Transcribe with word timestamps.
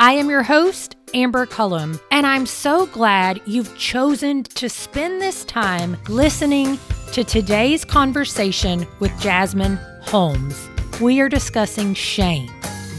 I 0.00 0.12
am 0.12 0.30
your 0.30 0.44
host, 0.44 0.94
Amber 1.12 1.44
Cullum, 1.44 1.98
and 2.12 2.24
I'm 2.24 2.46
so 2.46 2.86
glad 2.86 3.40
you've 3.46 3.76
chosen 3.76 4.44
to 4.44 4.68
spend 4.68 5.20
this 5.20 5.44
time 5.44 5.96
listening 6.08 6.78
to 7.10 7.24
today's 7.24 7.84
conversation 7.84 8.86
with 9.00 9.10
Jasmine 9.18 9.76
Holmes. 10.02 10.68
We 11.00 11.20
are 11.20 11.28
discussing 11.28 11.94
shame. 11.94 12.48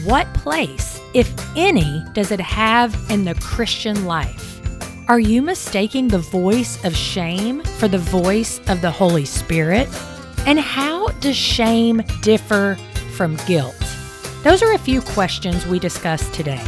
What 0.04 0.30
place, 0.34 1.00
if 1.14 1.32
any, 1.56 2.04
does 2.12 2.32
it 2.32 2.40
have 2.40 2.94
in 3.10 3.24
the 3.24 3.34
Christian 3.36 4.04
life? 4.04 4.60
Are 5.08 5.20
you 5.20 5.40
mistaking 5.40 6.08
the 6.08 6.18
voice 6.18 6.84
of 6.84 6.94
shame 6.94 7.62
for 7.62 7.88
the 7.88 7.96
voice 7.96 8.60
of 8.68 8.82
the 8.82 8.90
Holy 8.90 9.24
Spirit? 9.24 9.88
And 10.46 10.60
how 10.60 11.08
does 11.20 11.34
shame 11.34 12.02
differ 12.20 12.76
from 13.16 13.36
guilt? 13.46 13.74
Those 14.42 14.62
are 14.62 14.74
a 14.74 14.78
few 14.78 15.00
questions 15.00 15.64
we 15.66 15.78
discussed 15.78 16.34
today. 16.34 16.62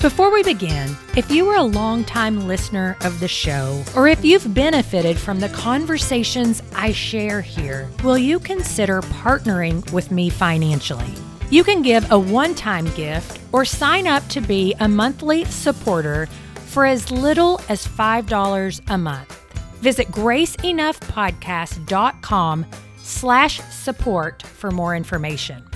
Before 0.00 0.32
we 0.32 0.44
begin, 0.44 0.96
if 1.16 1.28
you 1.28 1.48
are 1.48 1.56
a 1.56 1.62
longtime 1.62 2.46
listener 2.46 2.96
of 3.00 3.18
the 3.18 3.26
show, 3.26 3.82
or 3.96 4.06
if 4.06 4.24
you've 4.24 4.54
benefited 4.54 5.18
from 5.18 5.40
the 5.40 5.48
conversations 5.48 6.62
I 6.72 6.92
share 6.92 7.40
here, 7.40 7.90
will 8.04 8.16
you 8.16 8.38
consider 8.38 9.02
partnering 9.02 9.92
with 9.92 10.12
me 10.12 10.30
financially? 10.30 11.12
You 11.50 11.64
can 11.64 11.82
give 11.82 12.08
a 12.12 12.18
one 12.18 12.54
time 12.54 12.84
gift 12.94 13.40
or 13.50 13.64
sign 13.64 14.06
up 14.06 14.24
to 14.28 14.40
be 14.40 14.72
a 14.78 14.86
monthly 14.86 15.44
supporter 15.46 16.28
for 16.66 16.86
as 16.86 17.10
little 17.10 17.60
as 17.68 17.84
$5 17.84 18.80
a 18.86 18.98
month. 18.98 19.34
Visit 19.80 20.06
graceenoughpodcast.com 20.12 22.66
slash 22.98 23.60
support 23.62 24.44
for 24.44 24.70
more 24.70 24.94
information. 24.94 25.67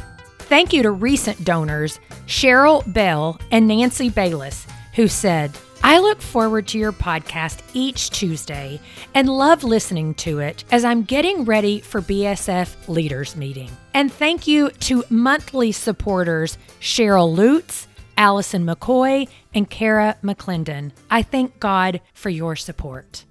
Thank 0.52 0.74
you 0.74 0.82
to 0.82 0.90
recent 0.90 1.42
donors, 1.46 1.98
Cheryl 2.26 2.84
Bell 2.92 3.40
and 3.50 3.66
Nancy 3.66 4.10
Bayless, 4.10 4.66
who 4.94 5.08
said, 5.08 5.50
I 5.82 5.98
look 5.98 6.20
forward 6.20 6.68
to 6.68 6.78
your 6.78 6.92
podcast 6.92 7.62
each 7.72 8.10
Tuesday 8.10 8.78
and 9.14 9.30
love 9.30 9.64
listening 9.64 10.12
to 10.16 10.40
it 10.40 10.64
as 10.70 10.84
I'm 10.84 11.04
getting 11.04 11.46
ready 11.46 11.80
for 11.80 12.02
BSF 12.02 12.86
Leaders 12.86 13.34
Meeting. 13.34 13.70
And 13.94 14.12
thank 14.12 14.46
you 14.46 14.68
to 14.68 15.04
monthly 15.08 15.72
supporters 15.72 16.58
Cheryl 16.82 17.34
Lutz, 17.34 17.88
Allison 18.18 18.66
McCoy, 18.66 19.30
and 19.54 19.70
Kara 19.70 20.18
McClendon. 20.22 20.92
I 21.10 21.22
thank 21.22 21.60
God 21.60 22.02
for 22.12 22.28
your 22.28 22.56
support. 22.56 23.24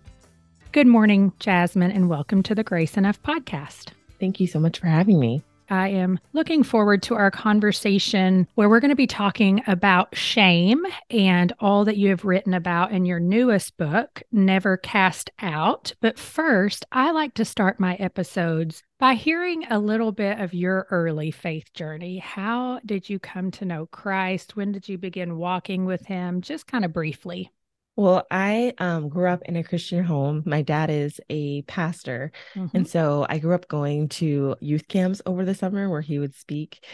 Good 0.71 0.87
morning, 0.87 1.33
Jasmine, 1.37 1.91
and 1.91 2.09
welcome 2.09 2.41
to 2.41 2.55
the 2.55 2.63
Grace 2.63 2.97
Enough 2.97 3.21
podcast. 3.21 3.89
Thank 4.19 4.39
you 4.39 4.47
so 4.47 4.59
much 4.59 4.79
for 4.79 4.87
having 4.87 5.19
me. 5.19 5.43
I 5.71 5.87
am 5.87 6.19
looking 6.33 6.63
forward 6.63 7.01
to 7.03 7.15
our 7.15 7.31
conversation 7.31 8.45
where 8.55 8.67
we're 8.67 8.81
going 8.81 8.89
to 8.89 8.95
be 8.95 9.07
talking 9.07 9.63
about 9.67 10.17
shame 10.17 10.85
and 11.09 11.53
all 11.61 11.85
that 11.85 11.95
you 11.95 12.09
have 12.09 12.25
written 12.25 12.53
about 12.53 12.91
in 12.91 13.05
your 13.05 13.21
newest 13.21 13.77
book, 13.77 14.21
Never 14.33 14.75
Cast 14.75 15.29
Out. 15.39 15.93
But 16.01 16.19
first, 16.19 16.85
I 16.91 17.11
like 17.11 17.35
to 17.35 17.45
start 17.45 17.79
my 17.79 17.95
episodes 17.95 18.83
by 18.99 19.13
hearing 19.13 19.63
a 19.69 19.79
little 19.79 20.11
bit 20.11 20.41
of 20.41 20.53
your 20.53 20.87
early 20.91 21.31
faith 21.31 21.71
journey. 21.73 22.17
How 22.17 22.81
did 22.85 23.09
you 23.09 23.17
come 23.17 23.49
to 23.51 23.65
know 23.65 23.85
Christ? 23.85 24.57
When 24.57 24.73
did 24.73 24.89
you 24.89 24.97
begin 24.97 25.37
walking 25.37 25.85
with 25.85 26.05
Him? 26.05 26.41
Just 26.41 26.67
kind 26.67 26.83
of 26.83 26.91
briefly. 26.91 27.49
Well, 27.95 28.25
I 28.31 28.73
um, 28.77 29.09
grew 29.09 29.27
up 29.27 29.41
in 29.43 29.57
a 29.57 29.63
Christian 29.63 30.03
home. 30.03 30.43
My 30.45 30.61
dad 30.61 30.89
is 30.89 31.19
a 31.29 31.61
pastor. 31.63 32.31
Mm-hmm. 32.55 32.77
And 32.77 32.87
so 32.87 33.25
I 33.29 33.39
grew 33.39 33.53
up 33.53 33.67
going 33.67 34.09
to 34.09 34.55
youth 34.61 34.87
camps 34.87 35.21
over 35.25 35.43
the 35.43 35.55
summer 35.55 35.89
where 35.89 36.01
he 36.01 36.17
would 36.17 36.33
speak. 36.33 36.85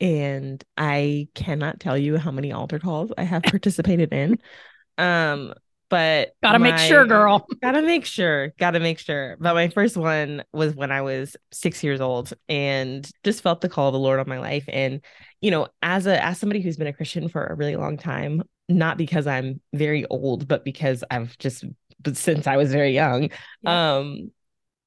And 0.00 0.62
I 0.76 1.28
cannot 1.34 1.78
tell 1.78 1.96
you 1.96 2.16
how 2.16 2.30
many 2.30 2.52
altar 2.52 2.78
calls 2.78 3.12
I 3.16 3.22
have 3.24 3.42
participated 3.44 4.12
in. 4.12 4.38
Um, 4.98 5.54
but 5.90 6.34
gotta 6.42 6.60
my, 6.60 6.70
make 6.70 6.78
sure, 6.78 7.04
girl. 7.04 7.46
gotta 7.62 7.82
make 7.82 8.04
sure, 8.06 8.54
gotta 8.58 8.78
make 8.78 9.00
sure. 9.00 9.36
But 9.40 9.54
my 9.54 9.68
first 9.68 9.96
one 9.96 10.44
was 10.52 10.74
when 10.74 10.92
I 10.92 11.02
was 11.02 11.36
six 11.52 11.82
years 11.82 12.00
old 12.00 12.32
and 12.48 13.08
just 13.24 13.42
felt 13.42 13.60
the 13.60 13.68
call 13.68 13.88
of 13.88 13.92
the 13.92 13.98
Lord 13.98 14.20
on 14.20 14.28
my 14.28 14.38
life. 14.38 14.64
And, 14.68 15.00
you 15.40 15.50
know, 15.50 15.66
as 15.82 16.06
a 16.06 16.24
as 16.24 16.38
somebody 16.38 16.60
who's 16.60 16.76
been 16.76 16.86
a 16.86 16.92
Christian 16.92 17.28
for 17.28 17.44
a 17.44 17.54
really 17.56 17.76
long 17.76 17.98
time, 17.98 18.44
not 18.70 18.96
because 18.96 19.26
I'm 19.26 19.60
very 19.72 20.06
old, 20.06 20.48
but 20.48 20.64
because 20.64 21.04
I've 21.10 21.36
just 21.38 21.64
since 22.12 22.46
I 22.46 22.56
was 22.56 22.72
very 22.72 22.92
young. 22.92 23.30
Yeah. 23.62 23.98
Um, 23.98 24.30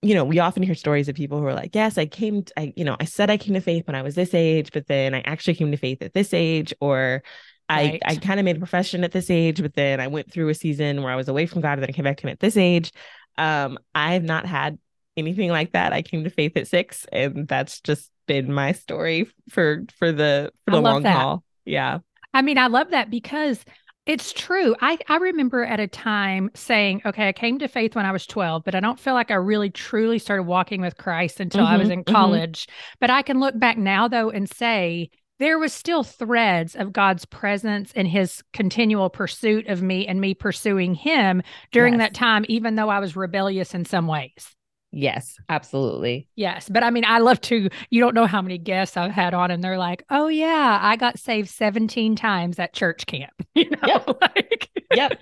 you 0.02 0.16
know, 0.16 0.26
we 0.26 0.40
often 0.40 0.64
hear 0.64 0.76
stories 0.76 1.08
of 1.08 1.16
people 1.16 1.40
who 1.40 1.46
are 1.46 1.54
like, 1.54 1.74
yes, 1.74 1.98
I 1.98 2.06
came, 2.06 2.44
to, 2.44 2.60
I, 2.60 2.74
you 2.76 2.84
know, 2.84 2.98
I 3.00 3.06
said 3.06 3.30
I 3.30 3.38
came 3.38 3.54
to 3.54 3.62
faith 3.62 3.88
when 3.88 3.96
I 3.96 4.02
was 4.02 4.16
this 4.16 4.34
age, 4.34 4.72
but 4.74 4.88
then 4.88 5.14
I 5.14 5.22
actually 5.22 5.56
came 5.56 5.72
to 5.72 5.78
faith 5.78 6.02
at 6.02 6.14
this 6.14 6.34
age, 6.34 6.74
or 6.82 7.24
right. 7.70 8.02
I, 8.06 8.12
I 8.12 8.16
kind 8.18 8.38
of 8.38 8.44
made 8.44 8.58
a 8.58 8.60
profession 8.60 9.06
at 9.06 9.14
this 9.14 9.30
age, 9.30 9.62
but 9.62 9.76
then 9.76 10.02
I 10.02 10.08
went 10.08 10.30
through 10.30 10.50
a 10.50 10.56
season 10.56 11.04
where 11.04 11.14
I 11.14 11.16
was 11.16 11.30
away 11.30 11.46
from 11.46 11.62
God 11.62 11.74
and 11.74 11.84
then 11.84 11.90
I 11.90 11.94
came 11.94 12.04
back 12.04 12.18
to 12.18 12.24
him 12.28 12.32
at 12.32 12.42
this 12.42 12.58
age. 12.58 12.92
Um, 13.38 13.80
I've 13.96 14.24
not 14.24 14.46
had 14.46 14.78
anything 15.16 15.50
like 15.50 15.72
that. 15.72 15.94
I 15.94 16.02
came 16.02 16.26
to 16.26 16.30
faith 16.30 16.58
at 16.58 16.68
six, 16.68 17.06
and 17.12 17.48
that's 17.48 17.80
just 17.80 18.12
been 18.28 18.54
my 18.54 18.74
story 18.74 19.30
for 19.50 19.86
for 19.98 20.12
the 20.12 20.52
for 20.66 20.72
the 20.72 20.82
long 20.82 21.04
that. 21.04 21.16
haul. 21.16 21.44
Yeah. 21.66 22.00
I 22.34 22.42
mean, 22.42 22.58
I 22.58 22.68
love 22.68 22.92
that 22.92 23.10
because 23.10 23.64
it's 24.06 24.34
true. 24.34 24.76
I, 24.82 24.98
I 25.08 25.18
remember 25.18 25.64
at 25.64 25.80
a 25.80 25.88
time 25.88 26.50
saying, 26.56 27.02
okay, 27.06 27.30
I 27.30 27.34
came 27.34 27.60
to 27.60 27.68
faith 27.70 27.96
when 27.96 28.06
I 28.06 28.12
was 28.12 28.28
12, 28.28 28.64
but 28.66 28.76
I 28.76 28.82
don't 28.82 29.00
feel 29.00 29.14
like 29.14 29.32
I 29.32 29.36
really 29.36 29.70
truly 29.70 30.20
started 30.20 30.44
walking 30.44 30.82
with 30.82 30.98
Christ 30.98 31.40
until 31.40 31.64
mm-hmm, 31.64 31.74
I 31.74 31.78
was 31.78 31.86
mm-hmm, 31.86 31.94
in 31.94 32.04
mm-hmm. 32.04 32.14
college. 32.14 32.64
Mm-hmm. 32.64 32.98
But 33.00 33.10
I 33.12 33.22
can 33.22 33.40
look 33.40 33.58
back 33.58 33.78
now, 33.78 34.10
though, 34.10 34.30
and 34.30 34.50
say, 34.50 35.10
there 35.40 35.58
was 35.58 35.74
still 35.74 36.04
threads 36.04 36.76
of 36.76 36.94
God's 36.94 37.26
presence 37.26 37.92
and 37.96 38.08
his 38.08 38.44
continual 38.54 39.10
pursuit 39.10 39.68
of 39.68 39.82
me 39.82 40.06
and 40.06 40.20
me 40.20 40.34
pursuing 40.34 40.96
him 40.96 41.42
during 41.72 41.94
yes. 41.94 42.02
that 42.02 42.14
time, 42.14 42.46
even 42.50 42.76
though 42.76 42.90
I 42.90 43.00
was 43.00 43.16
rebellious 43.16 43.74
in 43.74 43.86
some 43.86 44.08
ways. 44.08 44.56
Yes, 44.96 45.38
absolutely. 45.50 46.28
Yes. 46.36 46.70
But 46.70 46.84
I 46.84 46.92
mean, 46.92 47.04
I 47.04 47.18
love 47.18 47.42
to, 47.42 47.68
you 47.90 48.00
don't 48.00 48.14
know 48.14 48.28
how 48.28 48.44
many 48.44 48.60
guests 48.60 48.96
I've 48.96 49.12
had 49.12 49.34
on, 49.34 49.50
and 49.50 49.64
they're 49.64 49.78
like, 49.78 50.04
oh, 50.12 50.28
yeah, 50.28 50.80
I 50.82 50.96
got 50.98 51.18
saved 51.18 51.50
17 51.50 52.16
times 52.16 52.60
at 52.60 52.74
church 52.74 53.06
camp. 53.06 53.32
You 53.56 53.70
know, 53.70 53.78
yep. 53.86 54.08
like, 54.20 54.70
yep. 54.96 55.22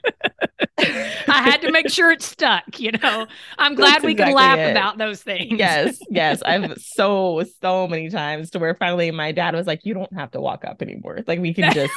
I 0.79 1.41
had 1.43 1.61
to 1.63 1.71
make 1.71 1.89
sure 1.89 2.11
it 2.11 2.21
stuck. 2.21 2.79
You 2.79 2.93
know, 2.93 3.27
I'm 3.57 3.75
glad 3.75 3.95
That's 3.95 4.05
we 4.05 4.13
exactly 4.13 4.31
can 4.31 4.35
laugh 4.35 4.57
it. 4.57 4.71
about 4.71 4.97
those 4.97 5.21
things. 5.21 5.59
Yes. 5.59 5.99
Yes. 6.09 6.41
I've 6.43 6.77
so, 6.81 7.43
so 7.61 7.89
many 7.89 8.09
times 8.09 8.51
to 8.51 8.59
where 8.59 8.73
finally 8.73 9.11
my 9.11 9.33
dad 9.33 9.53
was 9.53 9.67
like, 9.67 9.85
you 9.85 9.93
don't 9.93 10.13
have 10.13 10.31
to 10.31 10.39
walk 10.39 10.63
up 10.63 10.81
anymore. 10.81 11.19
Like, 11.27 11.39
we 11.39 11.53
can 11.53 11.73
just. 11.73 11.93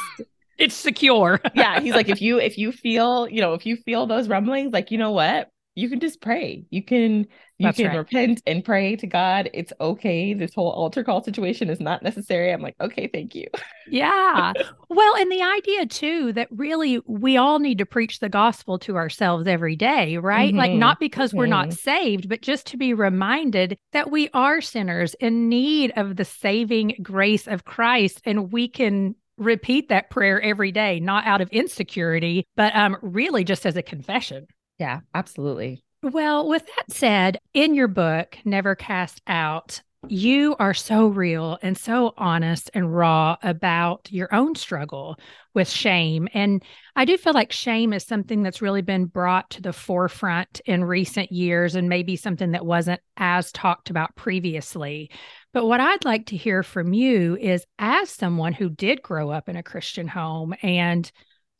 it's 0.57 0.75
secure. 0.75 1.39
yeah. 1.55 1.79
He's 1.79 1.93
like, 1.95 2.09
if 2.09 2.21
you, 2.21 2.37
if 2.37 2.57
you 2.57 2.73
feel, 2.73 3.29
you 3.29 3.39
know, 3.39 3.53
if 3.53 3.65
you 3.65 3.77
feel 3.77 4.05
those 4.05 4.27
rumblings, 4.27 4.73
like, 4.73 4.91
you 4.91 4.97
know 4.97 5.11
what? 5.11 5.49
You 5.75 5.89
can 5.89 5.99
just 5.99 6.21
pray. 6.21 6.65
You 6.69 6.81
can 6.81 7.27
you 7.57 7.67
That's 7.67 7.77
can 7.77 7.87
right. 7.87 7.97
repent 7.97 8.41
and 8.47 8.63
pray 8.63 8.95
to 8.95 9.07
God. 9.07 9.49
It's 9.53 9.71
okay. 9.79 10.33
This 10.33 10.53
whole 10.53 10.71
altar 10.71 11.03
call 11.03 11.23
situation 11.23 11.69
is 11.69 11.81
not 11.81 12.01
necessary. 12.01 12.51
I'm 12.51 12.61
like, 12.61 12.75
okay, 12.79 13.07
thank 13.07 13.35
you. 13.35 13.47
Yeah. 13.87 14.53
well, 14.89 15.15
and 15.17 15.31
the 15.31 15.41
idea 15.41 15.85
too 15.85 16.33
that 16.33 16.47
really 16.49 17.01
we 17.05 17.35
all 17.35 17.59
need 17.59 17.77
to 17.79 17.85
preach 17.85 18.19
the 18.19 18.29
gospel 18.29 18.79
to 18.79 18.95
ourselves 18.95 19.47
every 19.47 19.75
day, 19.75 20.17
right? 20.17 20.49
Mm-hmm. 20.49 20.57
Like 20.57 20.71
not 20.73 20.99
because 20.99 21.31
mm-hmm. 21.31 21.39
we're 21.39 21.45
not 21.47 21.67
mm-hmm. 21.67 21.75
saved, 21.75 22.29
but 22.29 22.41
just 22.41 22.67
to 22.67 22.77
be 22.77 22.93
reminded 22.93 23.77
that 23.91 24.09
we 24.09 24.29
are 24.33 24.61
sinners 24.61 25.13
in 25.15 25.49
need 25.49 25.91
of 25.97 26.15
the 26.15 26.25
saving 26.25 26.95
grace 27.01 27.47
of 27.47 27.65
Christ 27.65 28.21
and 28.25 28.51
we 28.51 28.69
can 28.69 29.15
repeat 29.37 29.89
that 29.89 30.09
prayer 30.09 30.41
every 30.41 30.71
day, 30.71 31.01
not 31.01 31.25
out 31.25 31.41
of 31.41 31.49
insecurity, 31.49 32.47
but 32.55 32.73
um 32.73 32.95
really 33.01 33.43
just 33.43 33.65
as 33.65 33.75
a 33.75 33.83
confession. 33.83 34.47
Yeah, 34.79 35.01
absolutely. 35.13 35.83
Well, 36.01 36.47
with 36.47 36.65
that 36.65 36.91
said, 36.91 37.39
in 37.53 37.73
your 37.73 37.87
book, 37.87 38.37
Never 38.45 38.75
Cast 38.75 39.21
Out, 39.25 39.81
you 40.07 40.55
are 40.59 40.73
so 40.73 41.07
real 41.07 41.57
and 41.63 41.75
so 41.75 42.13
honest 42.17 42.69
and 42.73 42.95
raw 42.95 43.37
about 43.41 44.11
your 44.11 44.33
own 44.33 44.53
struggle 44.53 45.17
with 45.55 45.67
shame. 45.67 46.27
And 46.33 46.63
I 46.95 47.05
do 47.05 47.17
feel 47.17 47.33
like 47.33 47.51
shame 47.51 47.91
is 47.91 48.05
something 48.05 48.43
that's 48.43 48.61
really 48.61 48.83
been 48.83 49.05
brought 49.05 49.49
to 49.51 49.61
the 49.61 49.73
forefront 49.73 50.61
in 50.65 50.83
recent 50.83 51.31
years 51.31 51.73
and 51.73 51.89
maybe 51.89 52.17
something 52.17 52.51
that 52.51 52.65
wasn't 52.65 53.01
as 53.17 53.51
talked 53.51 53.89
about 53.89 54.15
previously. 54.15 55.09
But 55.53 55.65
what 55.65 55.79
I'd 55.79 56.05
like 56.05 56.27
to 56.27 56.37
hear 56.37 56.61
from 56.61 56.93
you 56.93 57.37
is 57.37 57.65
as 57.79 58.09
someone 58.09 58.53
who 58.53 58.69
did 58.69 59.01
grow 59.01 59.31
up 59.31 59.49
in 59.49 59.55
a 59.55 59.63
Christian 59.63 60.07
home 60.07 60.53
and 60.61 61.09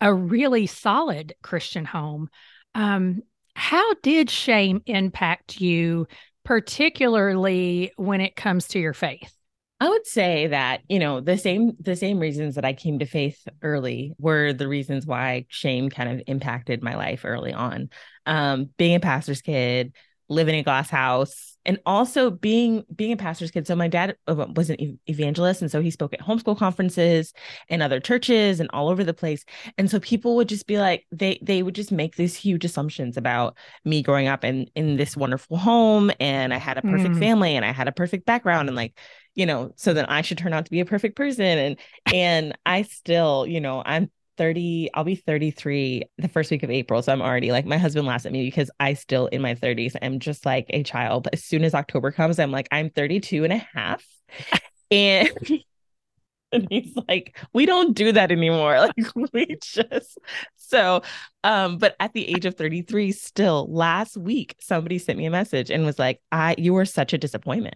a 0.02 0.14
really 0.14 0.68
solid 0.68 1.34
Christian 1.42 1.86
home. 1.86 2.30
Um, 2.76 3.24
how 3.56 3.96
did 4.04 4.30
shame 4.30 4.84
impact 4.86 5.60
you, 5.60 6.08
particularly 6.44 7.92
when 7.96 8.22
it 8.22 8.36
comes 8.36 8.68
to 8.70 8.80
your 8.80 8.94
faith? 8.94 9.32
I 9.80 9.90
would 9.90 10.06
say 10.06 10.48
that, 10.48 10.82
you 10.88 11.00
know, 11.00 11.20
the 11.20 11.38
same 11.38 11.74
the 11.80 11.96
same 11.96 12.20
reasons 12.20 12.56
that 12.56 12.64
I 12.64 12.74
came 12.74 13.00
to 13.00 13.06
faith 13.06 13.46
early 13.62 14.14
were 14.18 14.54
the 14.54 14.68
reasons 14.68 15.06
why 15.06 15.46
shame 15.50 15.90
kind 15.90 16.10
of 16.10 16.24
impacted 16.28 16.82
my 16.82 16.96
life 16.96 17.26
early 17.26 17.52
on. 17.52 17.90
Um, 18.26 18.70
being 18.78 18.96
a 18.96 19.00
pastor's 19.00 19.42
kid, 19.42 19.94
living 20.30 20.56
in 20.56 20.62
a 20.62 20.64
glass 20.64 20.90
house, 20.90 21.55
and 21.66 21.80
also 21.86 22.30
being 22.30 22.84
being 22.96 23.12
a 23.12 23.18
pastor's 23.18 23.52
kid. 23.52 23.68
So 23.68 23.76
my 23.76 23.88
dad 23.88 24.16
was 24.28 24.70
an 24.70 25.00
evangelist, 25.08 25.62
and 25.62 25.72
so 25.72 25.82
he 25.82 25.92
spoke 25.92 26.14
at 26.14 26.22
homeschool 26.22 26.58
conferences 26.58 27.34
and 27.70 27.82
other 27.82 28.00
churches 28.00 28.60
and 28.60 28.70
all 28.72 28.90
over 28.90 29.04
the 29.04 29.14
place. 29.14 29.44
And 29.78 29.90
so 29.90 30.00
people 30.00 30.36
would 30.36 30.50
just 30.50 30.68
be 30.68 30.78
like, 30.78 31.06
they 31.12 31.40
they 31.42 31.64
would 31.64 31.76
just 31.76 31.92
make 31.92 32.16
these 32.16 32.36
huge 32.36 32.66
assumptions 32.66 33.18
about 33.18 33.58
me 33.84 34.02
growing 34.02 34.28
up 34.28 34.44
in 34.44 34.68
in 34.76 34.98
this 34.98 35.18
wonderful 35.18 35.58
home, 35.58 36.12
and 36.20 36.54
I 36.54 36.58
had 36.58 36.78
a 36.78 36.82
perfect 36.82 37.16
mm. 37.16 37.20
family, 37.20 37.56
and 37.56 37.66
I 37.66 37.72
had 37.72 37.88
a 37.88 37.94
perfect 37.94 38.26
background, 38.26 38.70
and 38.70 38.76
like 38.76 38.98
you 39.36 39.46
know, 39.46 39.72
so 39.76 39.94
then 39.94 40.06
I 40.06 40.22
should 40.22 40.38
turn 40.38 40.54
out 40.54 40.66
to 40.66 40.72
be 40.72 40.80
a 40.80 40.86
perfect 40.86 41.16
person. 41.16 41.46
And 41.46 41.80
and 42.14 42.58
I 42.66 42.84
still, 42.84 43.46
you 43.46 43.60
know, 43.60 43.84
I'm 43.86 44.10
30, 44.38 44.90
I'll 44.94 45.04
be 45.04 45.16
33 45.16 46.04
the 46.18 46.28
first 46.28 46.52
week 46.52 46.64
of 46.64 46.72
April. 46.72 47.02
So 47.02 47.12
I'm 47.12 47.22
already 47.22 47.52
like 47.52 47.66
my 47.66 47.78
husband 47.78 48.08
laughs 48.08 48.26
at 48.26 48.32
me 48.32 48.46
because 48.46 48.70
I 48.80 48.94
still 48.94 49.28
in 49.28 49.42
my 49.42 49.56
30s 49.56 49.96
am 50.02 50.20
just 50.20 50.46
like 50.46 50.66
a 50.70 50.84
child. 50.84 51.28
As 51.34 51.44
soon 51.44 51.64
as 51.64 51.74
October 51.74 52.12
comes, 52.12 52.40
I'm 52.40 52.52
like, 52.52 52.68
I'm 52.72 52.90
32 52.90 53.44
and 53.44 53.54
a 53.54 53.58
half. 53.58 54.06
and 54.92 55.30
and 56.52 56.68
he's 56.70 56.96
like, 57.08 57.38
we 57.54 57.66
don't 57.66 57.96
do 57.96 58.12
that 58.12 58.32
anymore. 58.32 58.90
Like 58.98 59.34
we 59.34 59.58
just 59.62 60.18
so 60.56 61.02
um, 61.44 61.78
but 61.78 61.96
at 62.00 62.14
the 62.14 62.28
age 62.28 62.46
of 62.46 62.56
33, 62.56 63.12
still 63.12 63.68
last 63.72 64.18
week, 64.18 64.56
somebody 64.60 64.98
sent 64.98 65.18
me 65.18 65.26
a 65.26 65.32
message 65.32 65.70
and 65.70 65.86
was 65.86 66.00
like, 66.00 66.22
I 66.32 66.56
you 66.58 66.74
were 66.74 66.86
such 66.86 67.14
a 67.14 67.18
disappointment. 67.18 67.76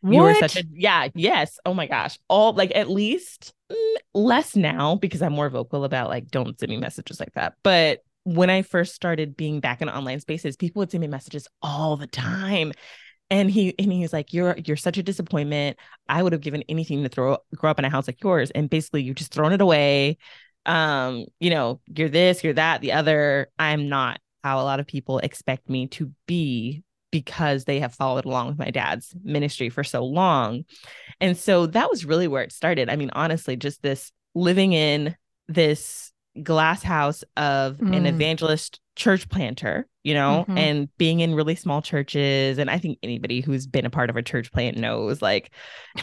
What? 0.00 0.14
You 0.14 0.22
were 0.22 0.34
such 0.34 0.56
a 0.56 0.64
yeah, 0.72 1.08
yes. 1.14 1.58
Oh 1.66 1.74
my 1.74 1.86
gosh. 1.86 2.18
All 2.28 2.52
like 2.52 2.72
at 2.74 2.88
least 2.88 3.52
mm, 3.70 3.94
less 4.14 4.56
now 4.56 4.96
because 4.96 5.22
I'm 5.22 5.32
more 5.32 5.50
vocal 5.50 5.84
about 5.84 6.08
like 6.08 6.28
don't 6.28 6.58
send 6.58 6.70
me 6.70 6.76
messages 6.76 7.20
like 7.20 7.32
that. 7.34 7.54
But 7.62 8.00
when 8.24 8.50
I 8.50 8.62
first 8.62 8.94
started 8.94 9.36
being 9.36 9.60
back 9.60 9.80
in 9.80 9.88
online 9.88 10.20
spaces, 10.20 10.56
people 10.56 10.80
would 10.80 10.90
send 10.90 11.00
me 11.00 11.08
messages 11.08 11.48
all 11.62 11.96
the 11.96 12.06
time. 12.06 12.72
And 13.30 13.50
he 13.50 13.74
and 13.78 13.92
he 13.92 14.00
was 14.00 14.12
like, 14.12 14.32
You're 14.32 14.56
you're 14.64 14.76
such 14.76 14.98
a 14.98 15.02
disappointment. 15.02 15.78
I 16.08 16.22
would 16.22 16.32
have 16.32 16.40
given 16.40 16.64
anything 16.68 17.02
to 17.02 17.08
throw 17.08 17.38
grow 17.54 17.70
up 17.70 17.78
in 17.78 17.84
a 17.84 17.90
house 17.90 18.06
like 18.06 18.22
yours. 18.22 18.50
And 18.50 18.70
basically 18.70 19.02
you 19.02 19.14
just 19.14 19.32
thrown 19.32 19.52
it 19.52 19.60
away. 19.60 20.18
Um, 20.66 21.24
you 21.40 21.50
know, 21.50 21.80
you're 21.86 22.08
this, 22.08 22.44
you're 22.44 22.54
that, 22.54 22.80
the 22.80 22.92
other. 22.92 23.48
I'm 23.58 23.88
not 23.88 24.20
how 24.44 24.60
a 24.60 24.62
lot 24.62 24.80
of 24.80 24.86
people 24.86 25.18
expect 25.18 25.68
me 25.68 25.88
to 25.88 26.12
be 26.26 26.82
because 27.10 27.64
they 27.64 27.80
have 27.80 27.94
followed 27.94 28.24
along 28.24 28.48
with 28.48 28.58
my 28.58 28.70
dad's 28.70 29.14
ministry 29.22 29.68
for 29.68 29.84
so 29.84 30.04
long. 30.04 30.64
And 31.20 31.36
so 31.36 31.66
that 31.66 31.90
was 31.90 32.04
really 32.04 32.28
where 32.28 32.42
it 32.42 32.52
started. 32.52 32.90
I 32.90 32.96
mean, 32.96 33.10
honestly, 33.12 33.56
just 33.56 33.82
this 33.82 34.12
living 34.34 34.72
in 34.72 35.16
this 35.48 36.12
glass 36.42 36.82
house 36.82 37.24
of 37.36 37.78
mm. 37.78 37.96
an 37.96 38.06
evangelist 38.06 38.80
church 38.98 39.28
planter, 39.28 39.86
you 40.02 40.12
know, 40.12 40.44
mm-hmm. 40.48 40.58
and 40.58 40.96
being 40.98 41.20
in 41.20 41.34
really 41.34 41.54
small 41.54 41.80
churches. 41.80 42.58
And 42.58 42.68
I 42.68 42.78
think 42.78 42.98
anybody 43.02 43.40
who's 43.40 43.66
been 43.66 43.86
a 43.86 43.90
part 43.90 44.10
of 44.10 44.16
a 44.16 44.22
church 44.22 44.52
plant 44.52 44.76
knows 44.76 45.22
like 45.22 45.52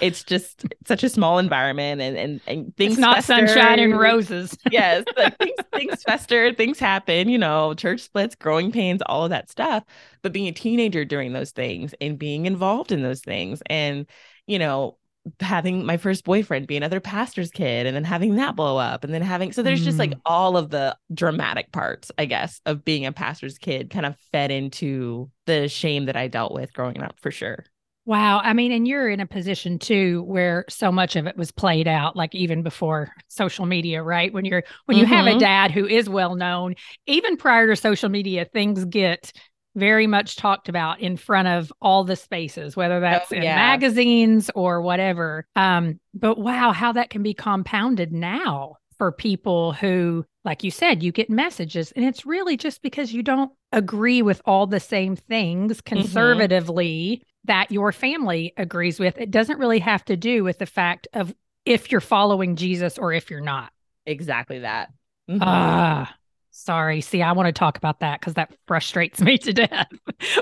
it's 0.02 0.24
just 0.24 0.66
such 0.88 1.04
a 1.04 1.10
small 1.10 1.38
environment 1.38 2.02
and 2.02 2.18
and, 2.18 2.42
and 2.48 2.78
things 2.78 2.94
it's 2.94 3.02
not 3.02 3.18
fester. 3.18 3.48
sunshine 3.48 3.80
and 3.80 4.00
roses. 4.00 4.58
yes. 4.72 5.04
Like 5.18 5.38
things, 5.38 5.58
things 5.74 6.04
fester, 6.04 6.54
things 6.54 6.80
happen, 6.80 7.28
you 7.28 7.38
know, 7.38 7.74
church 7.74 8.02
splits, 8.02 8.34
growing 8.34 8.72
pains, 8.72 9.02
all 9.06 9.26
of 9.26 9.30
that 9.30 9.52
stuff. 9.52 9.84
But 10.22 10.32
being 10.32 10.48
a 10.48 10.54
teenager 10.54 11.04
during 11.04 11.34
those 11.34 11.52
things 11.52 11.94
and 12.00 12.18
being 12.18 12.46
involved 12.46 12.94
in 12.94 13.04
those 13.04 13.22
things 13.22 13.62
and 13.70 14.08
you 14.48 14.58
know 14.58 14.98
having 15.40 15.86
my 15.86 15.98
first 15.98 16.24
boyfriend 16.24 16.68
be 16.68 16.78
another 16.78 17.00
pastor's 17.00 17.50
kid 17.50 17.88
and 17.88 17.96
then 17.96 18.04
having 18.04 18.36
that 18.36 18.56
blow 18.56 18.78
up 18.78 19.04
and 19.04 19.14
then 19.14 19.22
having 19.22 19.52
so 19.52 19.64
there's 19.64 19.82
mm. 19.82 19.86
just 19.86 19.98
like 19.98 20.12
mm. 20.12 20.22
all 20.26 20.56
of 20.56 20.70
the 20.70 20.96
dramatic 21.14 21.72
parts 21.72 22.12
i 22.18 22.26
guess 22.26 22.62
of 22.66 22.86
being 22.86 23.06
a 23.06 23.12
pastor's 23.12 23.58
kid 23.58 23.90
kind 23.90 24.06
of 24.06 24.16
fed 24.32 24.52
into 24.52 25.30
the 25.46 25.68
shame 25.68 26.06
that 26.06 26.16
i 26.16 26.28
dealt 26.28 26.54
with 26.54 26.72
growing 26.74 27.02
up 27.02 27.16
for 27.20 27.32
sure 27.32 27.66
wow 28.06 28.40
i 28.44 28.54
mean 28.54 28.72
and 28.72 28.88
you're 28.88 29.10
in 29.10 29.20
a 29.20 29.26
position 29.26 29.80
too 29.80 30.22
where 30.24 30.64
so 30.70 30.92
much 30.92 31.16
of 31.16 31.26
it 31.26 31.36
was 31.36 31.52
played 31.52 31.88
out 31.88 32.16
like 32.16 32.36
even 32.36 32.62
before 32.62 33.12
social 33.28 33.66
media 33.66 34.04
right 34.04 34.32
when 34.32 34.46
you're 34.46 34.64
when 34.86 34.96
you 34.96 35.06
mm-hmm. 35.06 35.14
have 35.14 35.26
a 35.26 35.30
mm-hmm. 35.32 35.40
dad 35.40 35.72
who 35.72 35.88
is 35.88 36.08
well 36.08 36.36
known 36.36 36.76
even 37.08 37.36
prior 37.36 37.68
to 37.68 37.76
social 37.76 38.10
media 38.10 38.46
things 38.46 38.86
get 38.86 39.32
very 39.76 40.08
much 40.08 40.38
talked 40.38 40.70
about 40.70 41.00
in 41.00 41.18
front 41.18 41.48
of 41.48 41.72
all 41.82 42.04
the 42.04 42.16
spaces, 42.16 42.76
whether 42.76 43.00
that's 43.00 43.32
oh, 43.32 43.36
yeah. 43.36 43.42
in 43.42 43.56
magazines 43.56 44.50
or 44.56 44.82
whatever. 44.82 45.46
Um, 45.56 46.00
but 46.14 46.38
wow, 46.38 46.72
how 46.72 46.94
that 46.94 47.10
can 47.10 47.24
be 47.24 47.34
compounded 47.34 48.12
now 48.12 48.78
for 48.98 49.12
people 49.12 49.74
who, 49.74 50.26
like 50.46 50.64
you 50.64 50.72
said, 50.72 51.04
you 51.04 51.12
get 51.12 51.30
messages, 51.30 51.92
and 51.92 52.06
it's 52.06 52.26
really 52.26 52.56
just 52.56 52.82
because 52.82 53.14
you 53.14 53.22
don't 53.22 53.52
agree 53.72 54.22
with 54.22 54.42
all 54.46 54.68
the 54.68 54.80
same 54.80 55.16
things 55.16 55.82
mm-hmm. 55.82 55.96
conservatively 55.96 57.18
mm-hmm. 57.18 57.24
that 57.46 57.72
your 57.72 57.92
family 57.92 58.54
agrees 58.58 59.00
with. 59.00 59.18
It 59.18 59.32
doesn't 59.32 59.60
really 59.60 59.80
have 59.80 60.06
to 60.06 60.16
do 60.16 60.44
with 60.44 60.60
the 60.60 60.66
fact 60.66 61.08
of 61.14 61.36
if 61.66 61.92
you're 61.92 62.02
following 62.02 62.56
Jesus 62.56 62.98
or 62.98 63.12
if 63.12 63.30
you're 63.30 63.42
not. 63.42 63.72
Exactly 64.06 64.60
that. 64.60 64.90
Mm-hmm. 65.30 65.42
Ah, 65.42 66.16
Sorry. 66.58 67.02
See, 67.02 67.22
I 67.22 67.34
want 67.34 67.48
to 67.48 67.52
talk 67.52 67.78
about 67.78 68.00
that 68.00 68.22
because 68.22 68.36
that 68.36 68.56
frustrates 68.66 69.20
me 69.22 69.38
to 69.40 69.52
death. 69.52 69.90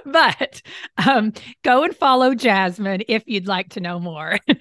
but 0.05 0.61
um, 1.07 1.33
go 1.63 1.83
and 1.83 1.95
follow 1.95 2.35
Jasmine 2.35 3.01
if 3.07 3.23
you'd 3.25 3.47
like 3.47 3.69
to 3.69 3.79
know 3.79 3.99
more. 3.99 4.37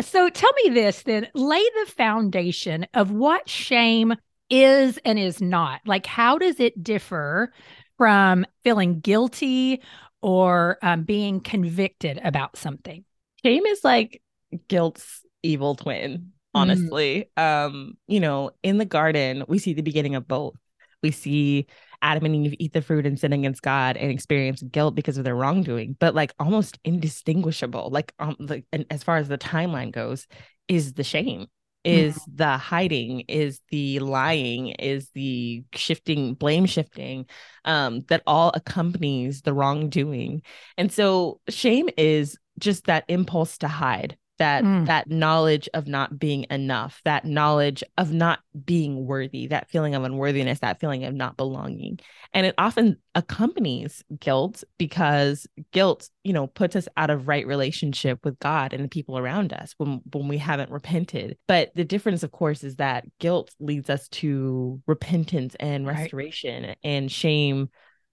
so 0.00 0.28
tell 0.28 0.52
me 0.64 0.70
this 0.70 1.04
then 1.04 1.28
lay 1.32 1.62
the 1.62 1.92
foundation 1.92 2.88
of 2.92 3.12
what 3.12 3.48
shame 3.48 4.14
is 4.50 4.98
and 5.04 5.16
is 5.16 5.40
not. 5.40 5.80
Like, 5.86 6.06
how 6.06 6.36
does 6.36 6.58
it 6.58 6.82
differ 6.82 7.52
from 7.96 8.44
feeling 8.64 8.98
guilty 8.98 9.80
or 10.22 10.76
um, 10.82 11.04
being 11.04 11.38
convicted 11.38 12.20
about 12.24 12.56
something? 12.56 13.04
Shame 13.44 13.64
is 13.64 13.84
like 13.84 14.20
guilt's 14.66 15.20
evil 15.44 15.76
twin. 15.76 16.32
Honestly. 16.54 17.30
Mm. 17.36 17.66
Um, 17.66 17.98
you 18.06 18.20
know, 18.20 18.50
in 18.62 18.78
the 18.78 18.84
garden, 18.84 19.44
we 19.48 19.58
see 19.58 19.74
the 19.74 19.82
beginning 19.82 20.14
of 20.14 20.26
both. 20.28 20.54
We 21.02 21.10
see 21.10 21.66
Adam 22.00 22.24
and 22.26 22.34
Eve 22.34 22.54
eat 22.58 22.72
the 22.72 22.82
fruit 22.82 23.06
and 23.06 23.18
sin 23.18 23.32
against 23.32 23.62
God 23.62 23.96
and 23.96 24.10
experience 24.10 24.62
guilt 24.62 24.94
because 24.94 25.18
of 25.18 25.24
their 25.24 25.34
wrongdoing, 25.34 25.96
but 25.98 26.14
like 26.14 26.34
almost 26.38 26.78
indistinguishable, 26.84 27.90
like 27.90 28.12
um, 28.18 28.36
like 28.38 28.66
and 28.72 28.86
as 28.90 29.02
far 29.02 29.16
as 29.16 29.28
the 29.28 29.38
timeline 29.38 29.90
goes, 29.90 30.26
is 30.68 30.94
the 30.94 31.04
shame, 31.04 31.46
is 31.84 32.16
mm. 32.16 32.36
the 32.36 32.56
hiding, 32.56 33.20
is 33.20 33.60
the 33.70 33.98
lying, 34.00 34.68
is 34.68 35.10
the 35.14 35.64
shifting, 35.74 36.34
blame 36.34 36.66
shifting, 36.66 37.26
um, 37.64 38.00
that 38.08 38.22
all 38.26 38.50
accompanies 38.54 39.42
the 39.42 39.54
wrongdoing. 39.54 40.42
And 40.76 40.92
so 40.92 41.40
shame 41.48 41.88
is 41.96 42.38
just 42.58 42.84
that 42.84 43.04
impulse 43.08 43.58
to 43.58 43.68
hide 43.68 44.16
that 44.38 44.64
mm. 44.64 44.86
that 44.86 45.08
knowledge 45.08 45.68
of 45.74 45.86
not 45.86 46.18
being 46.18 46.46
enough 46.50 47.00
that 47.04 47.24
knowledge 47.24 47.84
of 47.98 48.12
not 48.12 48.40
being 48.64 49.06
worthy 49.06 49.46
that 49.46 49.70
feeling 49.70 49.94
of 49.94 50.04
unworthiness 50.04 50.60
that 50.60 50.80
feeling 50.80 51.04
of 51.04 51.14
not 51.14 51.36
belonging 51.36 51.98
and 52.32 52.46
it 52.46 52.54
often 52.58 52.96
accompanies 53.14 54.02
guilt 54.18 54.64
because 54.78 55.46
guilt 55.72 56.08
you 56.24 56.32
know 56.32 56.46
puts 56.46 56.74
us 56.74 56.88
out 56.96 57.10
of 57.10 57.28
right 57.28 57.46
relationship 57.46 58.18
with 58.24 58.38
god 58.38 58.72
and 58.72 58.84
the 58.84 58.88
people 58.88 59.18
around 59.18 59.52
us 59.52 59.74
when 59.78 60.00
when 60.12 60.28
we 60.28 60.38
haven't 60.38 60.70
repented 60.70 61.36
but 61.46 61.70
the 61.74 61.84
difference 61.84 62.22
of 62.22 62.32
course 62.32 62.64
is 62.64 62.76
that 62.76 63.04
guilt 63.20 63.54
leads 63.60 63.88
us 63.88 64.08
to 64.08 64.80
repentance 64.86 65.54
and 65.60 65.86
restoration 65.86 66.64
right. 66.64 66.78
and 66.82 67.10
shame 67.10 67.68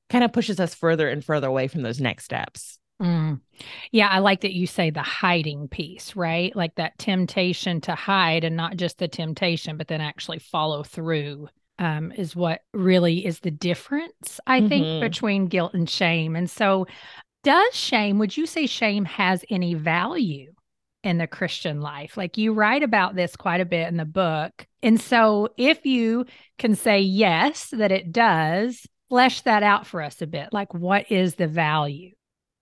kind 0.10 0.24
of 0.24 0.34
pushes 0.34 0.60
us 0.60 0.76
further 0.76 1.10
and 1.10 1.24
further 1.24 1.48
away 1.48 1.68
from 1.68 1.82
those 1.82 2.02
next 2.02 2.26
steps 2.26 2.78
Mm. 3.02 3.42
Yeah, 3.92 4.08
I 4.08 4.20
like 4.20 4.42
that 4.42 4.54
you 4.54 4.68
say 4.68 4.92
the 4.92 5.02
hiding 5.02 5.68
piece, 5.68 6.16
right? 6.16 6.56
Like 6.56 6.76
that 6.76 6.98
temptation 7.00 7.82
to 7.82 7.96
hide 7.96 8.44
and 8.44 8.56
not 8.56 8.78
just 8.78 9.00
the 9.00 9.08
temptation, 9.08 9.78
but 9.78 9.88
then 9.88 10.02
actually 10.02 10.40
follow 10.40 10.84
through 10.84 11.48
um, 11.80 12.12
is 12.12 12.36
what 12.36 12.62
really 12.74 13.26
is 13.26 13.40
the 13.40 13.52
difference, 13.52 14.40
I 14.46 14.60
mm-hmm. 14.60 14.70
think, 14.70 15.02
between 15.02 15.48
guilt 15.48 15.74
and 15.74 15.90
shame. 15.90 16.36
And 16.36 16.50
so, 16.50 16.86
does 17.44 17.74
shame, 17.74 18.20
would 18.20 18.38
you 18.38 18.46
say 18.46 18.68
shame 18.68 19.04
has 19.06 19.44
any 19.50 19.74
value 19.74 20.54
in 21.04 21.18
the 21.18 21.26
Christian 21.26 21.82
life? 21.82 22.18
Like 22.18 22.38
you 22.38 22.54
write 22.54 22.84
about 22.84 23.16
this 23.16 23.36
quite 23.36 23.62
a 23.62 23.66
bit 23.66 23.88
in 23.88 23.98
the 23.98 24.06
book. 24.06 24.68
And 24.84 25.02
so, 25.02 25.50
if 25.58 25.84
you 25.86 26.26
can 26.60 26.76
say 26.76 27.00
yes, 27.02 27.70
that 27.72 27.92
it 27.92 28.12
does, 28.12 28.86
flesh 29.10 29.42
that 29.42 29.64
out 29.64 29.88
for 29.88 30.04
us 30.04 30.22
a 30.22 30.28
bit. 30.28 30.50
Like, 30.52 30.76
what 30.76 31.12
is 31.12 31.34
the 31.36 31.48
value? 31.48 32.12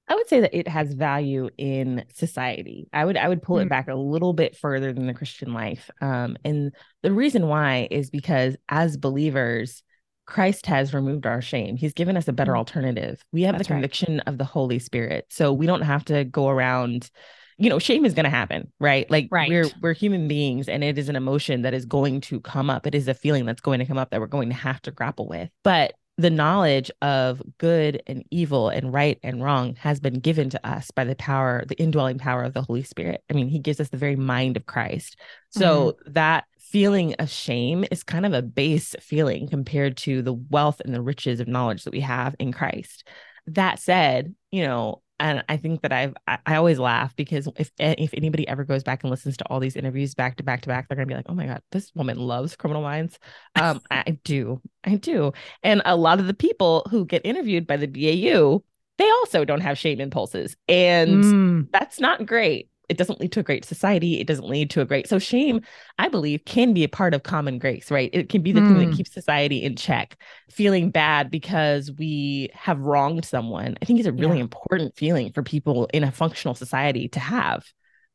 I 0.10 0.16
would 0.16 0.28
say 0.28 0.40
that 0.42 0.58
it 0.58 0.68
has 0.68 0.94
value 0.94 1.50
in 1.58 2.04
society. 2.14 2.90
I 2.92 3.06
would 3.06 3.16
I 3.16 3.30
would 3.30 3.44
pull 3.44 3.58
Mm. 3.58 3.64
it 3.64 3.70
back 3.70 3.88
a 3.88 3.96
little 3.96 4.34
bit 4.34 4.58
further 4.58 4.92
than 4.92 5.06
the 5.08 5.14
Christian 5.14 5.54
life. 5.54 5.90
Um, 6.02 6.36
and 6.44 6.74
the 7.04 7.14
reason 7.14 7.48
why 7.48 7.88
is 7.92 8.10
because 8.10 8.58
as 8.68 8.98
believers, 8.98 9.84
Christ 10.26 10.66
has 10.66 10.94
removed 10.94 11.26
our 11.26 11.42
shame. 11.42 11.78
He's 11.78 11.94
given 11.94 12.18
us 12.18 12.28
a 12.28 12.34
better 12.34 12.54
Mm. 12.54 12.58
alternative. 12.58 13.24
We 13.32 13.44
have 13.44 13.56
That's 13.56 13.68
the 13.68 13.74
right. 13.74 13.78
conviction 13.78 14.20
of 14.22 14.38
the 14.38 14.46
Holy 14.46 14.80
Spirit. 14.80 15.26
So 15.30 15.54
we 15.54 15.66
don't 15.68 15.82
have 15.82 16.06
to 16.06 16.24
go 16.24 16.50
around, 16.50 17.10
you 17.58 17.70
know, 17.70 17.80
shame 17.80 18.06
is 18.06 18.14
going 18.14 18.24
to 18.26 18.30
happen, 18.30 18.72
right? 18.80 19.10
Like 19.12 19.28
Right. 19.32 19.50
we're 19.50 19.70
we're 19.82 19.94
human 19.94 20.28
beings 20.28 20.68
and 20.70 20.84
it 20.84 20.98
is 20.98 21.10
an 21.10 21.16
emotion 21.16 21.64
that 21.64 21.74
is 21.74 21.86
going 21.86 22.22
to 22.22 22.40
come 22.42 22.70
up. 22.70 22.88
It 22.88 22.96
is 22.96 23.08
a 23.08 23.14
feeling 23.14 23.46
that's 23.46 23.62
going 23.62 23.80
to 23.80 23.86
come 23.86 23.98
up 23.98 24.10
that 24.12 24.20
we're 24.20 24.28
going 24.28 24.50
to 24.50 24.56
have 24.56 24.82
to 24.84 24.92
grapple 24.92 25.28
with. 25.28 25.50
But 25.64 25.94
the 26.20 26.30
knowledge 26.30 26.92
of 27.02 27.42
good 27.60 28.04
and 28.06 28.26
evil 28.30 28.68
and 28.68 28.94
right 28.94 29.18
and 29.24 29.42
wrong 29.42 29.78
has 29.78 30.02
been 30.02 30.20
given 30.20 30.50
to 30.50 30.68
us 30.68 30.92
by 30.92 31.06
the 31.06 31.16
power, 31.16 31.64
the 31.66 31.80
indwelling 31.80 32.18
power 32.18 32.44
of 32.44 32.54
the 32.54 32.62
Holy 32.62 32.84
Spirit. 32.84 33.24
I 33.30 33.34
mean, 33.34 33.48
he 33.48 33.58
gives 33.58 33.80
us 33.80 33.88
the 33.88 33.96
very 33.96 34.18
mind 34.18 34.58
of 34.58 34.66
Christ. 34.66 35.16
So 35.52 35.94
mm-hmm. 35.94 36.12
that 36.12 36.44
feeling 36.60 37.14
of 37.20 37.30
shame 37.30 37.86
is 37.90 38.04
kind 38.04 38.26
of 38.26 38.34
a 38.34 38.42
base 38.42 38.98
feeling 39.00 39.48
compared 39.48 39.96
to 39.98 40.22
the 40.22 40.34
wealth 40.34 40.82
and 40.84 40.94
the 40.94 41.02
riches 41.02 41.40
of 41.40 41.48
knowledge 41.48 41.86
that 41.86 41.94
we 41.94 42.02
have 42.02 42.36
in 42.38 42.52
Christ. 42.52 43.08
That 43.48 43.80
said, 43.80 44.36
you 44.52 44.66
know, 44.66 45.02
and 45.20 45.44
I 45.50 45.58
think 45.58 45.82
that 45.82 45.92
I've 45.92 46.14
I, 46.28 46.40
I 46.46 46.56
always 46.56 46.80
laugh 46.80 47.16
because 47.16 47.48
if 47.58 47.72
if 47.78 48.14
anybody 48.14 48.48
ever 48.48 48.64
goes 48.64 48.84
back 48.84 49.04
and 49.04 49.12
listens 49.12 49.38
to 49.38 49.46
all 49.48 49.60
these 49.60 49.76
interviews 49.76 50.16
back 50.16 50.38
to 50.38 50.44
back 50.44 50.62
to 50.62 50.68
back, 50.70 50.88
they're 50.88 50.96
gonna 50.96 51.06
be 51.08 51.16
like, 51.16 51.26
oh 51.30 51.34
my 51.36 51.46
god, 51.46 51.62
this 51.72 51.92
woman 51.96 52.18
loves 52.18 52.56
criminal 52.56 52.82
minds. 52.82 53.20
Um, 53.56 53.82
I, 53.92 54.04
I 54.08 54.12
do, 54.24 54.62
I 54.84 54.96
do, 54.96 55.34
and 55.64 55.82
a 55.86 55.96
lot 55.96 56.20
of 56.20 56.28
the 56.28 56.34
people 56.34 56.86
who 56.90 57.06
get 57.06 57.26
interviewed 57.26 57.68
by 57.68 57.78
the 57.78 57.88
BAU, 57.88 58.64
they 58.98 59.10
also 59.10 59.46
don't 59.46 59.62
have 59.62 59.78
shame 59.78 60.00
impulses, 60.00 60.56
and 60.68 61.26
Mm, 61.28 61.70
that's 61.72 62.00
not 62.00 62.26
great. 62.26 62.70
It 62.90 62.98
doesn't 62.98 63.20
lead 63.20 63.32
to 63.34 63.40
a 63.40 63.44
great 63.44 63.66
society. 63.66 64.20
It 64.20 64.28
doesn't 64.28 64.50
lead 64.50 64.70
to 64.72 64.82
a 64.82 64.86
great. 64.86 65.08
So 65.08 65.20
shame, 65.20 65.62
I 65.98 66.10
believe, 66.10 66.44
can 66.46 66.74
be 66.74 66.84
a 66.84 66.90
part 66.90 67.14
of 67.14 67.24
common 67.24 67.60
grace, 67.60 67.92
right? 67.92 68.10
It 68.12 68.30
can 68.30 68.42
be 68.42 68.52
the 68.52 68.62
thing 68.62 68.76
Mm. 68.76 68.90
that 68.90 68.98
keeps 68.98 69.14
society 69.14 69.64
in 69.64 69.76
check. 69.76 70.18
Feeling 70.50 70.90
bad 70.90 71.30
because 71.32 71.92
we 71.92 72.50
have 72.54 72.80
wronged 72.80 73.26
someone, 73.26 73.78
I 73.82 73.86
think 73.86 74.00
is 74.00 74.06
a 74.06 74.12
really 74.12 74.38
Yeah. 74.38 74.44
important 74.44 74.96
feeling 74.96 75.32
for 75.32 75.44
people 75.44 75.86
in 75.94 76.04
a 76.04 76.12
functional 76.12 76.56
society 76.56 77.08
to 77.10 77.20
have. 77.20 77.66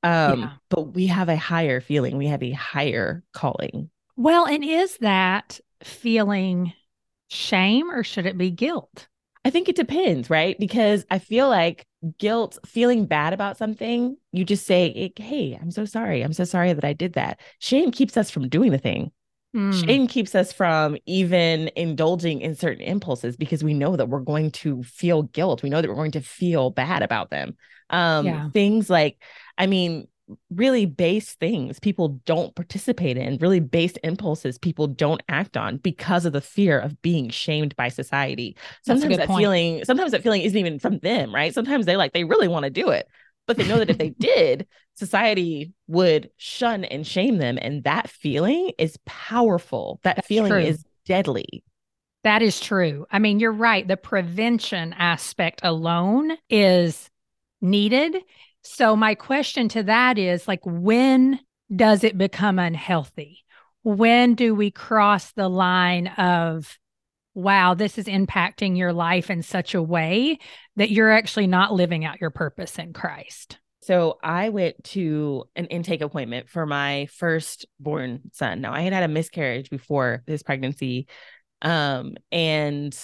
Um, 0.03 0.41
Yeah. 0.41 0.51
but 0.69 0.95
we 0.95 1.07
have 1.07 1.29
a 1.29 1.37
higher 1.37 1.81
feeling. 1.81 2.19
We 2.19 2.27
have 2.27 2.43
a 2.43 2.51
higher 2.51 3.23
calling. 3.33 3.91
Well, 4.17 4.45
and 4.45 4.63
is 4.65 4.99
that 4.99 5.61
feeling 5.83 6.73
shame 7.29 7.91
or 7.91 8.05
should 8.05 8.27
it 8.27 8.37
be 8.37 8.51
guilt? 8.51 9.09
I 9.45 9.51
think 9.51 9.69
it 9.69 9.77
depends, 9.77 10.31
right? 10.31 10.59
Because 10.59 11.05
I 11.11 11.19
feel 11.19 11.49
like 11.49 11.87
guilt, 12.19 12.59
feeling 12.67 13.07
bad 13.07 13.33
about 13.35 13.59
something, 13.59 14.17
you 14.33 14.45
just 14.45 14.67
say, 14.67 15.13
Hey, 15.17 15.59
I'm 15.61 15.71
so 15.71 15.85
sorry. 15.85 16.23
I'm 16.23 16.33
so 16.33 16.45
sorry 16.45 16.73
that 16.73 16.85
I 16.85 16.93
did 16.95 17.15
that. 17.15 17.41
Shame 17.59 17.91
keeps 17.91 18.17
us 18.17 18.31
from 18.31 18.49
doing 18.49 18.73
the 18.73 18.79
thing. 18.79 19.13
Mm, 19.55 19.87
Shame 19.87 20.07
keeps 20.09 20.35
us 20.35 20.53
from 20.53 20.97
even 21.07 21.71
indulging 21.77 22.41
in 22.41 22.55
certain 22.55 22.83
impulses 22.83 23.37
because 23.37 23.63
we 23.63 23.75
know 23.75 23.97
that 23.97 24.09
we're 24.09 24.21
going 24.21 24.51
to 24.53 24.83
feel 24.83 25.23
guilt. 25.25 25.63
We 25.63 25.71
know 25.71 25.81
that 25.81 25.89
we're 25.89 25.95
going 25.95 26.13
to 26.13 26.21
feel 26.21 26.71
bad 26.71 27.03
about 27.03 27.31
them. 27.31 27.57
Um, 27.91 28.27
Yeah. 28.27 28.49
Things 28.51 28.89
like, 28.91 29.23
I 29.59 29.67
mean, 29.67 30.09
really 30.51 30.87
base 30.87 31.35
things 31.35 31.79
people 31.79 32.21
don't 32.25 32.55
participate 32.55 33.17
in, 33.17 33.37
really 33.39 33.61
base 33.61 33.95
impulses 34.03 34.59
people 34.59 34.87
don't 34.87 35.23
act 35.29 35.57
on 35.57 35.77
because 35.79 36.25
of 36.25 36.33
the 36.33 36.41
fear 36.41 36.79
of 36.79 37.01
being 37.03 37.29
shamed 37.29 37.77
by 37.77 37.89
society. 37.89 38.57
Sometimes 38.85 39.17
that 39.17 39.27
point. 39.27 39.41
feeling, 39.41 39.85
sometimes 39.85 40.13
that 40.13 40.23
feeling 40.23 40.43
isn't 40.43 40.59
even 40.59 40.79
from 40.79 40.99
them, 40.99 41.35
right? 41.35 41.53
Sometimes 41.53 41.87
they 41.87 41.97
like 41.97 42.13
they 42.13 42.25
really 42.25 42.49
want 42.49 42.65
to 42.65 42.71
do 42.71 42.91
it, 42.91 43.07
but 43.47 43.57
they 43.57 43.69
know 43.69 43.79
that 43.79 43.91
if 43.91 43.99
they 43.99 44.11
did, 44.19 44.67
society 44.97 45.73
would 45.89 46.31
shun 46.37 46.85
and 46.85 47.07
shame 47.07 47.39
them. 47.39 47.59
And 47.61 47.85
that 47.85 48.09
feeling 48.09 48.73
is 48.79 48.99
powerful. 49.05 50.01
That 50.05 50.17
That's 50.17 50.29
feeling 50.29 50.51
true. 50.51 50.61
is 50.61 50.85
deadly. 51.05 51.65
That 52.23 52.41
is 52.41 52.59
true. 52.59 53.07
I 53.11 53.19
mean, 53.19 53.39
you're 53.39 53.53
right. 53.53 53.87
The 53.87 53.99
prevention 53.99 54.95
aspect 54.95 55.61
alone 55.63 56.33
is 56.49 57.11
needed. 57.61 58.17
So, 58.65 58.97
my 58.97 59.15
question 59.15 59.69
to 59.71 59.83
that 59.85 60.19
is 60.19 60.49
like, 60.49 60.61
when 60.65 61.39
does 61.75 62.03
it 62.03 62.19
become 62.19 62.59
unhealthy? 62.59 63.45
When 63.83 64.35
do 64.35 64.55
we 64.55 64.71
cross 64.71 65.33
the 65.33 65.49
line 65.49 66.09
of, 66.09 66.79
wow, 67.35 67.75
this 67.75 67.99
is 67.99 68.07
impacting 68.07 68.77
your 68.77 68.93
life 68.93 69.31
in 69.31 69.43
such 69.43 69.75
a 69.75 69.83
way 69.83 70.39
that 70.77 70.91
you're 70.91 71.13
actually 71.13 71.47
not 71.47 71.75
living 71.75 72.05
out 72.07 72.21
your 72.21 72.31
purpose 72.31 72.79
in 72.79 72.95
Christ? 72.95 73.59
So 73.83 74.19
I 74.23 74.49
went 74.49 74.83
to 74.85 75.45
an 75.55 75.67
intake 75.67 76.01
appointment 76.01 76.49
for 76.49 76.65
my 76.65 77.07
first 77.13 77.67
born 77.79 78.23
son. 78.33 78.63
Now 78.63 78.73
I 78.73 78.81
had 78.81 78.95
had 78.95 79.03
a 79.03 79.09
miscarriage 79.09 79.69
before 79.69 80.23
this 80.27 80.43
pregnancy. 80.43 81.07
Um, 81.61 82.15
and 82.33 82.99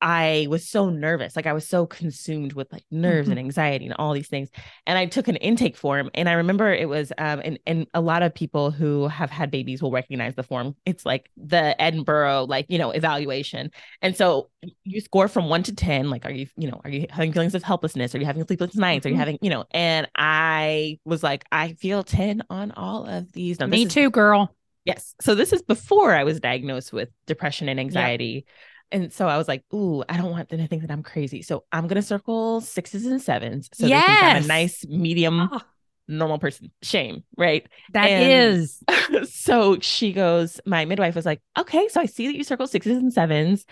I 0.00 0.46
was 0.48 0.68
so 0.68 0.90
nervous. 0.90 1.34
Like 1.34 1.46
I 1.46 1.52
was 1.52 1.66
so 1.66 1.86
consumed 1.86 2.52
with 2.52 2.72
like 2.72 2.84
nerves 2.90 3.28
and 3.28 3.38
anxiety 3.38 3.86
and 3.86 3.94
all 3.98 4.12
these 4.12 4.28
things. 4.28 4.48
And 4.86 4.96
I 4.96 5.06
took 5.06 5.26
an 5.28 5.36
intake 5.36 5.76
form 5.76 6.10
and 6.14 6.28
I 6.28 6.34
remember 6.34 6.72
it 6.72 6.88
was 6.88 7.12
um 7.18 7.40
and 7.44 7.58
and 7.66 7.86
a 7.94 8.00
lot 8.00 8.22
of 8.22 8.34
people 8.34 8.70
who 8.70 9.08
have 9.08 9.30
had 9.30 9.50
babies 9.50 9.82
will 9.82 9.90
recognize 9.90 10.34
the 10.36 10.42
form. 10.44 10.76
It's 10.86 11.04
like 11.04 11.30
the 11.36 11.80
Edinburgh 11.82 12.46
like, 12.48 12.66
you 12.68 12.78
know, 12.78 12.90
evaluation. 12.90 13.70
And 14.00 14.16
so 14.16 14.50
you 14.84 15.00
score 15.00 15.28
from 15.28 15.48
1 15.48 15.64
to 15.64 15.74
10 15.74 16.10
like 16.10 16.24
are 16.24 16.30
you, 16.32 16.46
you 16.56 16.70
know, 16.70 16.80
are 16.84 16.90
you 16.90 17.06
having 17.10 17.32
feelings 17.32 17.54
of 17.54 17.62
helplessness? 17.64 18.14
Are 18.14 18.18
you 18.18 18.26
having 18.26 18.44
sleepless 18.46 18.76
nights? 18.76 19.04
Are 19.04 19.08
you 19.08 19.16
Mhm. 19.16 19.18
having, 19.18 19.38
you 19.42 19.50
know, 19.50 19.64
and 19.72 20.08
I 20.14 20.98
was 21.04 21.22
like 21.22 21.44
I 21.50 21.72
feel 21.72 22.04
10 22.04 22.42
on 22.50 22.70
all 22.72 23.06
of 23.06 23.32
these. 23.32 23.58
This 23.58 23.68
Me 23.68 23.84
is 23.84 23.92
too, 23.92 24.10
girl. 24.10 24.54
Yes. 24.84 25.14
So 25.20 25.34
this 25.34 25.52
is 25.52 25.60
before 25.60 26.14
I 26.14 26.24
was 26.24 26.40
diagnosed 26.40 26.92
with 26.92 27.10
depression 27.26 27.68
and 27.68 27.78
anxiety. 27.78 28.46
And 28.90 29.12
so 29.12 29.28
I 29.28 29.36
was 29.36 29.48
like, 29.48 29.64
ooh, 29.74 30.02
I 30.08 30.16
don't 30.16 30.30
want 30.30 30.48
them 30.48 30.60
to 30.60 30.66
think 30.66 30.82
that 30.82 30.90
I'm 30.90 31.02
crazy. 31.02 31.42
So 31.42 31.64
I'm 31.72 31.86
going 31.88 31.96
to 32.00 32.06
circle 32.06 32.60
sixes 32.60 33.04
and 33.06 33.20
sevens. 33.20 33.68
So 33.74 33.86
they 33.86 33.92
think 33.92 34.22
I'm 34.22 34.44
a 34.44 34.46
nice, 34.46 34.86
medium, 34.86 35.48
Oh, 35.52 35.60
normal 36.06 36.38
person. 36.38 36.70
Shame. 36.82 37.22
Right. 37.36 37.66
that 37.92 38.06
And- 38.06 38.32
is. 38.32 38.82
so 39.30 39.78
she 39.80 40.12
goes, 40.12 40.60
my 40.64 40.84
midwife 40.86 41.14
was 41.14 41.26
like, 41.26 41.40
okay, 41.58 41.88
so 41.88 42.00
I 42.00 42.06
see 42.06 42.26
that 42.28 42.36
you 42.36 42.44
circle 42.44 42.66
sixes 42.66 42.96
and 42.96 43.12
sevens. 43.12 43.66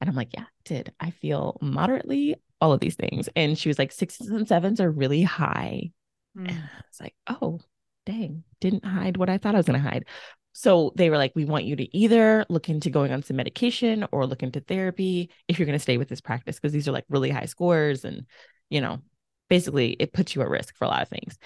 And 0.00 0.08
I'm 0.08 0.16
like, 0.16 0.30
yeah, 0.34 0.42
I 0.44 0.46
did. 0.64 0.92
I 1.00 1.10
feel 1.10 1.58
moderately 1.60 2.36
all 2.60 2.72
of 2.72 2.80
these 2.80 2.94
things. 2.94 3.28
And 3.34 3.58
she 3.58 3.68
was 3.68 3.78
like, 3.78 3.92
sixes 3.92 4.28
and 4.28 4.46
sevens 4.46 4.80
are 4.80 4.90
really 4.90 5.22
high. 5.22 5.90
Mm. 6.38 6.48
And 6.48 6.58
I 6.58 6.82
was 6.88 7.00
like, 7.00 7.14
oh, 7.26 7.58
dang, 8.06 8.44
didn't 8.60 8.84
hide 8.84 9.16
what 9.16 9.28
I 9.28 9.38
thought 9.38 9.54
I 9.54 9.58
was 9.58 9.66
going 9.66 9.82
to 9.82 9.88
hide. 9.88 10.06
So 10.52 10.92
they 10.96 11.10
were 11.10 11.16
like, 11.16 11.32
we 11.34 11.44
want 11.44 11.64
you 11.64 11.76
to 11.76 11.96
either 11.96 12.44
look 12.48 12.68
into 12.68 12.90
going 12.90 13.12
on 13.12 13.22
some 13.22 13.36
medication 13.36 14.06
or 14.12 14.26
look 14.26 14.42
into 14.42 14.60
therapy 14.60 15.30
if 15.46 15.58
you're 15.58 15.66
going 15.66 15.78
to 15.78 15.82
stay 15.82 15.96
with 15.96 16.08
this 16.08 16.20
practice, 16.20 16.56
because 16.56 16.72
these 16.72 16.88
are 16.88 16.92
like 16.92 17.04
really 17.08 17.30
high 17.30 17.46
scores. 17.46 18.04
And, 18.04 18.26
you 18.68 18.80
know, 18.80 18.98
basically 19.48 19.92
it 19.92 20.12
puts 20.12 20.34
you 20.34 20.42
at 20.42 20.48
risk 20.48 20.76
for 20.76 20.84
a 20.84 20.88
lot 20.88 21.02
of 21.02 21.08
things. 21.08 21.38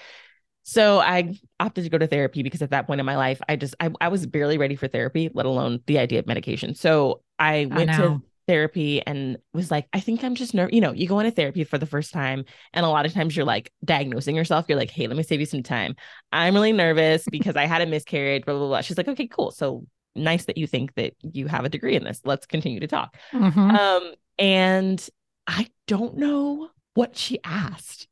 So 0.63 0.99
I 0.99 1.37
opted 1.59 1.83
to 1.83 1.89
go 1.91 1.99
to 1.99 2.07
therapy 2.07 2.41
because 2.41 2.63
at 2.63 2.71
that 2.71 2.87
point 2.87 2.99
in 2.99 3.05
my 3.05 3.17
life, 3.17 3.39
I 3.47 3.55
just, 3.55 3.75
I, 3.79 3.91
I 4.01 4.07
was 4.07 4.25
barely 4.25 4.57
ready 4.57 4.75
for 4.75 4.87
therapy, 4.87 5.29
let 5.31 5.45
alone 5.45 5.81
the 5.85 5.99
idea 5.99 6.17
of 6.17 6.25
medication. 6.25 6.73
So 6.73 7.21
I 7.37 7.57
I 7.59 7.65
went 7.67 7.91
to 7.91 7.97
know. 7.97 8.21
Therapy 8.47 9.01
and 9.05 9.37
was 9.53 9.71
like, 9.71 9.87
I 9.93 9.99
think 9.99 10.23
I'm 10.23 10.35
just 10.35 10.53
nervous. 10.53 10.73
You 10.73 10.81
know, 10.81 10.91
you 10.91 11.07
go 11.07 11.19
into 11.19 11.31
therapy 11.31 11.63
for 11.63 11.77
the 11.77 11.85
first 11.85 12.13
time, 12.13 12.45
and 12.73 12.85
a 12.85 12.89
lot 12.89 13.05
of 13.05 13.13
times 13.13 13.35
you're 13.35 13.45
like 13.45 13.71
diagnosing 13.83 14.35
yourself. 14.35 14.65
You're 14.67 14.77
like, 14.77 14.91
hey, 14.91 15.07
let 15.07 15.17
me 15.17 15.23
save 15.23 15.39
you 15.39 15.45
some 15.45 15.63
time. 15.63 15.95
I'm 16.31 16.53
really 16.53 16.73
nervous 16.73 17.25
because 17.31 17.55
I 17.55 17.65
had 17.65 17.81
a 17.81 17.85
miscarriage, 17.85 18.45
blah, 18.45 18.57
blah, 18.57 18.67
blah. 18.67 18.81
She's 18.81 18.97
like, 18.97 19.07
okay, 19.07 19.27
cool. 19.27 19.51
So 19.51 19.85
nice 20.15 20.45
that 20.45 20.57
you 20.57 20.67
think 20.67 20.93
that 20.95 21.13
you 21.21 21.47
have 21.47 21.65
a 21.65 21.69
degree 21.69 21.95
in 21.95 22.03
this. 22.03 22.21
Let's 22.23 22.45
continue 22.45 22.79
to 22.79 22.87
talk. 22.87 23.15
Mhm. 23.33 23.77
Um, 23.77 24.13
and 24.39 25.09
I 25.47 25.67
don't 25.87 26.17
know 26.17 26.69
what 26.93 27.17
she 27.17 27.39
asked, 27.43 28.07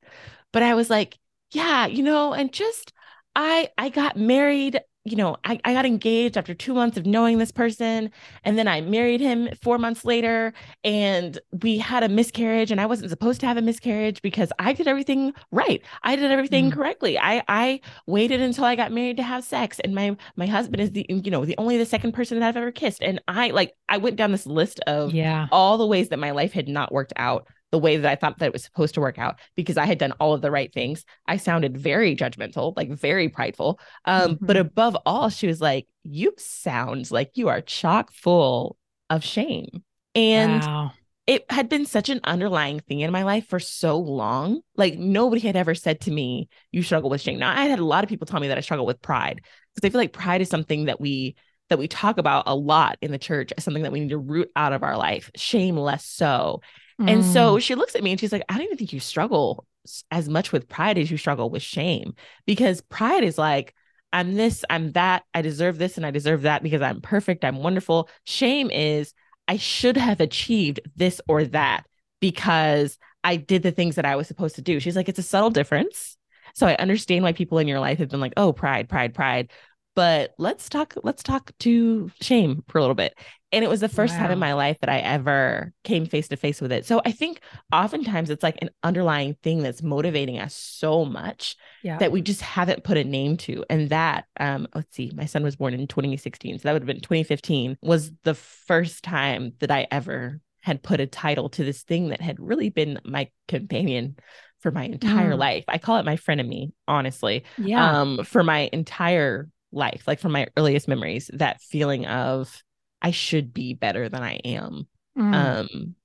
but 0.52 0.64
I 0.64 0.74
was 0.76 0.90
like, 0.90 1.18
yeah, 1.52 1.86
you 1.86 2.04
know, 2.04 2.34
and 2.34 2.52
just 2.52 2.92
I 3.36 3.70
I 3.78 3.90
got 3.90 4.18
married, 4.18 4.80
you 5.06 5.18
know, 5.18 5.36
I, 5.44 5.60
I 5.66 5.74
got 5.74 5.86
engaged 5.86 6.38
after 6.38 6.54
two 6.54 6.74
months 6.74 6.98
of 6.98 7.06
knowing 7.06 7.38
this 7.38 7.52
person, 7.52 8.10
and 8.46 8.58
then 8.58 8.68
I 8.70 8.80
married 8.82 9.20
him 9.20 9.50
four 9.62 9.78
months 9.78 10.06
later, 10.06 10.54
and 10.84 11.38
we 11.62 11.78
had 11.78 12.04
a 12.04 12.10
miscarriage, 12.10 12.72
and 12.72 12.80
I 12.80 12.86
wasn't 12.86 13.10
supposed 13.10 13.42
to 13.42 13.46
have 13.48 13.58
a 13.58 13.62
miscarriage 13.62 14.22
because 14.22 14.52
I 14.60 14.72
did 14.72 14.88
everything 14.88 15.34
right. 15.52 15.82
I 16.04 16.16
did 16.16 16.32
everything 16.32 16.72
Mm. 16.72 16.74
correctly. 16.74 17.20
I 17.20 17.44
I 17.50 17.82
waited 18.08 18.40
until 18.40 18.64
I 18.64 18.76
got 18.76 18.92
married 18.94 19.18
to 19.18 19.24
have 19.24 19.44
sex, 19.44 19.80
and 19.82 19.94
my 19.94 20.16
my 20.38 20.46
husband 20.46 20.82
is 20.82 20.92
the 20.92 21.06
you 21.10 21.32
know 21.32 21.44
the 21.44 21.58
only 21.58 21.78
the 21.78 21.86
second 21.86 22.14
person 22.14 22.40
that 22.40 22.48
I've 22.48 22.58
ever 22.58 22.72
kissed, 22.72 23.04
and 23.04 23.22
I 23.28 23.50
like 23.50 23.74
I 23.90 23.98
went 23.98 24.16
down 24.16 24.32
this 24.32 24.46
list 24.46 24.80
of 24.88 25.14
yeah. 25.14 25.48
all 25.52 25.78
the 25.78 25.88
ways 25.88 26.10
that 26.10 26.20
my 26.20 26.32
life 26.32 26.54
had 26.54 26.68
not 26.70 26.92
worked 26.94 27.14
out 27.18 27.48
the 27.74 27.80
way 27.80 27.98
that 27.98 28.10
I 28.10 28.16
thought 28.16 28.40
that 28.40 28.46
it 28.48 28.54
was 28.54 28.64
supposed 28.64 28.96
to 28.96 29.02
work 29.02 29.20
out 29.20 29.40
because 29.58 29.78
I 29.78 29.88
had 29.88 29.98
done 30.00 30.14
all 30.22 30.34
of 30.34 30.42
the 30.42 30.52
right 30.52 30.74
things. 30.74 31.06
I 31.28 31.38
sounded 31.38 31.78
very 31.78 32.16
judgmental, 32.16 32.74
like 32.78 32.92
very 32.92 33.30
prideful. 33.30 33.82
Um, 34.06 34.40
but 34.46 34.56
Mhm. 34.56 34.62
above 34.62 34.96
all, 35.06 35.30
she 35.30 35.48
was 35.48 35.62
like, 35.62 35.88
You 36.04 36.34
sound 36.38 37.12
like 37.12 37.32
you 37.36 37.50
are 37.50 37.62
chock 37.62 38.14
full 38.14 38.78
of 39.10 39.26
shame. 39.26 39.84
And 40.16 40.66
wow. 40.66 40.94
it 41.26 41.46
had 41.50 41.70
been 41.70 41.86
such 41.86 42.10
an 42.10 42.20
underlying 42.26 42.82
thing 42.82 43.00
in 43.00 43.12
my 43.12 43.24
life 43.24 43.48
for 43.48 43.60
so 43.60 43.98
long. 43.98 44.62
Like 44.76 44.98
nobody 44.98 45.42
had 45.42 45.56
ever 45.56 45.74
said 45.76 46.02
to 46.02 46.12
me, 46.12 46.50
you 46.72 46.84
struggle 46.84 47.10
with 47.10 47.22
shame. 47.22 47.40
Now 47.40 47.52
I 47.52 47.66
had 47.66 47.80
a 47.80 47.86
lot 47.86 48.04
of 48.04 48.10
people 48.10 48.28
tell 48.28 48.42
me 48.42 48.50
that 48.50 48.58
I 48.58 48.62
struggle 48.62 48.86
with 48.86 49.02
pride 49.02 49.42
because 49.74 49.88
I 49.88 49.92
feel 49.92 50.02
like 50.02 50.14
pride 50.14 50.42
is 50.42 50.50
something 50.50 50.86
that 50.86 51.00
we 51.00 51.36
that 51.70 51.80
we 51.80 51.88
talk 51.88 52.18
about 52.18 52.44
a 52.46 52.56
lot 52.56 52.98
in 53.02 53.12
the 53.12 53.18
church 53.18 53.54
as 53.58 53.64
something 53.64 53.84
that 53.84 53.92
we 53.92 54.02
need 54.02 54.10
to 54.10 54.18
root 54.18 54.52
out 54.56 54.74
of 54.74 54.84
our 54.84 54.98
life, 54.98 55.32
shame 55.36 55.78
less 55.78 56.06
so. 56.06 56.62
Mm. 57.00 57.12
And 57.12 57.26
so 57.26 57.58
mm. 57.58 57.62
she 57.62 57.76
looks 57.76 57.96
at 57.96 58.04
me 58.04 58.12
and 58.12 58.20
she's 58.20 58.32
like, 58.32 58.44
I 58.50 58.56
don't 58.56 58.64
even 58.64 58.78
think 58.78 58.94
you 58.94 59.00
struggle 59.00 59.66
as 60.12 60.30
much 60.30 60.52
with 60.52 60.70
pride 60.70 60.98
as 60.98 61.12
you 61.12 61.18
struggle 61.18 61.50
with 61.50 61.62
shame 61.62 62.14
because 62.46 62.82
pride 62.82 63.24
is 63.24 63.38
like, 63.38 63.74
I'm 64.14 64.36
this, 64.36 64.64
I'm 64.70 64.92
that, 64.92 65.24
I 65.34 65.42
deserve 65.42 65.78
this 65.78 65.98
and 65.98 66.06
I 66.06 66.12
deserve 66.12 66.44
that 66.44 66.64
because 66.64 66.82
I'm 66.82 67.02
perfect, 67.02 67.44
I'm 67.44 67.58
wonderful. 67.58 68.10
Shame 68.26 68.70
is, 68.70 69.14
I 69.48 69.58
should 69.58 69.98
have 69.98 70.22
achieved 70.22 70.80
this 70.96 71.20
or 71.28 71.46
that 71.46 71.86
because 72.22 72.98
I 73.24 73.38
did 73.38 73.64
the 73.64 73.72
things 73.72 73.96
that 73.96 74.06
I 74.06 74.16
was 74.16 74.28
supposed 74.28 74.56
to 74.56 74.62
do. 74.62 74.80
She's 74.80 74.96
like, 74.96 75.10
it's 75.10 75.20
a 75.20 75.24
subtle 75.24 75.50
difference. 75.50 76.18
So 76.54 76.68
I 76.68 76.76
understand 76.76 77.24
why 77.24 77.34
people 77.34 77.58
in 77.58 77.68
your 77.68 77.80
life 77.80 77.98
have 77.98 78.10
been 78.10 78.20
like, 78.20 78.34
oh, 78.38 78.54
pride, 78.54 78.88
pride, 78.88 79.14
pride. 79.14 79.52
But 79.96 80.34
let's 80.38 80.70
talk, 80.70 80.96
let's 81.04 81.24
talk 81.24 81.52
to 81.60 82.12
shame 82.20 82.64
for 82.68 82.78
a 82.78 82.82
little 82.82 82.96
bit. 82.96 83.14
And 83.52 83.64
it 83.64 83.70
was 83.70 83.82
the 83.82 83.90
first 83.90 84.16
wow. 84.16 84.22
time 84.22 84.32
in 84.32 84.40
my 84.40 84.54
life 84.54 84.80
that 84.82 84.90
I 84.90 84.98
ever 84.98 85.74
came 85.84 86.08
face 86.08 86.28
to 86.30 86.36
face 86.36 86.60
with 86.60 86.72
it. 86.72 86.88
So 86.88 87.02
I 87.06 87.12
think 87.12 87.40
oftentimes 87.72 88.32
it's 88.32 88.42
like 88.42 88.58
an 88.64 88.72
underlying 88.82 89.36
thing 89.44 89.62
that's 89.62 89.84
motivating 89.84 90.40
us 90.40 90.56
so 90.56 91.06
much 91.06 91.56
yeah. 91.84 92.00
that 92.00 92.12
we 92.12 92.24
just 92.24 92.42
haven't 92.42 92.84
put 92.84 92.98
a 92.98 93.04
name 93.04 93.38
to. 93.38 93.64
And 93.70 93.90
that, 93.92 94.26
um, 94.40 94.68
let's 94.74 94.96
see, 94.96 95.12
my 95.14 95.26
son 95.26 95.44
was 95.44 95.56
born 95.56 95.76
in 95.76 95.86
2016. 95.86 96.58
So 96.58 96.64
that 96.64 96.74
would 96.74 96.82
have 96.82 96.88
been 96.88 97.02
2015 97.02 97.78
was 97.84 98.12
the 98.24 98.34
first 98.34 99.04
time 99.04 99.54
that 99.60 99.70
I 99.70 99.86
ever 99.92 100.40
had 100.62 100.82
put 100.82 101.00
a 101.00 101.06
title 101.06 101.50
to 101.50 101.64
this 101.64 101.84
thing 101.84 102.08
that 102.10 102.22
had 102.22 102.40
really 102.40 102.70
been 102.70 103.00
my 103.04 103.30
companion 103.48 104.16
for 104.62 104.72
my 104.72 104.86
entire 104.86 105.34
mm. 105.34 105.38
life. 105.38 105.66
I 105.68 105.78
call 105.78 105.98
it 105.98 106.06
my 106.06 106.16
frenemy, 106.16 106.72
honestly. 106.88 107.44
Yeah. 107.58 108.00
Um, 108.00 108.24
for 108.24 108.44
my 108.44 108.70
entire 108.74 109.50
life, 109.74 110.04
like 110.08 110.20
from 110.20 110.32
my 110.32 110.48
earliest 110.58 110.88
memories, 110.88 111.30
that 111.34 111.62
feeling 111.62 112.06
of 112.06 112.64
I 113.02 113.12
should 113.12 113.54
be 113.54 113.74
better 113.74 114.08
than 114.10 114.24
I 114.24 114.36
am. 114.46 114.88
Mm. 115.18 115.34
Um, 115.34 115.96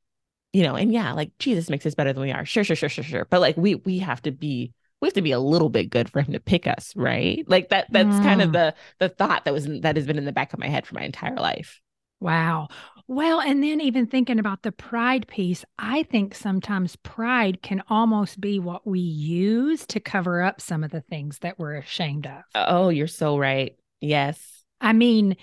you 0.53 0.63
know, 0.63 0.75
and 0.75 0.93
yeah, 0.93 1.13
like 1.13 1.31
Jesus 1.39 1.71
makes 1.71 1.87
us 1.87 1.95
better 1.95 2.13
than 2.13 2.23
we 2.23 2.33
are. 2.33 2.45
Sure, 2.45 2.65
sure, 2.65 2.77
sure, 2.77 2.89
sure, 2.89 3.05
sure. 3.05 3.27
But 3.31 3.41
like 3.41 3.57
we 3.57 3.77
we 3.77 3.99
have 3.99 4.23
to 4.23 4.33
be 4.33 4.73
we 5.01 5.07
have 5.07 5.15
to 5.15 5.23
be 5.23 5.33
a 5.33 5.39
little 5.39 5.69
bit 5.69 5.91
good 5.91 6.11
for 6.11 6.21
him 6.21 6.33
to 6.33 6.41
pick 6.41 6.67
us, 6.67 6.93
right? 6.97 7.45
Like 7.47 7.69
that 7.69 7.87
that's 7.91 8.17
mm. 8.17 8.23
kind 8.23 8.43
of 8.43 8.51
mm. 8.51 8.55
the 8.55 8.75
the 8.99 9.09
thought 9.09 9.45
that 9.45 9.55
was 9.55 9.67
that 9.83 9.97
has 9.97 10.07
been 10.07 10.19
in 10.19 10.25
the 10.25 10.33
back 10.33 10.53
of 10.53 10.59
my 10.59 10.69
head 10.69 10.87
for 10.87 10.95
my 10.95 11.03
entire 11.03 11.37
life. 11.37 11.81
Wow. 12.21 12.69
Well, 13.07 13.41
and 13.41 13.63
then 13.63 13.81
even 13.81 14.07
thinking 14.07 14.39
about 14.39 14.63
the 14.63 14.73
pride 14.73 15.27
piece, 15.29 15.65
I 15.79 16.03
think 16.03 16.35
sometimes 16.35 16.97
pride 16.97 17.63
can 17.63 17.83
almost 17.89 18.41
be 18.41 18.59
what 18.59 18.87
we 18.87 19.01
use 19.01 19.87
to 19.87 20.01
cover 20.01 20.43
up 20.43 20.61
some 20.61 20.85
of 20.85 20.91
the 20.91 21.01
things 21.01 21.39
that 21.39 21.59
we're 21.59 21.77
ashamed 21.77 22.27
of. 22.27 22.43
Oh, 22.55 22.89
you're 22.89 23.07
so 23.07 23.39
right. 23.39 23.77
Yes. 24.01 24.65
I 24.81 24.93
mean, 24.93 25.37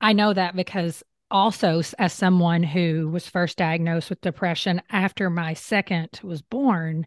I 0.00 0.12
know 0.12 0.32
that 0.32 0.56
because 0.56 1.02
also, 1.30 1.82
as 1.98 2.12
someone 2.12 2.62
who 2.62 3.08
was 3.08 3.26
first 3.26 3.58
diagnosed 3.58 4.10
with 4.10 4.20
depression 4.20 4.82
after 4.90 5.28
my 5.30 5.54
second 5.54 6.20
was 6.22 6.42
born, 6.42 7.06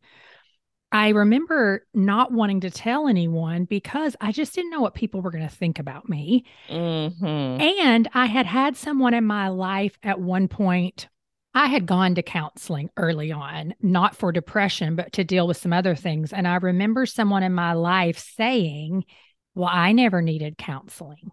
I 0.92 1.10
remember 1.10 1.86
not 1.94 2.32
wanting 2.32 2.62
to 2.62 2.70
tell 2.70 3.08
anyone 3.08 3.66
because 3.66 4.16
I 4.22 4.32
just 4.32 4.54
didn't 4.54 4.72
know 4.72 4.82
what 4.82 4.94
people 4.94 5.22
were 5.22 5.32
going 5.32 5.48
to 5.48 5.54
think 5.54 5.80
about 5.80 6.08
me. 6.08 6.46
Mm-hmm. 6.70 7.62
And 7.62 8.08
I 8.14 8.28
had 8.28 8.46
had 8.46 8.78
someone 8.78 9.14
in 9.14 9.26
my 9.26 9.50
life 9.50 9.98
at 10.04 10.20
one 10.20 10.48
point. 10.48 11.08
I 11.54 11.68
had 11.68 11.86
gone 11.86 12.16
to 12.16 12.22
counseling 12.22 12.90
early 12.98 13.32
on, 13.32 13.76
not 13.82 14.16
for 14.16 14.32
depression, 14.32 14.96
but 14.96 15.14
to 15.14 15.24
deal 15.24 15.48
with 15.48 15.58
some 15.58 15.74
other 15.74 15.96
things. 15.96 16.34
And 16.34 16.48
I 16.48 16.56
remember 16.56 17.06
someone 17.06 17.44
in 17.44 17.54
my 17.54 17.74
life 17.74 18.20
saying, 18.20 19.06
Well, 19.54 19.70
I 19.72 19.92
never 19.92 20.22
needed 20.22 20.58
counseling. 20.58 21.32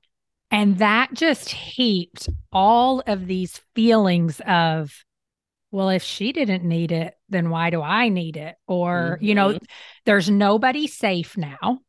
And 0.51 0.79
that 0.79 1.15
just 1.15 1.49
heaped 1.51 2.29
all 2.53 3.03
of 3.07 3.27
these 3.27 3.61
feelings 3.75 4.41
of, 4.47 5.05
well, 5.73 5.89
if 5.89 6.03
she 6.03 6.33
didn't 6.33 6.63
need 6.63 6.93
it, 6.93 7.17
then 7.31 7.51
why 7.51 7.71
do 7.71 7.83
I 7.83 8.11
need 8.11 8.37
it? 8.37 8.55
Or, 8.69 9.17
mm-hmm. 9.17 9.25
you 9.25 9.35
know, 9.35 9.49
mm-hmm. 9.49 9.65
there's 10.05 10.31
nobody 10.31 10.87
safe 10.87 11.37
now. 11.37 11.81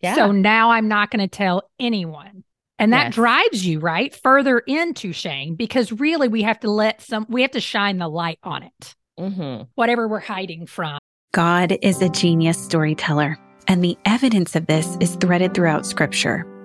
Yeah. 0.00 0.14
So 0.14 0.32
now 0.32 0.70
I'm 0.70 0.86
not 0.86 1.10
going 1.10 1.20
to 1.20 1.28
tell 1.28 1.68
anyone. 1.80 2.44
And 2.78 2.92
that 2.92 3.06
yes. 3.06 3.14
drives 3.14 3.66
you 3.66 3.80
right 3.80 4.14
further 4.14 4.58
into 4.58 5.12
shame 5.12 5.54
because 5.54 5.92
really 5.92 6.28
we 6.28 6.42
have 6.42 6.60
to 6.60 6.70
let 6.70 7.00
some, 7.00 7.26
we 7.28 7.42
have 7.42 7.52
to 7.52 7.60
shine 7.60 7.98
the 7.98 8.08
light 8.08 8.38
on 8.42 8.64
it, 8.64 8.94
mm-hmm. 9.18 9.62
whatever 9.74 10.08
we're 10.08 10.20
hiding 10.20 10.66
from. 10.66 10.98
God 11.32 11.78
is 11.80 12.02
a 12.02 12.08
genius 12.08 12.62
storyteller, 12.62 13.38
and 13.68 13.82
the 13.82 13.96
evidence 14.04 14.54
of 14.56 14.66
this 14.66 14.98
is 15.00 15.16
threaded 15.16 15.54
throughout 15.54 15.86
scripture. 15.86 16.44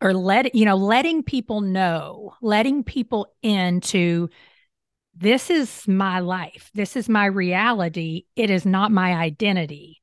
or 0.00 0.14
let 0.14 0.54
you 0.54 0.64
know 0.64 0.76
letting 0.76 1.22
people 1.22 1.60
know, 1.60 2.34
letting 2.42 2.82
people 2.82 3.28
into 3.42 4.28
this 5.14 5.50
is 5.50 5.88
my 5.88 6.20
life. 6.20 6.70
This 6.74 6.96
is 6.96 7.08
my 7.08 7.26
reality. 7.26 8.24
It 8.36 8.50
is 8.50 8.66
not 8.66 8.92
my 8.92 9.14
identity. 9.14 10.02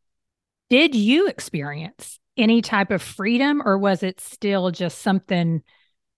Did 0.69 0.95
you 0.95 1.27
experience 1.27 2.19
any 2.35 2.61
type 2.61 2.89
of 2.89 3.01
freedom 3.01 3.61
or 3.63 3.77
was 3.77 4.01
it 4.01 4.19
still 4.19 4.71
just 4.71 4.99
something 4.99 5.61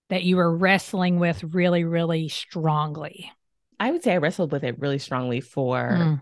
that 0.08 0.22
you 0.22 0.36
were 0.36 0.56
wrestling 0.56 1.18
with 1.18 1.42
really 1.44 1.84
really 1.84 2.28
strongly? 2.28 3.30
I 3.78 3.90
would 3.90 4.02
say 4.02 4.14
I 4.14 4.18
wrestled 4.18 4.52
with 4.52 4.64
it 4.64 4.78
really 4.78 4.98
strongly 4.98 5.40
for 5.40 5.80
mm. 5.80 6.20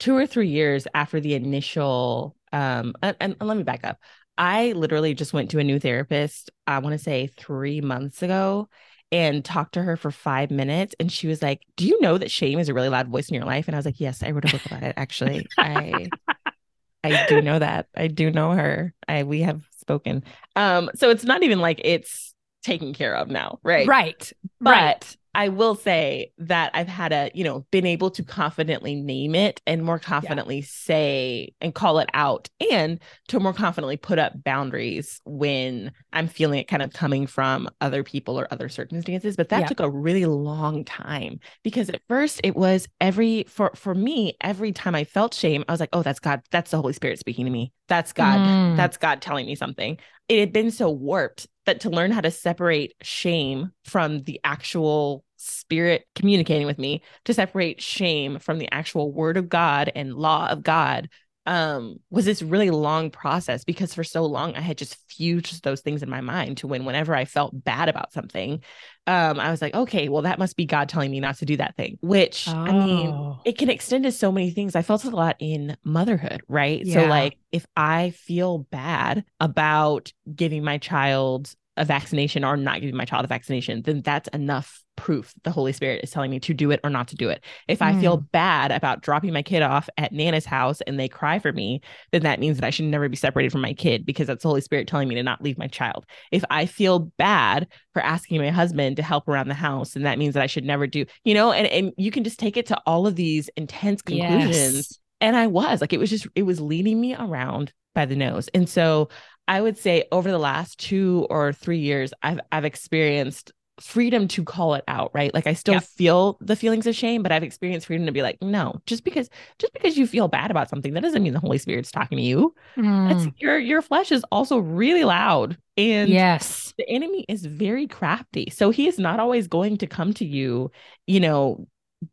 2 0.00 0.16
or 0.16 0.26
3 0.26 0.48
years 0.48 0.88
after 0.92 1.20
the 1.20 1.34
initial 1.34 2.34
um 2.52 2.94
and, 3.02 3.16
and 3.20 3.36
let 3.40 3.56
me 3.56 3.62
back 3.62 3.84
up 3.84 3.98
i 4.38 4.72
literally 4.72 5.12
just 5.12 5.32
went 5.32 5.50
to 5.50 5.58
a 5.58 5.64
new 5.64 5.78
therapist 5.78 6.50
i 6.66 6.78
want 6.78 6.92
to 6.94 6.98
say 6.98 7.26
three 7.36 7.80
months 7.80 8.22
ago 8.22 8.68
and 9.10 9.44
talked 9.44 9.74
to 9.74 9.82
her 9.82 9.96
for 9.96 10.10
five 10.10 10.50
minutes 10.50 10.94
and 11.00 11.10
she 11.10 11.26
was 11.26 11.42
like 11.42 11.62
do 11.76 11.86
you 11.86 12.00
know 12.00 12.18
that 12.18 12.30
shame 12.30 12.58
is 12.58 12.68
a 12.68 12.74
really 12.74 12.88
loud 12.88 13.08
voice 13.08 13.28
in 13.28 13.34
your 13.34 13.44
life? 13.44 13.66
And 13.66 13.74
i 13.74 13.78
was 13.78 13.86
like 13.86 14.00
yes 14.00 14.22
i 14.22 14.30
wrote 14.30 14.44
a 14.44 14.52
book 14.52 14.66
about 14.66 14.82
it 14.82 14.94
actually. 14.96 15.46
I 15.56 16.10
i 17.04 17.26
do 17.28 17.40
know 17.40 17.58
that. 17.58 17.86
I 17.96 18.08
do 18.08 18.30
know 18.30 18.52
her. 18.52 18.92
I 19.06 19.22
we 19.22 19.40
have 19.42 19.62
spoken. 19.78 20.24
Um 20.56 20.90
so 20.94 21.10
it's 21.10 21.24
not 21.24 21.42
even 21.42 21.60
like 21.60 21.80
it's 21.84 22.34
taken 22.62 22.92
care 22.92 23.14
of 23.16 23.28
now 23.28 23.58
right? 23.62 23.88
Right 23.88 24.32
but 24.60 24.70
right. 24.70 25.16
I 25.34 25.48
will 25.48 25.74
say 25.74 26.32
that 26.38 26.70
I've 26.74 26.88
had 26.88 27.12
a, 27.12 27.30
you 27.34 27.44
know, 27.44 27.66
been 27.70 27.86
able 27.86 28.10
to 28.12 28.22
confidently 28.22 28.94
name 28.94 29.34
it 29.34 29.60
and 29.66 29.84
more 29.84 29.98
confidently 29.98 30.58
yeah. 30.58 30.66
say 30.66 31.54
and 31.60 31.74
call 31.74 31.98
it 31.98 32.08
out 32.14 32.48
and 32.70 32.98
to 33.28 33.38
more 33.38 33.52
confidently 33.52 33.96
put 33.96 34.18
up 34.18 34.42
boundaries 34.42 35.20
when 35.24 35.92
I'm 36.12 36.28
feeling 36.28 36.60
it 36.60 36.68
kind 36.68 36.82
of 36.82 36.92
coming 36.92 37.26
from 37.26 37.68
other 37.80 38.02
people 38.02 38.38
or 38.38 38.48
other 38.50 38.68
circumstances. 38.68 39.36
But 39.36 39.50
that 39.50 39.60
yeah. 39.60 39.66
took 39.66 39.80
a 39.80 39.90
really 39.90 40.24
long 40.24 40.84
time 40.84 41.40
because 41.62 41.88
at 41.90 42.00
first 42.08 42.40
it 42.42 42.56
was 42.56 42.88
every 43.00 43.44
for 43.48 43.70
for 43.74 43.94
me, 43.94 44.36
every 44.40 44.72
time 44.72 44.94
I 44.94 45.04
felt 45.04 45.34
shame, 45.34 45.64
I 45.68 45.72
was 45.72 45.80
like, 45.80 45.90
oh, 45.92 46.02
that's 46.02 46.20
God, 46.20 46.42
that's 46.50 46.70
the 46.70 46.80
Holy 46.80 46.92
Spirit 46.92 47.18
speaking 47.18 47.44
to 47.44 47.50
me. 47.50 47.72
That's 47.88 48.12
God, 48.12 48.38
mm. 48.38 48.76
that's 48.76 48.96
God 48.96 49.22
telling 49.22 49.46
me 49.46 49.54
something. 49.54 49.98
It 50.28 50.40
had 50.40 50.52
been 50.52 50.70
so 50.70 50.90
warped 50.90 51.46
that 51.68 51.80
to 51.80 51.90
learn 51.90 52.10
how 52.10 52.22
to 52.22 52.30
separate 52.30 52.94
shame 53.02 53.72
from 53.84 54.22
the 54.22 54.40
actual 54.42 55.22
spirit 55.36 56.06
communicating 56.14 56.66
with 56.66 56.78
me 56.78 57.02
to 57.26 57.34
separate 57.34 57.80
shame 57.80 58.38
from 58.38 58.58
the 58.58 58.72
actual 58.72 59.12
word 59.12 59.36
of 59.36 59.48
God 59.48 59.92
and 59.94 60.14
law 60.14 60.48
of 60.48 60.62
God 60.62 61.10
um 61.48 61.98
was 62.10 62.26
this 62.26 62.42
really 62.42 62.70
long 62.70 63.10
process 63.10 63.64
because 63.64 63.94
for 63.94 64.04
so 64.04 64.24
long 64.26 64.54
I 64.54 64.60
had 64.60 64.76
just 64.76 64.96
fused 65.10 65.64
those 65.64 65.80
things 65.80 66.02
in 66.02 66.10
my 66.10 66.20
mind 66.20 66.58
to 66.58 66.66
when 66.66 66.84
whenever 66.84 67.14
I 67.14 67.24
felt 67.24 67.64
bad 67.64 67.88
about 67.88 68.12
something, 68.12 68.62
um, 69.06 69.40
I 69.40 69.50
was 69.50 69.62
like, 69.62 69.74
okay, 69.74 70.10
well, 70.10 70.22
that 70.22 70.38
must 70.38 70.56
be 70.56 70.66
God 70.66 70.90
telling 70.90 71.10
me 71.10 71.20
not 71.20 71.38
to 71.38 71.46
do 71.46 71.56
that 71.56 71.74
thing, 71.74 71.98
which 72.02 72.46
oh. 72.48 72.52
I 72.52 72.72
mean, 72.72 73.08
oh. 73.08 73.40
it 73.46 73.56
can 73.56 73.70
extend 73.70 74.04
to 74.04 74.12
so 74.12 74.30
many 74.30 74.50
things. 74.50 74.76
I 74.76 74.82
felt 74.82 75.06
it 75.06 75.12
a 75.14 75.16
lot 75.16 75.36
in 75.40 75.76
motherhood, 75.82 76.42
right? 76.48 76.84
Yeah. 76.84 76.94
So, 76.94 77.06
like, 77.06 77.38
if 77.50 77.66
I 77.74 78.10
feel 78.10 78.58
bad 78.58 79.24
about 79.40 80.12
giving 80.32 80.62
my 80.62 80.76
child 80.76 81.54
a 81.78 81.86
vaccination 81.86 82.44
or 82.44 82.58
not 82.58 82.80
giving 82.80 82.96
my 82.96 83.06
child 83.06 83.24
a 83.24 83.28
vaccination, 83.28 83.80
then 83.80 84.02
that's 84.02 84.28
enough 84.28 84.84
proof 84.98 85.32
the 85.44 85.50
Holy 85.50 85.72
Spirit 85.72 86.02
is 86.02 86.10
telling 86.10 86.30
me 86.30 86.40
to 86.40 86.52
do 86.52 86.72
it 86.72 86.80
or 86.82 86.90
not 86.90 87.06
to 87.08 87.16
do 87.16 87.28
it. 87.28 87.44
If 87.68 87.78
mm. 87.78 87.86
I 87.86 88.00
feel 88.00 88.18
mm. 88.18 88.30
bad 88.32 88.72
about 88.72 89.00
dropping 89.00 89.32
my 89.32 89.42
kid 89.42 89.62
off 89.62 89.88
at 89.96 90.12
Nana's 90.12 90.44
house 90.44 90.80
and 90.82 90.98
they 90.98 91.08
cry 91.08 91.38
for 91.38 91.52
me, 91.52 91.80
then 92.10 92.24
that 92.24 92.40
means 92.40 92.58
that 92.58 92.66
I 92.66 92.70
should 92.70 92.86
never 92.86 93.08
be 93.08 93.16
separated 93.16 93.52
from 93.52 93.60
my 93.60 93.72
kid 93.72 94.04
because 94.04 94.26
that's 94.26 94.42
the 94.42 94.48
Holy 94.48 94.60
Spirit 94.60 94.88
telling 94.88 95.08
me 95.08 95.14
to 95.14 95.22
not 95.22 95.40
leave 95.40 95.56
my 95.56 95.68
child. 95.68 96.04
If 96.32 96.44
I 96.50 96.66
feel 96.66 96.98
bad 97.16 97.68
for 97.94 98.02
asking 98.02 98.40
my 98.40 98.50
husband 98.50 98.96
to 98.96 99.02
help 99.02 99.28
around 99.28 99.48
the 99.48 99.54
house, 99.54 99.94
and 99.94 100.04
that 100.04 100.18
means 100.18 100.34
that 100.34 100.42
I 100.42 100.48
should 100.48 100.64
never 100.64 100.88
do, 100.88 101.06
you 101.24 101.32
know, 101.32 101.52
and, 101.52 101.68
and 101.68 101.92
you 101.96 102.10
can 102.10 102.24
just 102.24 102.40
take 102.40 102.56
it 102.56 102.66
to 102.66 102.80
all 102.84 103.06
of 103.06 103.14
these 103.14 103.48
intense 103.56 104.02
conclusions. 104.02 104.74
Yes. 104.74 104.98
And 105.20 105.36
I 105.36 105.46
was 105.46 105.80
like, 105.80 105.92
it 105.92 105.98
was 105.98 106.10
just, 106.10 106.26
it 106.34 106.42
was 106.42 106.60
leading 106.60 107.00
me 107.00 107.14
around 107.14 107.72
by 107.94 108.04
the 108.04 108.16
nose. 108.16 108.48
And 108.54 108.68
so 108.68 109.08
I 109.48 109.62
would 109.62 109.78
say 109.78 110.04
over 110.12 110.30
the 110.30 110.38
last 110.38 110.78
two 110.78 111.26
or 111.30 111.54
three 111.54 111.78
years, 111.78 112.12
I've 112.22 112.38
I've 112.52 112.66
experienced 112.66 113.50
freedom 113.80 114.28
to 114.28 114.44
call 114.44 114.74
it 114.74 114.84
out, 114.88 115.10
right? 115.14 115.32
Like 115.32 115.46
I 115.46 115.52
still 115.52 115.80
feel 115.80 116.38
the 116.40 116.56
feelings 116.56 116.86
of 116.86 116.94
shame, 116.94 117.22
but 117.22 117.32
I've 117.32 117.42
experienced 117.42 117.86
freedom 117.86 118.06
to 118.06 118.12
be 118.12 118.22
like, 118.22 118.40
no, 118.42 118.80
just 118.86 119.04
because 119.04 119.28
just 119.58 119.72
because 119.72 119.96
you 119.96 120.06
feel 120.06 120.28
bad 120.28 120.50
about 120.50 120.68
something, 120.68 120.94
that 120.94 121.02
doesn't 121.02 121.22
mean 121.22 121.32
the 121.32 121.40
Holy 121.40 121.58
Spirit's 121.58 121.90
talking 121.90 122.18
to 122.18 122.24
you. 122.24 122.54
Mm. 122.76 123.32
your 123.38 123.58
your 123.58 123.82
flesh 123.82 124.12
is 124.12 124.24
also 124.30 124.58
really 124.58 125.04
loud. 125.04 125.56
And 125.76 126.10
yes, 126.10 126.74
the 126.76 126.88
enemy 126.88 127.24
is 127.28 127.44
very 127.44 127.86
crafty. 127.86 128.50
So 128.50 128.70
he 128.70 128.88
is 128.88 128.98
not 128.98 129.20
always 129.20 129.46
going 129.46 129.78
to 129.78 129.86
come 129.86 130.12
to 130.14 130.24
you, 130.24 130.70
you 131.06 131.20
know, 131.20 131.66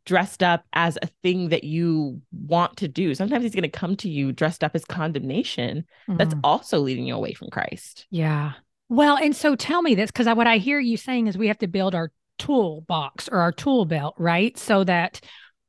dressed 0.06 0.44
up 0.44 0.64
as 0.74 0.98
a 1.02 1.08
thing 1.24 1.50
that 1.50 1.64
you 1.64 2.22
want 2.32 2.78
to 2.78 2.88
do. 2.88 3.14
Sometimes 3.16 3.44
he's 3.44 3.56
going 3.56 3.64
to 3.64 3.70
come 3.70 3.96
to 3.98 4.10
you 4.10 4.32
dressed 4.32 4.64
up 4.64 4.72
as 4.76 4.86
condemnation. 4.86 5.86
Mm. 6.10 6.18
That's 6.18 6.36
also 6.44 6.80
leading 6.80 7.06
you 7.06 7.16
away 7.16 7.34
from 7.34 7.50
Christ. 7.50 8.08
Yeah. 8.10 8.54
Well, 8.90 9.18
and 9.18 9.36
so 9.36 9.56
tell 9.56 9.82
me 9.82 9.96
this 9.96 10.12
because 10.12 10.28
what 10.36 10.48
I 10.48 10.58
hear 10.58 10.80
you 10.80 10.98
saying 10.98 11.28
is 11.28 11.38
we 11.38 11.48
have 11.48 11.58
to 11.60 11.68
build 11.68 11.96
our 11.96 12.12
toolbox 12.38 13.28
or 13.30 13.40
our 13.40 13.52
tool 13.52 13.86
belt, 13.86 14.16
right? 14.18 14.58
So 14.58 14.84
that 14.84 15.22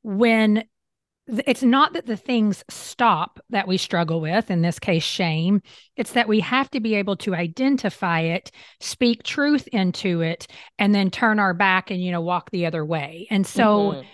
when 0.03 0.65
it's 1.29 1.63
not 1.63 1.95
that 1.95 2.07
the 2.07 2.17
things 2.17 2.63
stop 2.69 3.41
that 3.51 3.67
we 3.67 3.79
struggle 3.79 4.21
with, 4.21 4.51
in 4.51 4.63
this 4.63 4.79
case, 4.79 5.03
shame, 5.03 5.61
it's 5.97 6.13
that 6.13 6.29
we 6.29 6.41
have 6.41 6.71
to 6.71 6.81
be 6.81 6.95
able 6.95 7.17
to 7.17 7.35
identify 7.35 8.21
it, 8.21 8.51
speak 8.81 9.23
truth 9.23 9.67
into 9.69 10.21
it, 10.21 10.47
and 10.79 10.95
then 10.95 11.11
turn 11.11 11.41
our 11.41 11.55
back 11.55 11.91
and, 11.91 12.05
you 12.05 12.13
know, 12.13 12.21
walk 12.21 12.51
the 12.51 12.67
other 12.67 12.85
way. 12.85 13.27
And 13.31 13.47
so, 13.47 13.93
mm-hmm 13.93 14.09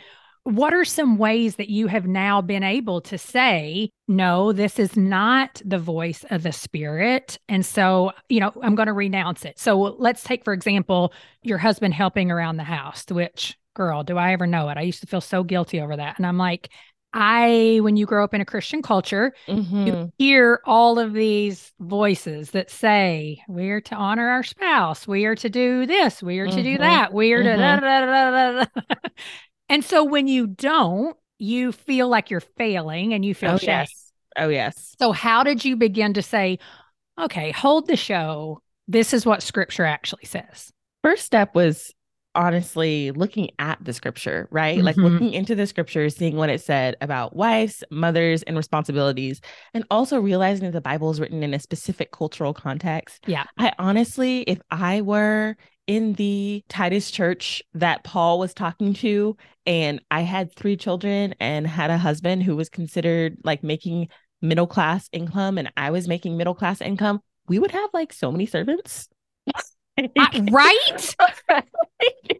what 0.44 0.74
are 0.74 0.84
some 0.84 1.18
ways 1.18 1.56
that 1.56 1.68
you 1.68 1.86
have 1.86 2.06
now 2.06 2.42
been 2.42 2.62
able 2.62 3.00
to 3.02 3.16
say, 3.16 3.90
no, 4.08 4.52
this 4.52 4.78
is 4.78 4.96
not 4.96 5.62
the 5.64 5.78
voice 5.78 6.24
of 6.30 6.42
the 6.42 6.52
spirit? 6.52 7.38
And 7.48 7.64
so, 7.64 8.12
you 8.28 8.40
know, 8.40 8.52
I'm 8.62 8.74
going 8.74 8.88
to 8.88 8.92
renounce 8.92 9.44
it. 9.44 9.58
So 9.58 9.78
let's 9.78 10.24
take, 10.24 10.44
for 10.44 10.52
example, 10.52 11.12
your 11.42 11.58
husband 11.58 11.94
helping 11.94 12.30
around 12.30 12.56
the 12.56 12.64
house, 12.64 13.04
which, 13.08 13.56
girl, 13.74 14.02
do 14.02 14.18
I 14.18 14.32
ever 14.32 14.46
know 14.46 14.68
it? 14.68 14.76
I 14.76 14.82
used 14.82 15.00
to 15.02 15.06
feel 15.06 15.20
so 15.20 15.44
guilty 15.44 15.80
over 15.80 15.96
that. 15.96 16.18
And 16.18 16.26
I'm 16.26 16.38
like, 16.38 16.70
I, 17.14 17.78
when 17.82 17.96
you 17.96 18.06
grow 18.06 18.24
up 18.24 18.32
in 18.32 18.40
a 18.40 18.46
Christian 18.46 18.80
culture, 18.80 19.34
mm-hmm. 19.46 19.86
you 19.86 20.12
hear 20.18 20.60
all 20.64 20.98
of 20.98 21.12
these 21.12 21.72
voices 21.78 22.52
that 22.52 22.70
say, 22.70 23.42
we 23.48 23.68
are 23.70 23.82
to 23.82 23.94
honor 23.94 24.28
our 24.30 24.42
spouse, 24.42 25.06
we 25.06 25.26
are 25.26 25.34
to 25.36 25.50
do 25.50 25.84
this, 25.84 26.22
we 26.22 26.38
are 26.38 26.46
mm-hmm. 26.46 26.56
to 26.56 26.62
do 26.62 26.72
mm-hmm. 26.74 26.82
that, 26.82 27.12
we 27.12 27.32
are 27.34 27.44
mm-hmm. 27.44 27.80
to 27.80 27.80
da, 27.80 28.62
da, 28.62 28.64
da, 28.64 28.82
and 29.72 29.84
so 29.84 30.04
when 30.04 30.28
you 30.28 30.46
don't, 30.46 31.16
you 31.38 31.72
feel 31.72 32.08
like 32.08 32.30
you're 32.30 32.40
failing 32.40 33.14
and 33.14 33.24
you 33.24 33.34
feel 33.34 33.52
oh, 33.52 33.56
shame. 33.56 33.68
Yes. 33.68 34.12
Oh, 34.36 34.48
yes. 34.48 34.94
So, 34.98 35.12
how 35.12 35.42
did 35.42 35.64
you 35.64 35.76
begin 35.76 36.14
to 36.14 36.22
say, 36.22 36.58
okay, 37.18 37.50
hold 37.52 37.88
the 37.88 37.96
show? 37.96 38.60
This 38.86 39.12
is 39.12 39.24
what 39.24 39.42
scripture 39.42 39.84
actually 39.84 40.26
says? 40.26 40.70
First 41.02 41.24
step 41.24 41.54
was 41.54 41.92
honestly 42.34 43.10
looking 43.10 43.50
at 43.58 43.82
the 43.82 43.92
scripture, 43.92 44.48
right? 44.50 44.76
Mm-hmm. 44.76 44.86
Like 44.86 44.96
looking 44.96 45.32
into 45.32 45.54
the 45.54 45.66
scripture, 45.66 46.08
seeing 46.10 46.36
what 46.36 46.50
it 46.50 46.60
said 46.60 46.96
about 47.00 47.34
wives, 47.34 47.84
mothers, 47.90 48.42
and 48.42 48.56
responsibilities, 48.56 49.40
and 49.74 49.84
also 49.90 50.18
realizing 50.18 50.66
that 50.66 50.72
the 50.72 50.80
Bible 50.80 51.10
is 51.10 51.20
written 51.20 51.42
in 51.42 51.54
a 51.54 51.58
specific 51.58 52.12
cultural 52.12 52.54
context. 52.54 53.24
Yeah. 53.26 53.44
I 53.58 53.72
honestly, 53.78 54.42
if 54.42 54.60
I 54.70 55.02
were 55.02 55.56
in 55.92 56.14
the 56.14 56.64
Titus 56.70 57.10
church 57.10 57.62
that 57.74 58.02
Paul 58.02 58.38
was 58.38 58.54
talking 58.54 58.94
to, 58.94 59.36
and 59.66 60.00
I 60.10 60.22
had 60.22 60.54
three 60.54 60.74
children 60.74 61.34
and 61.38 61.66
had 61.66 61.90
a 61.90 61.98
husband 61.98 62.44
who 62.44 62.56
was 62.56 62.70
considered 62.70 63.36
like 63.44 63.62
making 63.62 64.08
middle 64.40 64.66
class 64.66 65.10
income, 65.12 65.58
and 65.58 65.70
I 65.76 65.90
was 65.90 66.08
making 66.08 66.38
middle 66.38 66.54
class 66.54 66.80
income, 66.80 67.20
we 67.46 67.58
would 67.58 67.72
have 67.72 67.90
like 67.92 68.14
so 68.14 68.32
many 68.32 68.46
servants. 68.46 69.06
right? 70.50 71.14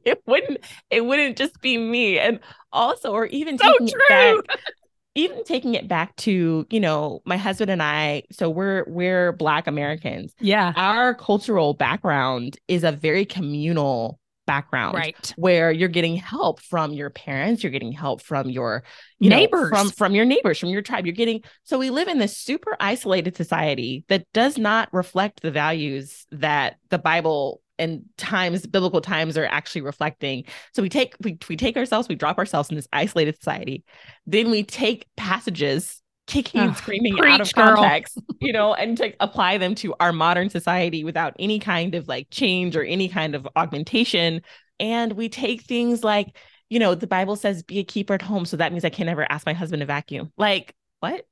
it 0.07 0.23
wouldn't 0.27 0.59
it 0.88 1.05
wouldn't 1.05 1.37
just 1.37 1.61
be 1.61 1.77
me. 1.77 2.19
And 2.19 2.41
also, 2.73 3.12
or 3.12 3.27
even 3.27 3.59
so 3.59 3.71
true. 3.77 4.43
Back, 4.49 4.61
even 5.14 5.44
taking 5.44 5.75
it 5.75 5.88
back 5.88 6.14
to 6.16 6.66
you 6.70 6.81
know 6.81 7.20
my 7.25 7.37
husband 7.37 7.70
and 7.70 7.83
i 7.83 8.22
so 8.31 8.48
we're 8.48 8.85
we're 8.88 9.33
black 9.33 9.66
americans. 9.66 10.35
Yeah. 10.40 10.72
Our 10.77 11.14
cultural 11.14 11.75
background 11.75 12.59
is 12.68 12.85
a 12.85 12.92
very 12.92 13.25
communal 13.25 14.18
background 14.44 14.94
right. 14.94 15.33
where 15.37 15.70
you're 15.70 15.88
getting 15.88 16.16
help 16.16 16.61
from 16.61 16.92
your 16.92 17.11
parents 17.11 17.62
you're 17.62 17.70
getting 17.70 17.92
help 17.92 18.20
from 18.20 18.51
your 18.51 18.83
you 19.20 19.31
neighbors. 19.31 19.70
know, 19.70 19.79
from 19.79 19.90
from 19.90 20.14
your 20.14 20.25
neighbors 20.25 20.59
from 20.59 20.70
your 20.70 20.83
tribe. 20.83 21.07
You're 21.07 21.14
getting 21.14 21.42
so 21.62 21.79
we 21.79 21.90
live 21.90 22.09
in 22.09 22.18
this 22.18 22.37
super 22.37 22.77
isolated 22.81 23.37
society 23.37 24.05
that 24.09 24.27
does 24.33 24.59
not 24.59 24.88
reflect 24.92 25.42
the 25.42 25.53
values 25.53 26.27
that 26.33 26.77
the 26.90 26.98
bible 26.98 27.62
and 27.79 28.05
times 28.17 28.67
biblical 28.67 29.01
times 29.01 29.37
are 29.37 29.47
actually 29.47 29.81
reflecting. 29.81 30.45
So 30.75 30.83
we 30.83 30.89
take 30.89 31.15
we, 31.21 31.39
we 31.49 31.57
take 31.57 31.77
ourselves 31.77 32.09
we 32.09 32.15
drop 32.15 32.39
ourselves 32.39 32.71
in 32.71 32.77
this 32.77 32.89
isolated 32.93 33.37
society. 33.37 33.85
Then 34.27 34.51
we 34.51 34.63
take 34.63 35.07
passages 35.17 36.01
kicking 36.27 36.61
oh, 36.61 36.65
and 36.65 36.77
screaming 36.77 37.17
preach, 37.17 37.33
out 37.33 37.41
of 37.41 37.53
context 37.53 38.17
you 38.41 38.53
know 38.53 38.75
and 38.75 38.97
to 38.97 39.13
apply 39.19 39.59
them 39.59 39.75
to 39.75 39.93
our 39.99 40.13
modern 40.13 40.49
society 40.49 41.03
without 41.03 41.35
any 41.41 41.59
kind 41.59 41.97
of 41.97 42.07
like 42.07 42.29
change 42.31 42.77
or 42.77 42.85
any 42.85 43.09
kind 43.09 43.35
of 43.35 43.47
augmentation. 43.57 44.41
And 44.79 45.15
we 45.15 45.29
take 45.29 45.63
things 45.63 46.05
like 46.05 46.37
you 46.71 46.79
know 46.79 46.95
the 46.95 47.07
bible 47.07 47.37
says 47.37 47.63
be 47.63 47.79
a 47.81 47.85
keeper 47.85 48.15
at 48.15 48.23
home. 48.23 48.45
So 48.45 48.57
that 48.57 48.73
means 48.73 48.85
i 48.85 48.91
can 48.91 49.07
never 49.07 49.31
ask 49.31 49.47
my 49.47 49.53
husband 49.53 49.81
to 49.81 49.87
vacuum. 49.87 50.33
Like 50.37 50.75
what 51.01 51.27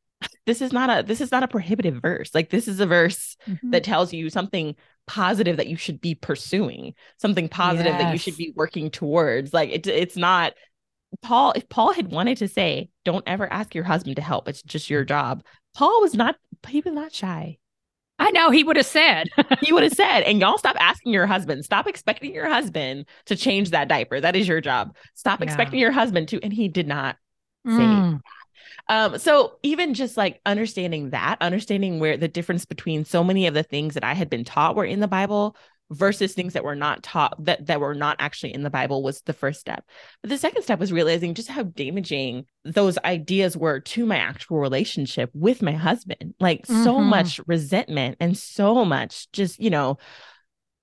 this 0.46 0.60
is 0.60 0.72
not 0.72 0.90
a 0.90 1.02
this 1.02 1.20
is 1.20 1.30
not 1.30 1.42
a 1.42 1.48
prohibitive 1.48 2.00
verse 2.02 2.30
like 2.34 2.50
this 2.50 2.68
is 2.68 2.80
a 2.80 2.86
verse 2.86 3.36
mm-hmm. 3.46 3.70
that 3.70 3.84
tells 3.84 4.12
you 4.12 4.30
something 4.30 4.74
positive 5.06 5.56
that 5.56 5.66
you 5.66 5.76
should 5.76 6.00
be 6.00 6.14
pursuing 6.14 6.94
something 7.18 7.48
positive 7.48 7.92
yes. 7.92 8.02
that 8.02 8.12
you 8.12 8.18
should 8.18 8.36
be 8.36 8.52
working 8.56 8.90
towards 8.90 9.52
like 9.52 9.70
it, 9.70 9.86
it's 9.86 10.16
not 10.16 10.52
paul 11.22 11.52
if 11.56 11.68
paul 11.68 11.92
had 11.92 12.10
wanted 12.12 12.36
to 12.36 12.48
say 12.48 12.88
don't 13.04 13.24
ever 13.26 13.50
ask 13.52 13.74
your 13.74 13.84
husband 13.84 14.16
to 14.16 14.22
help 14.22 14.48
it's 14.48 14.62
just 14.62 14.90
your 14.90 15.04
job 15.04 15.42
paul 15.74 16.00
was 16.00 16.14
not 16.14 16.36
he 16.68 16.80
was 16.80 16.92
not 16.92 17.12
shy 17.12 17.56
I 18.22 18.30
know 18.32 18.50
he 18.50 18.62
would 18.62 18.76
have 18.76 18.84
said. 18.84 19.30
he 19.62 19.72
would 19.72 19.82
have 19.82 19.94
said, 19.94 20.20
and 20.20 20.40
y'all 20.40 20.58
stop 20.58 20.76
asking 20.78 21.14
your 21.14 21.26
husband. 21.26 21.64
Stop 21.64 21.86
expecting 21.86 22.34
your 22.34 22.50
husband 22.50 23.06
to 23.24 23.34
change 23.34 23.70
that 23.70 23.88
diaper. 23.88 24.20
That 24.20 24.36
is 24.36 24.46
your 24.46 24.60
job. 24.60 24.94
Stop 25.14 25.40
yeah. 25.40 25.46
expecting 25.46 25.80
your 25.80 25.90
husband 25.90 26.28
to. 26.28 26.40
And 26.42 26.52
he 26.52 26.68
did 26.68 26.86
not 26.86 27.16
say 27.66 27.72
mm. 27.72 28.20
Um, 28.90 29.18
so 29.18 29.56
even 29.62 29.94
just 29.94 30.16
like 30.16 30.40
understanding 30.44 31.10
that, 31.10 31.36
understanding 31.40 32.00
where 32.00 32.16
the 32.16 32.26
difference 32.26 32.64
between 32.64 33.04
so 33.04 33.22
many 33.22 33.46
of 33.46 33.54
the 33.54 33.62
things 33.62 33.94
that 33.94 34.02
I 34.02 34.14
had 34.14 34.28
been 34.28 34.44
taught 34.44 34.74
were 34.74 34.84
in 34.84 34.98
the 34.98 35.06
Bible 35.06 35.56
versus 35.90 36.34
things 36.34 36.54
that 36.54 36.64
were 36.64 36.74
not 36.74 37.04
taught 37.04 37.44
that 37.44 37.66
that 37.66 37.80
were 37.80 37.94
not 37.94 38.16
actually 38.18 38.52
in 38.52 38.64
the 38.64 38.70
Bible 38.70 39.04
was 39.04 39.22
the 39.22 39.32
first 39.32 39.60
step. 39.60 39.84
But 40.22 40.30
the 40.30 40.38
second 40.38 40.62
step 40.62 40.80
was 40.80 40.92
realizing 40.92 41.34
just 41.34 41.48
how 41.48 41.62
damaging 41.62 42.46
those 42.64 42.98
ideas 42.98 43.56
were 43.56 43.78
to 43.78 44.04
my 44.04 44.16
actual 44.16 44.58
relationship 44.58 45.30
with 45.34 45.62
my 45.62 45.72
husband. 45.72 46.34
Like 46.40 46.66
mm-hmm. 46.66 46.82
so 46.82 46.98
much 46.98 47.40
resentment 47.46 48.16
and 48.18 48.36
so 48.36 48.84
much 48.84 49.30
just, 49.30 49.60
you 49.60 49.70
know, 49.70 49.98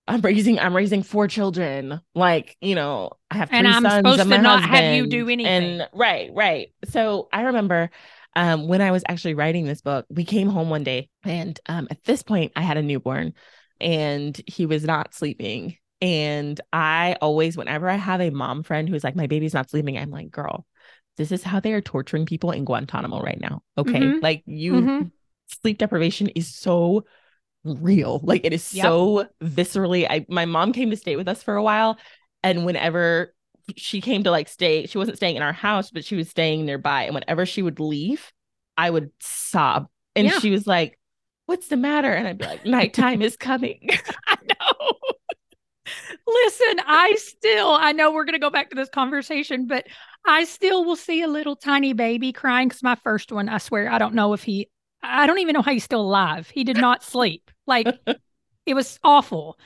I'm 0.07 0.21
raising 0.21 0.59
I'm 0.59 0.75
raising 0.75 1.03
four 1.03 1.27
children. 1.27 2.01
Like, 2.15 2.57
you 2.61 2.75
know, 2.75 3.11
I 3.29 3.37
have 3.37 3.49
three 3.49 3.57
and 3.59 3.67
I'm 3.67 3.83
sons 3.83 3.97
supposed 3.97 4.19
and 4.21 4.29
my 4.29 4.37
to 4.37 4.41
not 4.41 4.61
husband, 4.61 4.85
have 4.85 4.95
you 4.95 5.07
do 5.07 5.29
anything. 5.29 5.81
And 5.81 5.89
right, 5.93 6.29
right. 6.33 6.69
So 6.85 7.27
I 7.33 7.41
remember 7.43 7.89
um, 8.35 8.67
when 8.67 8.81
I 8.81 8.91
was 8.91 9.03
actually 9.07 9.33
writing 9.33 9.65
this 9.65 9.81
book, 9.81 10.05
we 10.09 10.23
came 10.23 10.47
home 10.47 10.69
one 10.69 10.83
day 10.83 11.09
and 11.23 11.59
um, 11.67 11.87
at 11.91 12.03
this 12.03 12.23
point 12.23 12.53
I 12.55 12.61
had 12.61 12.77
a 12.77 12.81
newborn 12.81 13.33
and 13.81 14.39
he 14.47 14.65
was 14.65 14.83
not 14.83 15.13
sleeping. 15.13 15.77
And 15.99 16.59
I 16.71 17.17
always, 17.21 17.57
whenever 17.57 17.89
I 17.89 17.95
have 17.95 18.21
a 18.21 18.29
mom 18.29 18.61
friend 18.63 18.87
who's 18.87 19.03
like, 19.03 19.15
my 19.15 19.27
baby's 19.27 19.53
not 19.55 19.69
sleeping, 19.69 19.97
I'm 19.97 20.11
like, 20.11 20.29
girl, 20.29 20.65
this 21.17 21.31
is 21.31 21.43
how 21.43 21.59
they 21.59 21.73
are 21.73 21.81
torturing 21.81 22.27
people 22.27 22.51
in 22.51 22.65
Guantanamo 22.65 23.19
right 23.21 23.39
now. 23.41 23.63
Okay. 23.77 24.01
Mhm. 24.01 24.21
Like 24.21 24.43
you 24.45 24.73
Mhm. 24.73 25.11
sleep 25.47 25.79
deprivation 25.79 26.27
is 26.29 26.53
so 26.53 27.05
real. 27.75 28.19
Like 28.23 28.45
it 28.45 28.53
is 28.53 28.63
Yep. 28.71 28.85
so 28.91 29.27
viscerally. 29.43 30.07
I 30.09 30.25
my 30.29 30.45
mom 30.45 30.73
came 30.73 30.89
to 30.91 30.97
stay 30.97 31.15
with 31.15 31.27
us 31.27 31.43
for 31.43 31.55
a 31.55 31.63
while. 31.63 31.97
And 32.43 32.65
whenever 32.65 33.33
she 33.75 34.01
came 34.01 34.23
to 34.23 34.31
like 34.31 34.47
stay, 34.47 34.85
she 34.85 34.97
wasn't 34.97 35.17
staying 35.17 35.35
in 35.35 35.41
our 35.41 35.53
house, 35.53 35.91
but 35.91 36.05
she 36.05 36.15
was 36.15 36.29
staying 36.29 36.65
nearby. 36.65 37.03
And 37.03 37.15
whenever 37.15 37.45
she 37.45 37.61
would 37.61 37.79
leave, 37.79 38.31
I 38.77 38.89
would 38.89 39.11
sob. 39.19 39.87
And 40.15 40.27
Yeah. 40.27 40.39
she 40.39 40.51
was 40.51 40.67
like, 40.67 40.97
What's 41.45 41.67
the 41.69 41.77
matter? 41.77 42.11
And 42.11 42.27
I'd 42.27 42.37
be 42.37 42.45
like, 42.45 42.65
Nighttime 42.65 43.21
is 43.21 43.37
coming. 43.37 43.89
I 44.27 44.37
know. 44.47 44.93
Listen, 46.27 46.81
I 46.85 47.15
still, 47.17 47.69
I 47.71 47.91
know 47.93 48.11
we're 48.11 48.25
going 48.25 48.33
to 48.33 48.39
go 48.39 48.49
back 48.49 48.69
to 48.69 48.75
this 48.75 48.89
conversation, 48.89 49.67
but 49.67 49.85
I 50.25 50.43
still 50.43 50.83
will 50.83 50.95
see 50.97 51.21
a 51.21 51.27
little 51.27 51.55
tiny 51.55 51.93
baby 51.93 52.33
crying 52.33 52.67
because 52.67 52.83
my 52.83 52.95
first 52.95 53.31
one, 53.31 53.47
I 53.49 53.57
swear, 53.59 53.89
I 53.89 53.97
don't 53.97 54.13
know 54.13 54.33
if 54.33 54.43
he, 54.43 54.69
I 55.03 55.27
don't 55.27 55.39
even 55.39 55.53
know 55.53 55.61
how 55.61 55.71
he's 55.71 55.83
still 55.83 56.01
alive. 56.01 56.49
He 56.49 56.63
did 56.63 56.77
not 56.77 57.03
sleep. 57.03 57.51
Like 57.65 57.87
it 58.65 58.73
was 58.73 58.99
awful. 59.03 59.57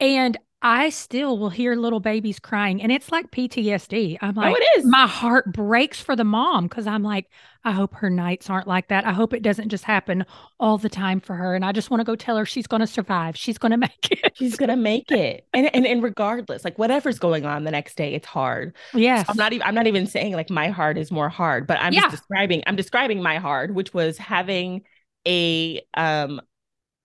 And 0.00 0.36
I 0.60 0.90
still 0.90 1.38
will 1.38 1.50
hear 1.50 1.76
little 1.76 2.00
babies 2.00 2.40
crying 2.40 2.82
and 2.82 2.90
it's 2.90 3.12
like 3.12 3.30
PTSD. 3.30 4.18
I'm 4.20 4.34
like, 4.34 4.56
oh, 4.56 4.56
it 4.60 4.78
is. 4.80 4.84
my 4.90 5.06
heart 5.06 5.52
breaks 5.52 6.00
for 6.00 6.16
the 6.16 6.24
mom 6.24 6.64
because 6.66 6.86
I'm 6.86 7.02
like, 7.04 7.26
I 7.64 7.70
hope 7.72 7.94
her 7.94 8.10
nights 8.10 8.50
aren't 8.50 8.66
like 8.66 8.88
that. 8.88 9.04
I 9.06 9.12
hope 9.12 9.32
it 9.34 9.42
doesn't 9.42 9.68
just 9.68 9.84
happen 9.84 10.24
all 10.58 10.76
the 10.78 10.88
time 10.88 11.20
for 11.20 11.34
her. 11.36 11.54
And 11.54 11.64
I 11.64 11.70
just 11.72 11.90
want 11.90 12.00
to 12.00 12.04
go 12.04 12.16
tell 12.16 12.36
her 12.36 12.44
she's 12.46 12.66
going 12.66 12.80
to 12.80 12.86
survive. 12.88 13.36
She's 13.36 13.58
going 13.58 13.70
to 13.72 13.76
make 13.76 14.08
it. 14.10 14.36
She's 14.36 14.56
gonna 14.56 14.76
make 14.76 15.10
it. 15.10 15.46
And, 15.52 15.74
and 15.74 15.84
and 15.86 16.02
regardless, 16.02 16.64
like 16.64 16.78
whatever's 16.78 17.18
going 17.18 17.44
on 17.44 17.64
the 17.64 17.72
next 17.72 17.96
day, 17.96 18.14
it's 18.14 18.26
hard. 18.26 18.74
Yes. 18.92 19.28
I'm 19.28 19.36
not 19.36 19.52
even 19.52 19.66
I'm 19.66 19.74
not 19.74 19.86
even 19.88 20.06
saying 20.06 20.32
like 20.34 20.48
my 20.50 20.68
heart 20.68 20.96
is 20.96 21.10
more 21.10 21.28
hard, 21.28 21.66
but 21.66 21.78
I'm 21.80 21.92
Yeah. 21.92 22.02
just 22.02 22.10
describing 22.12 22.62
I'm 22.66 22.76
describing 22.76 23.20
my 23.22 23.38
hard, 23.38 23.74
which 23.74 23.92
was 23.92 24.16
having 24.18 24.82
a 25.26 25.82
um 25.94 26.40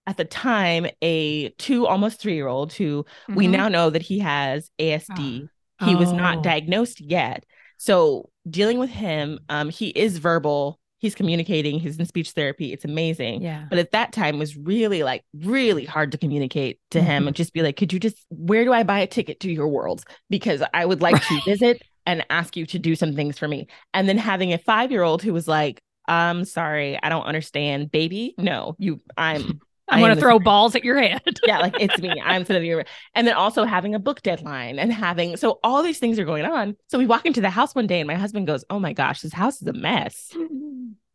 at 0.06 0.18
the 0.18 0.26
time 0.26 0.86
a 1.02 1.50
two 1.58 1.88
almost 1.88 2.20
three 2.20 2.36
year 2.36 2.48
old 2.48 2.74
who 2.74 3.06
we 3.30 3.48
Mhm. 3.48 3.52
now 3.52 3.68
know 3.70 3.90
that 3.90 4.02
he 4.02 4.20
has 4.20 4.70
ASD. 4.80 5.48
He 5.86 5.96
was 5.96 6.12
Oh. 6.12 6.16
not 6.16 6.44
diagnosed 6.44 7.02
yet. 7.02 7.46
So 7.78 8.30
dealing 8.50 8.80
with 8.80 8.90
him, 8.90 9.40
um, 9.50 9.70
he 9.70 9.90
is 9.90 10.18
verbal, 10.18 10.80
he's 11.00 11.16
communicating, 11.16 11.80
he's 11.80 11.98
in 11.98 12.06
speech 12.06 12.32
therapy. 12.32 12.72
It's 12.72 12.86
amazing. 12.86 13.42
Yeah. 13.42 13.66
But 13.70 13.80
at 13.80 13.92
that 13.92 14.14
time 14.14 14.40
was 14.40 14.56
really 14.56 15.04
like 15.04 15.24
really 15.34 15.84
hard 15.86 16.12
to 16.14 16.18
communicate 16.18 16.80
to 16.92 17.02
him 17.02 17.24
Mhm. 17.24 17.28
and 17.28 17.36
just 17.36 17.54
be 17.54 17.62
like, 17.62 17.76
could 17.76 17.92
you 17.92 18.00
just 18.00 18.18
where 18.30 18.64
do 18.64 18.72
I 18.74 18.84
buy 18.84 19.00
a 19.00 19.08
ticket 19.08 19.40
to 19.42 19.52
your 19.52 19.68
world? 19.68 20.04
Because 20.30 20.64
I 20.74 20.86
would 20.86 21.02
like 21.02 21.22
to 21.28 21.42
visit 21.46 21.82
and 22.06 22.26
ask 22.30 22.56
you 22.56 22.66
to 22.68 22.80
do 22.80 22.96
some 22.96 23.16
things 23.16 23.38
for 23.38 23.48
me. 23.48 23.68
And 23.94 24.08
then 24.08 24.18
having 24.18 24.54
a 24.54 24.58
five 24.58 24.92
year 24.92 25.04
old 25.04 25.22
who 25.24 25.34
was 25.34 25.48
like, 25.48 25.82
I'm 26.08 26.44
sorry, 26.46 27.00
I 27.02 27.08
don't 27.10 27.24
understand. 27.26 27.92
Baby, 27.92 28.36
no, 28.38 28.76
you 28.80 29.02
I'm 29.18 29.60
I'm 29.94 30.00
going 30.00 30.16
to 30.16 30.20
throw 30.22 30.40
balls 30.40 30.76
at 30.76 30.84
your 30.84 31.00
head. 31.02 31.22
yeah, 31.46 31.60
like 31.60 31.76
it's 31.80 31.98
me. 32.00 32.22
I'm 32.24 32.46
sitting 32.46 32.64
here. 32.64 32.86
And 33.16 33.26
then 33.28 33.36
also 33.36 33.64
having 33.64 33.96
a 33.96 34.00
book 34.00 34.22
deadline 34.22 34.80
and 34.80 34.92
having 34.92 35.38
so 35.38 35.60
all 35.64 35.84
these 35.84 36.00
things 36.00 36.20
are 36.20 36.26
going 36.26 36.46
on. 36.46 36.76
So 36.88 36.98
we 36.98 37.06
walk 37.06 37.26
into 37.26 37.42
the 37.42 37.50
house 37.50 37.74
one 37.76 37.88
day 37.88 38.00
and 38.00 38.08
my 38.08 38.16
husband 38.16 38.48
goes, 38.48 38.66
Oh 38.70 38.80
my 38.80 38.94
gosh, 38.94 39.22
this 39.22 39.34
house 39.34 39.62
is 39.62 39.68
a 39.68 39.74
mess. 39.74 40.36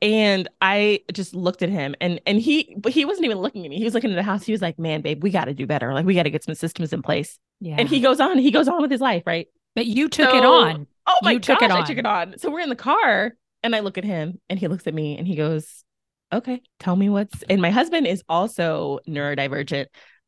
And 0.00 0.48
I 0.60 1.00
just 1.12 1.34
looked 1.34 1.62
at 1.62 1.70
him 1.70 1.96
and 2.00 2.20
and 2.24 2.40
he 2.40 2.72
but 2.78 2.92
he 2.92 3.04
wasn't 3.04 3.24
even 3.24 3.38
looking 3.38 3.64
at 3.64 3.70
me. 3.70 3.78
He 3.78 3.84
was 3.84 3.94
looking 3.94 4.10
at 4.12 4.16
the 4.16 4.22
house. 4.22 4.44
He 4.44 4.52
was 4.52 4.62
like, 4.62 4.78
Man, 4.78 5.00
babe, 5.00 5.22
we 5.24 5.30
gotta 5.30 5.54
do 5.54 5.66
better. 5.66 5.92
Like 5.92 6.06
we 6.06 6.14
gotta 6.14 6.30
get 6.30 6.44
some 6.44 6.54
systems 6.54 6.92
in 6.92 7.02
place. 7.02 7.38
yeah. 7.60 7.74
And 7.78 7.88
he 7.88 8.00
goes 8.00 8.20
on, 8.20 8.38
he 8.38 8.52
goes 8.52 8.68
on 8.68 8.80
with 8.80 8.90
his 8.92 9.00
life, 9.00 9.24
right? 9.26 9.48
but 9.74 9.86
you 9.86 10.08
took 10.08 10.34
it 10.34 10.44
on. 10.44 10.86
Oh 11.06 11.16
my 11.22 11.32
You 11.32 11.40
took 11.40 11.60
gosh, 11.60 11.70
it 11.70 11.74
I 11.74 11.82
took 11.82 11.98
it 11.98 12.06
on. 12.06 12.38
So 12.38 12.50
we're 12.50 12.60
in 12.60 12.68
the 12.68 12.76
car 12.76 13.32
and 13.62 13.74
I 13.76 13.80
look 13.80 13.96
at 13.98 14.04
him 14.04 14.40
and 14.48 14.58
he 14.58 14.66
looks 14.68 14.86
at 14.86 14.94
me 14.94 15.16
and 15.18 15.26
he 15.26 15.36
goes, 15.36 15.84
Okay, 16.32 16.60
tell 16.78 16.94
me 16.96 17.08
what's 17.08 17.42
and 17.44 17.60
my 17.62 17.70
husband 17.70 18.06
is 18.06 18.22
also 18.28 18.98
neurodivergent. 19.08 19.86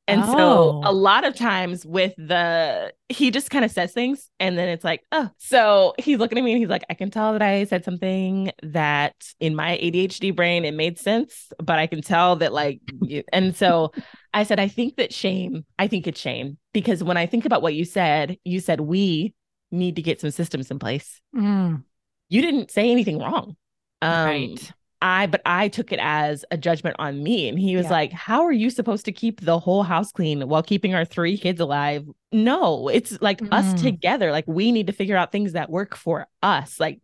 And 0.09 0.25
so 0.25 0.33
Oh. 0.35 0.81
a 0.83 0.93
lot 0.93 1.25
of 1.25 1.37
times 1.37 1.87
with 1.87 2.15
the 2.17 2.93
he 3.09 3.31
just 3.31 3.51
kind 3.51 3.65
of 3.65 3.71
says 3.71 3.93
things 3.93 4.29
and 4.41 4.59
then 4.59 4.69
it's 4.69 4.83
like, 4.83 5.03
oh, 5.13 5.29
so 5.39 5.95
he's 5.99 6.19
looking 6.19 6.39
at 6.39 6.43
me 6.43 6.53
and 6.53 6.59
he's 6.61 6.71
like, 6.71 6.85
I 6.91 6.95
can 6.95 7.11
tell 7.11 7.33
that 7.33 7.43
I 7.43 7.65
said 7.65 7.85
something 7.85 8.51
that 8.63 9.15
in 9.39 9.55
my 9.55 9.77
ADHD 9.77 10.35
brain 10.35 10.65
it 10.65 10.75
made 10.75 10.99
sense, 10.99 11.53
but 11.63 11.79
I 11.79 11.87
can 11.87 12.03
tell 12.03 12.37
that 12.37 12.53
like 12.53 12.81
you, 13.01 13.23
and 13.33 13.55
so 13.55 13.93
I 14.33 14.45
said, 14.45 14.59
I 14.59 14.69
think 14.69 14.97
that 14.97 15.13
shame, 15.13 15.65
I 15.79 15.87
think 15.87 16.07
it's 16.07 16.21
shame 16.21 16.59
because 16.73 17.05
when 17.05 17.17
I 17.17 17.27
think 17.27 17.45
about 17.45 17.63
what 17.63 17.75
you 17.75 17.85
said, 17.85 18.37
you 18.43 18.59
said 18.61 18.81
we 18.81 19.35
need 19.71 19.97
to 19.97 20.03
get 20.03 20.21
some 20.21 20.31
systems 20.33 20.71
in 20.71 20.79
place. 20.81 21.21
Mm, 21.37 21.85
You 22.29 22.43
didn't 22.43 22.71
say 22.71 22.91
anything 22.91 23.19
wrong. 23.19 23.57
Um, 24.03 24.25
right. 24.25 24.73
I, 25.03 25.27
but 25.27 25.41
I 25.47 25.69
took 25.69 25.93
it 25.93 25.99
as 26.01 26.45
a 26.51 26.57
judgment 26.59 26.97
on 26.99 27.23
me. 27.23 27.49
And 27.49 27.59
he 27.59 27.77
was 27.77 27.87
Yeah. 27.87 27.91
like, 27.91 28.13
How 28.13 28.43
are 28.45 28.53
you 28.53 28.71
supposed 28.71 29.05
to 29.07 29.13
keep 29.13 29.41
the 29.41 29.59
whole 29.59 29.83
house 29.83 30.13
clean 30.13 30.47
while 30.49 30.63
keeping 30.63 30.95
our 30.95 31.05
three 31.05 31.39
kids 31.39 31.61
alive? 31.61 32.07
No, 32.33 32.89
it's 32.89 33.21
like 33.21 33.43
us 33.51 33.73
Mm. 33.73 33.81
together. 33.81 34.31
Like, 34.31 34.45
we 34.47 34.73
need 34.73 34.87
to 34.87 34.93
figure 34.93 35.17
out 35.17 35.33
things 35.33 35.53
that 35.53 35.71
work 35.71 35.97
for 35.97 36.29
us. 36.43 36.79
Like, 36.79 37.01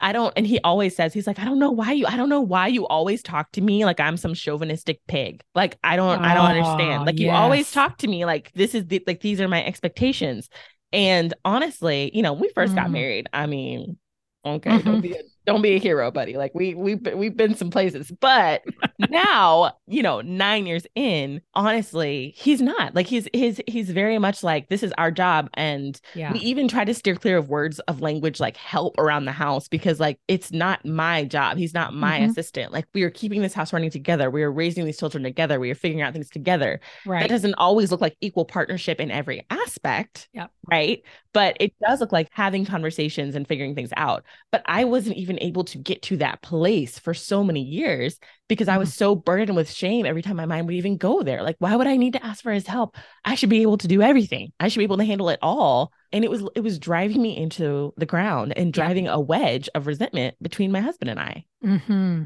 I 0.00 0.12
don't, 0.12 0.32
and 0.36 0.46
he 0.46 0.60
always 0.60 0.96
says, 0.96 1.14
He's 1.14 1.26
like, 1.26 1.38
I 1.38 1.44
don't 1.44 1.58
know 1.58 1.70
why 1.70 1.92
you, 1.92 2.06
I 2.06 2.16
don't 2.16 2.28
know 2.28 2.40
why 2.40 2.68
you 2.68 2.86
always 2.86 3.22
talk 3.22 3.52
to 3.52 3.60
me 3.60 3.84
like 3.84 4.00
I'm 4.00 4.16
some 4.16 4.34
chauvinistic 4.34 5.00
pig. 5.08 5.42
Like, 5.54 5.78
I 5.84 5.96
don't, 5.96 6.20
I 6.24 6.34
don't 6.34 6.44
Oh, 6.44 6.48
understand. 6.48 7.04
Like, 7.06 7.20
you 7.20 7.30
always 7.30 7.70
talk 7.70 7.98
to 7.98 8.08
me 8.08 8.24
like 8.24 8.52
this 8.54 8.74
is 8.74 8.86
the, 8.86 9.02
like, 9.06 9.20
these 9.20 9.40
are 9.40 9.48
my 9.48 9.64
expectations. 9.64 10.48
And 10.92 11.34
honestly, 11.44 12.10
you 12.14 12.22
know, 12.22 12.32
we 12.34 12.48
1st 12.50 12.74
got 12.74 12.90
Mhm. 12.90 12.92
married, 12.92 13.28
I 13.32 13.46
mean, 13.46 13.98
okay, 14.44 14.82
Mhm. 14.82 14.84
don't 14.84 15.00
be 15.02 15.12
a, 15.14 15.22
don't 15.46 15.62
be 15.62 15.74
a 15.74 15.78
hero, 15.78 16.10
buddy. 16.10 16.36
Like 16.36 16.52
we 16.54 16.74
we 16.74 16.94
we've 16.94 17.36
been 17.36 17.54
some 17.54 17.70
places, 17.70 18.10
but 18.20 18.62
now 19.10 19.72
you 19.86 20.02
know, 20.02 20.20
nine 20.22 20.66
years 20.66 20.86
in, 20.94 21.40
honestly, 21.54 22.32
he's 22.36 22.62
not 22.62 22.94
like 22.94 23.06
he's 23.06 23.28
he's 23.32 23.60
he's 23.66 23.90
very 23.90 24.18
much 24.18 24.42
like 24.42 24.68
this 24.68 24.82
is 24.82 24.92
our 24.98 25.10
job, 25.10 25.50
and 25.54 26.00
Yeah. 26.14 26.32
we 26.32 26.38
even 26.40 26.68
try 26.68 26.84
to 26.84 26.94
steer 26.94 27.14
clear 27.16 27.36
of 27.36 27.48
words 27.48 27.78
of 27.80 28.00
language 28.00 28.40
like 28.40 28.56
help 28.56 28.96
around 28.98 29.24
the 29.26 29.32
house 29.32 29.68
because 29.68 30.00
like 30.00 30.18
it's 30.28 30.52
not 30.52 30.84
my 30.86 31.24
job. 31.24 31.56
He's 31.58 31.74
not 31.74 31.94
my 31.94 32.20
Mhm. 32.20 32.30
assistant. 32.30 32.72
Like 32.72 32.86
we 32.94 33.02
are 33.02 33.10
keeping 33.10 33.42
this 33.42 33.54
house 33.54 33.72
running 33.72 33.90
together. 33.90 34.30
We 34.30 34.42
are 34.42 34.52
raising 34.52 34.84
these 34.84 34.98
children 34.98 35.22
together. 35.22 35.60
We 35.60 35.70
are 35.70 35.74
figuring 35.74 36.02
out 36.02 36.12
things 36.12 36.30
together 36.30 36.80
that 37.04 37.10
right. 37.10 37.28
doesn't 37.28 37.54
always 37.54 37.90
look 37.90 38.00
like 38.00 38.16
equal 38.20 38.44
partnership 38.44 39.00
in 39.00 39.10
every 39.10 39.44
aspect. 39.50 40.28
Yep. 40.32 40.50
Right. 40.70 41.02
But 41.32 41.56
it 41.60 41.74
does 41.86 42.00
look 42.00 42.12
like 42.12 42.28
having 42.32 42.64
conversations 42.64 43.34
and 43.34 43.46
figuring 43.46 43.74
things 43.74 43.90
out. 43.96 44.24
But 44.52 44.62
I 44.66 44.84
wasn't 44.84 45.16
even 45.16 45.33
able 45.40 45.64
to 45.64 45.78
get 45.78 46.02
to 46.02 46.18
that 46.18 46.42
place 46.42 46.98
for 46.98 47.14
so 47.14 47.44
many 47.44 47.62
years 47.62 48.18
because 48.48 48.68
I 48.68 48.78
was 48.78 48.88
Mm-hmm. 48.88 48.92
so 48.92 49.14
burdened 49.14 49.56
with 49.56 49.70
shame 49.70 50.06
every 50.06 50.22
time 50.22 50.36
my 50.36 50.46
mind 50.46 50.66
would 50.66 50.76
even 50.76 50.96
go 50.96 51.22
there. 51.22 51.42
Like, 51.42 51.56
why 51.58 51.76
would 51.76 51.86
I 51.86 51.96
need 51.96 52.14
to 52.14 52.24
ask 52.24 52.42
for 52.42 52.52
his 52.52 52.66
help? 52.66 52.96
I 53.24 53.34
should 53.34 53.50
be 53.50 53.62
able 53.62 53.78
to 53.78 53.88
do 53.88 54.02
everything. 54.02 54.52
I 54.60 54.68
should 54.68 54.78
be 54.78 54.84
able 54.84 54.98
to 54.98 55.04
handle 55.04 55.28
it 55.30 55.38
all. 55.42 55.92
And 56.14 56.24
it 56.24 56.30
was 56.30 56.44
it 56.54 56.60
was 56.60 56.78
driving 56.78 57.20
me 57.20 57.36
into 57.36 57.92
the 57.96 58.06
ground 58.06 58.54
and 58.56 58.72
driving 58.72 59.08
a 59.08 59.20
wedge 59.20 59.68
of 59.74 59.86
resentment 59.88 60.36
between 60.40 60.70
my 60.70 60.80
husband 60.80 61.10
and 61.10 61.18
I. 61.18 61.44
hmm 61.60 62.22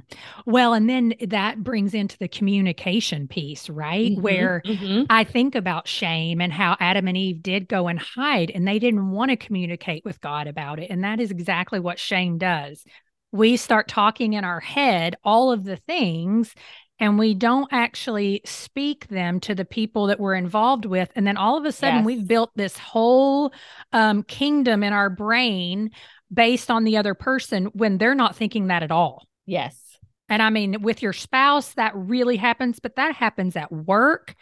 Well, 0.47 0.75
and 0.75 0.91
then 0.91 1.15
that 1.29 1.65
brings 1.65 1.95
into 1.95 2.19
the 2.19 2.29
communication 2.29 3.29
piece, 3.29 3.71
right? 3.71 4.13
Mhm, 4.13 4.23
Where 4.23 4.63
mhm. 4.67 5.07
I 5.09 5.25
think 5.25 5.55
about 5.55 5.89
shame 5.89 6.43
and 6.43 6.53
how 6.53 6.77
Adam 6.81 7.09
and 7.09 7.17
Eve 7.17 7.43
did 7.43 7.67
go 7.67 7.89
and 7.89 7.99
hide 7.99 8.51
and 8.51 8.69
they 8.69 8.79
didn't 8.79 9.11
want 9.11 9.31
to 9.31 9.37
communicate 9.37 10.05
with 10.05 10.21
God 10.21 10.49
about 10.49 10.81
it. 10.81 10.91
And 10.91 11.03
that 11.05 11.19
is 11.19 11.31
exactly 11.31 11.81
what 11.81 11.99
shame 11.99 12.37
does. 12.37 12.85
We 13.33 13.57
start 13.57 13.89
talking 13.89 14.35
in 14.35 14.45
our 14.45 14.61
head 14.61 15.17
all 15.25 15.51
of 15.51 15.65
the 15.65 15.77
things 15.77 16.55
and 17.01 17.19
we 17.19 17.35
don't 17.35 17.69
actually 17.73 18.41
speak 18.45 19.09
them 19.09 19.41
to 19.41 19.55
the 19.55 19.65
people 19.65 20.07
that 20.07 20.19
we're 20.19 20.35
involved 20.35 20.85
with. 20.85 21.11
And 21.15 21.27
then 21.27 21.37
all 21.37 21.57
of 21.57 21.65
a 21.65 21.73
sudden, 21.73 21.99
Yes. 21.99 22.07
we've 22.07 22.27
built 22.27 22.51
this 22.57 22.77
whole 22.77 23.53
um, 23.93 24.23
kingdom 24.25 24.83
in 24.83 24.93
our 24.93 25.11
brain 25.11 25.91
based 26.33 26.71
on 26.71 26.85
the 26.85 26.97
other 26.97 27.15
person 27.15 27.67
when 27.67 27.99
they're 27.99 28.15
not 28.15 28.37
thinking 28.37 28.67
that 28.67 28.83
at 28.83 28.91
all. 28.91 29.27
Yes. 29.47 29.99
And 30.29 30.43
I 30.43 30.51
mean, 30.51 30.83
with 30.83 31.01
your 31.03 31.13
spouse, 31.13 31.73
that 31.75 31.93
really 31.95 32.37
happens, 32.37 32.81
but 32.81 32.97
that 32.97 33.15
happens 33.15 33.57
at 33.57 33.73
work. 33.73 34.35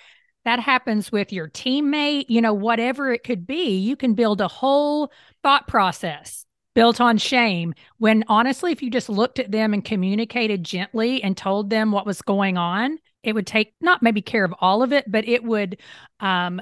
That 0.44 0.58
happens 0.60 1.12
with 1.12 1.32
your 1.32 1.48
teammate, 1.48 2.26
you 2.28 2.40
know, 2.40 2.54
whatever 2.54 3.12
it 3.12 3.22
could 3.22 3.46
be. 3.46 3.78
You 3.78 3.96
can 3.96 4.14
build 4.14 4.40
a 4.40 4.48
whole 4.48 5.12
thought 5.42 5.68
process 5.68 6.45
built 6.76 7.00
on 7.00 7.16
shame 7.16 7.72
when 7.96 8.22
honestly, 8.28 8.70
if 8.70 8.82
you 8.82 8.90
just 8.90 9.08
looked 9.08 9.38
at 9.38 9.50
them 9.50 9.72
and 9.72 9.82
communicated 9.82 10.62
gently 10.62 11.22
and 11.22 11.34
told 11.34 11.70
them 11.70 11.90
what 11.90 12.04
was 12.04 12.20
going 12.20 12.58
on, 12.58 12.98
it 13.22 13.34
would 13.34 13.46
take 13.46 13.72
not 13.80 14.02
maybe 14.02 14.20
care 14.20 14.44
of 14.44 14.54
all 14.60 14.82
of 14.82 14.92
it, 14.92 15.10
but 15.10 15.26
it 15.26 15.42
would 15.42 15.78
um, 16.20 16.60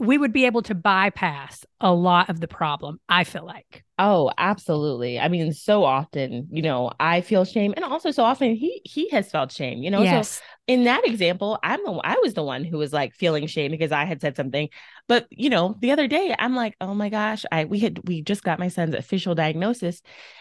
we 0.00 0.18
would 0.18 0.32
be 0.32 0.46
able 0.46 0.62
to 0.62 0.74
bypass 0.74 1.64
a 1.80 1.92
lot 1.92 2.30
of 2.30 2.40
the 2.40 2.48
problem, 2.48 3.00
I 3.08 3.24
feel 3.24 3.46
like. 3.46 3.84
Oh, 4.02 4.30
absolutely. 4.38 5.20
I 5.20 5.28
mean, 5.28 5.52
so 5.52 5.84
often, 5.84 6.48
you 6.50 6.62
know, 6.62 6.90
I 6.98 7.20
feel 7.20 7.44
shame 7.44 7.74
and 7.76 7.84
also 7.84 8.10
so 8.10 8.24
often 8.24 8.54
he 8.54 8.80
he 8.84 9.10
has 9.10 9.30
felt 9.30 9.52
shame, 9.52 9.82
you 9.82 9.90
know. 9.90 10.06
Yes. 10.06 10.40
So 10.40 10.66
in 10.66 10.84
that 10.84 11.06
example, 11.06 11.58
I'm 11.62 11.84
the 11.84 11.92
I 12.02 12.16
was 12.22 12.32
the 12.32 12.42
one 12.42 12.64
who 12.64 12.78
was 12.78 12.94
like 12.94 13.12
feeling 13.14 13.46
shame 13.46 13.70
because 13.70 13.92
I 13.92 14.06
had 14.06 14.22
said 14.22 14.36
something. 14.36 14.70
But, 15.06 15.26
you 15.30 15.50
know, 15.50 15.76
the 15.82 15.90
other 15.90 16.06
day 16.08 16.34
I'm 16.38 16.54
like, 16.56 16.76
"Oh 16.80 16.94
my 16.94 17.10
gosh, 17.10 17.44
I 17.52 17.66
we 17.66 17.78
had 17.80 18.00
we 18.08 18.22
just 18.22 18.42
got 18.42 18.58
my 18.58 18.68
son's 18.68 18.94
official 18.94 19.34
diagnosis 19.34 20.00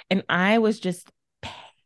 and 0.10 0.24
I 0.30 0.60
was 0.60 0.80
just 0.80 1.12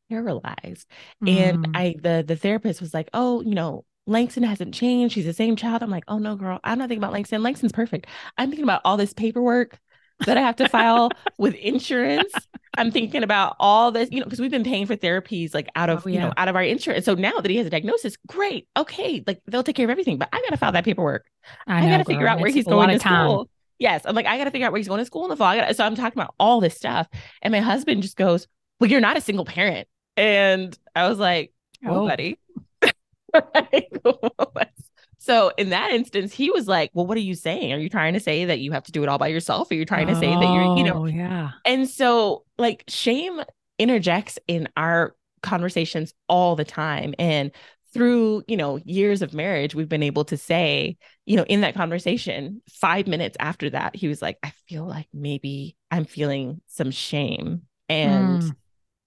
paralyzed." 0.09 0.86
And 1.25 1.57
Mm. 1.57 1.73
I 1.73 1.95
the 2.01 2.23
the 2.27 2.36
therapist 2.36 2.81
was 2.81 2.93
like, 2.93 3.09
"Oh, 3.15 3.41
you 3.41 3.55
know, 3.55 3.83
Langston 4.06 4.44
hasn't 4.44 4.74
changed. 4.74 5.16
He's 5.16 5.26
the 5.26 5.34
same 5.34 5.56
child." 5.56 5.82
I'm 5.84 5.89
like, 5.89 6.04
"Oh 6.08 6.18
no, 6.18 6.36
girl. 6.36 6.60
I'm 6.63 6.78
not 6.80 6.89
thinking 6.89 7.04
about 7.04 7.13
Langston. 7.13 7.44
Langston's 7.44 7.72
perfect. 7.72 8.08
I'm 8.38 8.50
thinking 8.50 8.63
about 8.63 8.82
all 8.86 8.98
this 8.98 9.13
paperwork 9.13 9.80
that 10.26 10.38
I 10.38 10.42
have 10.42 10.56
to 10.58 10.70
file 10.70 11.10
with 11.38 11.56
insurance. 11.56 12.32
I'm 12.78 12.92
thinking 12.92 13.24
about 13.24 13.56
all 13.60 13.92
this, 13.92 14.10
you 14.12 14.20
know, 14.20 14.26
because 14.26 14.39
we've 14.39 14.52
been 14.52 14.63
paying 14.63 14.86
for 14.86 14.96
therapies 14.96 15.54
like 15.54 15.68
out 15.76 15.89
of, 15.89 16.06
Oh, 16.06 16.10
you 16.10 16.20
know, 16.20 16.32
out 16.38 16.48
of 16.48 16.56
our 16.56 16.63
insurance. 16.63 17.06
So 17.06 17.13
now 17.16 17.34
that 17.39 17.50
he 17.50 17.58
has 17.58 17.68
a 17.68 17.70
diagnosis, 17.70 18.16
great. 18.28 18.68
Okay. 18.78 19.24
Like 19.28 19.42
they'll 19.48 19.63
take 19.63 19.76
care 19.76 19.86
of 19.86 19.89
everything, 19.89 20.18
but 20.18 20.30
I 20.32 20.39
got 20.42 20.50
to 20.52 20.58
file 20.58 20.72
that 20.72 20.86
paperwork. 20.86 21.26
I, 21.68 21.82
know, 21.82 21.89
got 21.89 21.98
to 21.98 22.04
figure 22.06 22.28
out 22.28 22.38
where 22.39 22.48
it's 22.48 22.56
he's 22.56 22.66
going 22.66 22.89
to 22.89 23.00
time. 23.00 23.28
school. 23.28 23.50
Yes. 23.80 24.04
I'm 24.06 24.16
like, 24.16 24.26
I 24.28 24.38
got 24.38 24.46
to 24.46 24.52
figure 24.52 24.66
out 24.68 24.72
where 24.72 24.80
he's 24.80 24.88
going 24.88 25.00
to 25.00 25.06
school 25.06 25.24
in 25.26 25.30
the 25.30 25.36
fall. 25.36 25.48
I 25.48 25.58
gotta, 25.58 25.74
so 25.74 25.84
I'm 25.84 25.96
talking 25.96 26.20
about 26.20 26.34
all 26.39 26.62
this 26.62 26.76
stuff. 26.76 27.08
And 27.42 27.52
my 27.52 27.60
husband 27.60 28.02
just 28.02 28.16
goes, 28.16 28.48
Well, 28.80 28.89
you're 28.89 29.02
not 29.02 29.18
a 29.18 29.22
single 29.22 29.46
parent. 29.46 29.88
And 30.16 30.78
I 30.96 31.10
was 31.10 31.18
like, 31.20 31.52
Oh, 31.86 32.04
Oh. 32.04 32.08
buddy. 32.08 32.39
So 35.19 35.52
in 35.58 35.69
that 35.69 35.91
instance, 35.91 36.34
he 36.34 36.52
was 36.52 36.67
like, 36.67 36.91
Well, 36.93 37.08
what 37.08 37.15
are 37.15 37.22
you 37.22 37.34
saying? 37.34 37.72
Are 37.72 37.78
you 37.80 37.88
trying 37.88 38.13
to 38.13 38.19
say 38.19 38.43
that 38.43 38.60
you 38.60 38.74
have 38.74 38.84
to 38.84 38.91
do 38.91 39.04
it 39.04 39.10
all 39.10 39.17
by 39.17 39.28
yourself? 39.30 39.72
Are 39.72 39.76
you 39.76 39.86
trying 39.86 40.08
to 40.08 40.15
say 40.15 40.36
that 40.36 40.50
you're, 40.50 40.78
you 40.78 40.84
know, 40.84 41.04
Oh, 41.04 41.06
yeah. 41.06 41.52
and 41.65 41.89
so, 41.89 42.43
like, 42.58 42.84
shame 42.89 43.41
interjects 43.80 44.38
in 44.50 44.67
our 44.76 45.15
conversations 45.41 46.13
all 46.28 46.58
the 46.58 46.65
time. 46.65 47.13
And 47.19 47.52
through, 47.93 48.43
you 48.50 48.58
know, 48.58 48.80
years 48.84 49.22
of 49.22 49.34
marriage, 49.34 49.74
we've 49.74 49.88
been 49.88 50.04
able 50.04 50.26
to 50.26 50.36
say, 50.36 50.98
you 51.26 51.38
know, 51.38 51.46
in 51.46 51.62
that 51.62 51.76
conversation, 51.76 52.62
five 52.69 53.08
minutes 53.08 53.38
after 53.39 53.69
that, 53.69 53.96
he 53.96 54.10
was 54.10 54.22
like, 54.22 54.38
I 54.43 54.52
feel 54.67 54.86
like 54.86 55.08
maybe 55.13 55.78
I'm 55.89 56.04
feeling 56.04 56.60
some 56.67 56.91
shame. 56.91 57.62
And, 57.88 58.41
Mm. 58.41 58.56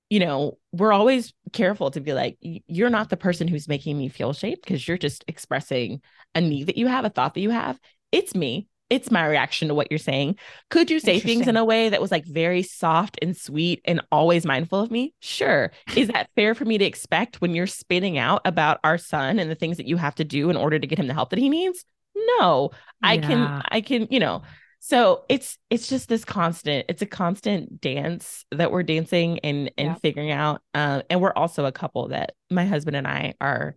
You 0.08 0.20
know, 0.20 0.58
we're 0.72 0.92
always 0.92 1.32
careful 1.52 1.90
to 1.90 2.00
be 2.00 2.12
like, 2.12 2.38
you're 2.40 2.90
not 2.90 3.10
the 3.10 3.16
person 3.16 3.48
who's 3.48 3.68
making 3.68 3.98
me 3.98 4.08
feel 4.08 4.32
shame 4.32 4.56
because 4.62 4.86
you're 4.86 4.98
just 4.98 5.24
expressing 5.26 6.00
a 6.34 6.40
need 6.40 6.68
that 6.68 6.76
you 6.76 6.86
have, 6.86 7.04
a 7.04 7.10
thought 7.10 7.34
that 7.34 7.40
you 7.40 7.50
have. 7.50 7.78
It's 8.12 8.34
me. 8.34 8.68
It's 8.88 9.10
my 9.10 9.26
reaction 9.26 9.66
to 9.66 9.74
what 9.74 9.90
you're 9.90 9.98
saying. 9.98 10.36
Could 10.70 10.92
you 10.92 11.00
say 11.00 11.18
things 11.18 11.48
in 11.48 11.56
a 11.56 11.64
way 11.64 11.88
that 11.88 12.00
was 12.00 12.12
like 12.12 12.24
very 12.24 12.62
soft 12.62 13.18
and 13.20 13.36
sweet 13.36 13.80
and 13.84 14.00
always 14.12 14.46
mindful 14.46 14.80
of 14.80 14.92
me? 14.92 15.12
Sure. 15.20 15.72
Is 15.96 16.06
that 16.08 16.30
fair 16.36 16.54
for 16.54 16.64
me 16.64 16.78
to 16.78 16.84
expect 16.84 17.40
when 17.40 17.52
you're 17.52 17.66
spinning 17.66 18.16
out 18.16 18.42
about 18.44 18.78
our 18.84 18.96
son 18.96 19.40
and 19.40 19.50
the 19.50 19.56
things 19.56 19.78
that 19.78 19.88
you 19.88 19.96
have 19.96 20.14
to 20.16 20.24
do 20.24 20.50
in 20.50 20.56
order 20.56 20.78
to 20.78 20.86
get 20.86 21.00
him 21.00 21.08
the 21.08 21.14
help 21.14 21.30
that 21.30 21.40
he 21.40 21.48
needs? 21.48 21.84
No. 22.14 22.70
I 23.02 23.18
can, 23.18 23.62
I 23.68 23.80
can, 23.80 24.06
you 24.08 24.20
know, 24.20 24.42
so 24.88 25.24
it's 25.28 25.58
it's 25.68 25.88
just 25.88 26.08
this 26.08 26.24
constant 26.24 26.86
it's 26.88 27.02
a 27.02 27.06
constant 27.06 27.80
dance 27.80 28.44
that 28.52 28.70
we're 28.70 28.84
dancing 28.84 29.38
and 29.40 29.70
and 29.76 29.88
Yep. 29.88 30.00
figuring 30.00 30.30
out 30.30 30.62
um 30.74 31.02
and 31.10 31.20
we're 31.20 31.32
also 31.32 31.64
a 31.64 31.72
couple 31.72 32.08
that 32.08 32.34
my 32.50 32.64
husband 32.64 32.96
and 32.96 33.06
i 33.06 33.34
are 33.40 33.74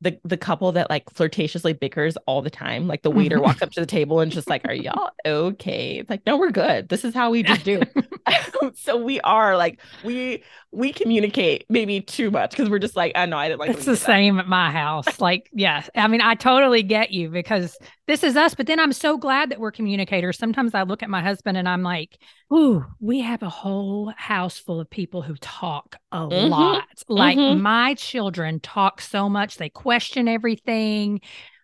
the 0.00 0.18
the 0.24 0.36
couple 0.36 0.72
that 0.72 0.88
like 0.90 1.04
flirtatiously 1.10 1.78
bickers 1.78 2.16
all 2.26 2.42
the 2.42 2.50
time. 2.50 2.88
Like 2.88 3.02
the 3.02 3.10
waiter 3.10 3.38
walks 3.40 3.60
up 3.62 3.70
to 3.72 3.80
the 3.80 3.86
table 3.86 4.20
and 4.20 4.32
just 4.32 4.48
like 4.48 4.66
are 4.66 4.74
y'all 4.74 5.10
okay? 5.26 5.98
It's 5.98 6.08
like 6.10 6.24
no 6.26 6.38
we're 6.38 6.50
good. 6.50 6.88
This 6.88 7.04
is 7.04 7.14
how 7.14 7.30
we 7.30 7.42
just 7.42 7.64
do 7.64 7.82
so 8.74 8.96
we 8.96 9.20
are 9.20 9.56
like 9.56 9.80
we 10.04 10.42
we 10.72 10.92
communicate 10.92 11.64
maybe 11.68 12.00
too 12.00 12.30
much 12.30 12.50
because 12.50 12.68
we're 12.70 12.78
just 12.78 12.96
like 12.96 13.12
i 13.16 13.26
know 13.26 13.36
i 13.36 13.48
didn't 13.48 13.60
like 13.60 13.70
It's 13.70 13.84
the 13.84 13.96
same 13.96 14.38
at 14.38 14.46
my 14.48 14.70
house. 14.70 15.20
Like, 15.20 15.48
yes. 15.52 15.88
I 15.94 16.06
mean, 16.08 16.20
I 16.20 16.34
totally 16.34 16.82
get 16.82 17.10
you 17.10 17.28
because 17.28 17.76
this 18.06 18.22
is 18.22 18.36
us, 18.36 18.54
but 18.54 18.66
then 18.66 18.78
I'm 18.80 18.92
so 18.92 19.16
glad 19.18 19.50
that 19.50 19.60
we're 19.60 19.70
communicators. 19.72 20.38
Sometimes 20.38 20.74
I 20.74 20.82
look 20.82 21.02
at 21.02 21.10
my 21.10 21.22
husband 21.22 21.56
and 21.56 21.68
I'm 21.68 21.82
like, 21.82 22.18
ooh, 22.52 22.84
we 23.00 23.20
have 23.20 23.42
a 23.42 23.48
whole 23.48 24.12
house 24.16 24.58
full 24.58 24.80
of 24.80 24.88
people 24.90 25.22
who 25.22 25.34
talk 25.36 25.96
a 26.12 26.18
Mhm. 26.20 26.50
lot. 26.50 26.84
Like, 27.08 27.38
Mhm. 27.38 27.60
my 27.60 27.94
children 27.94 28.60
talk 28.60 29.00
so 29.00 29.28
much, 29.28 29.56
they 29.56 29.68
question 29.68 30.28
everything. 30.28 31.20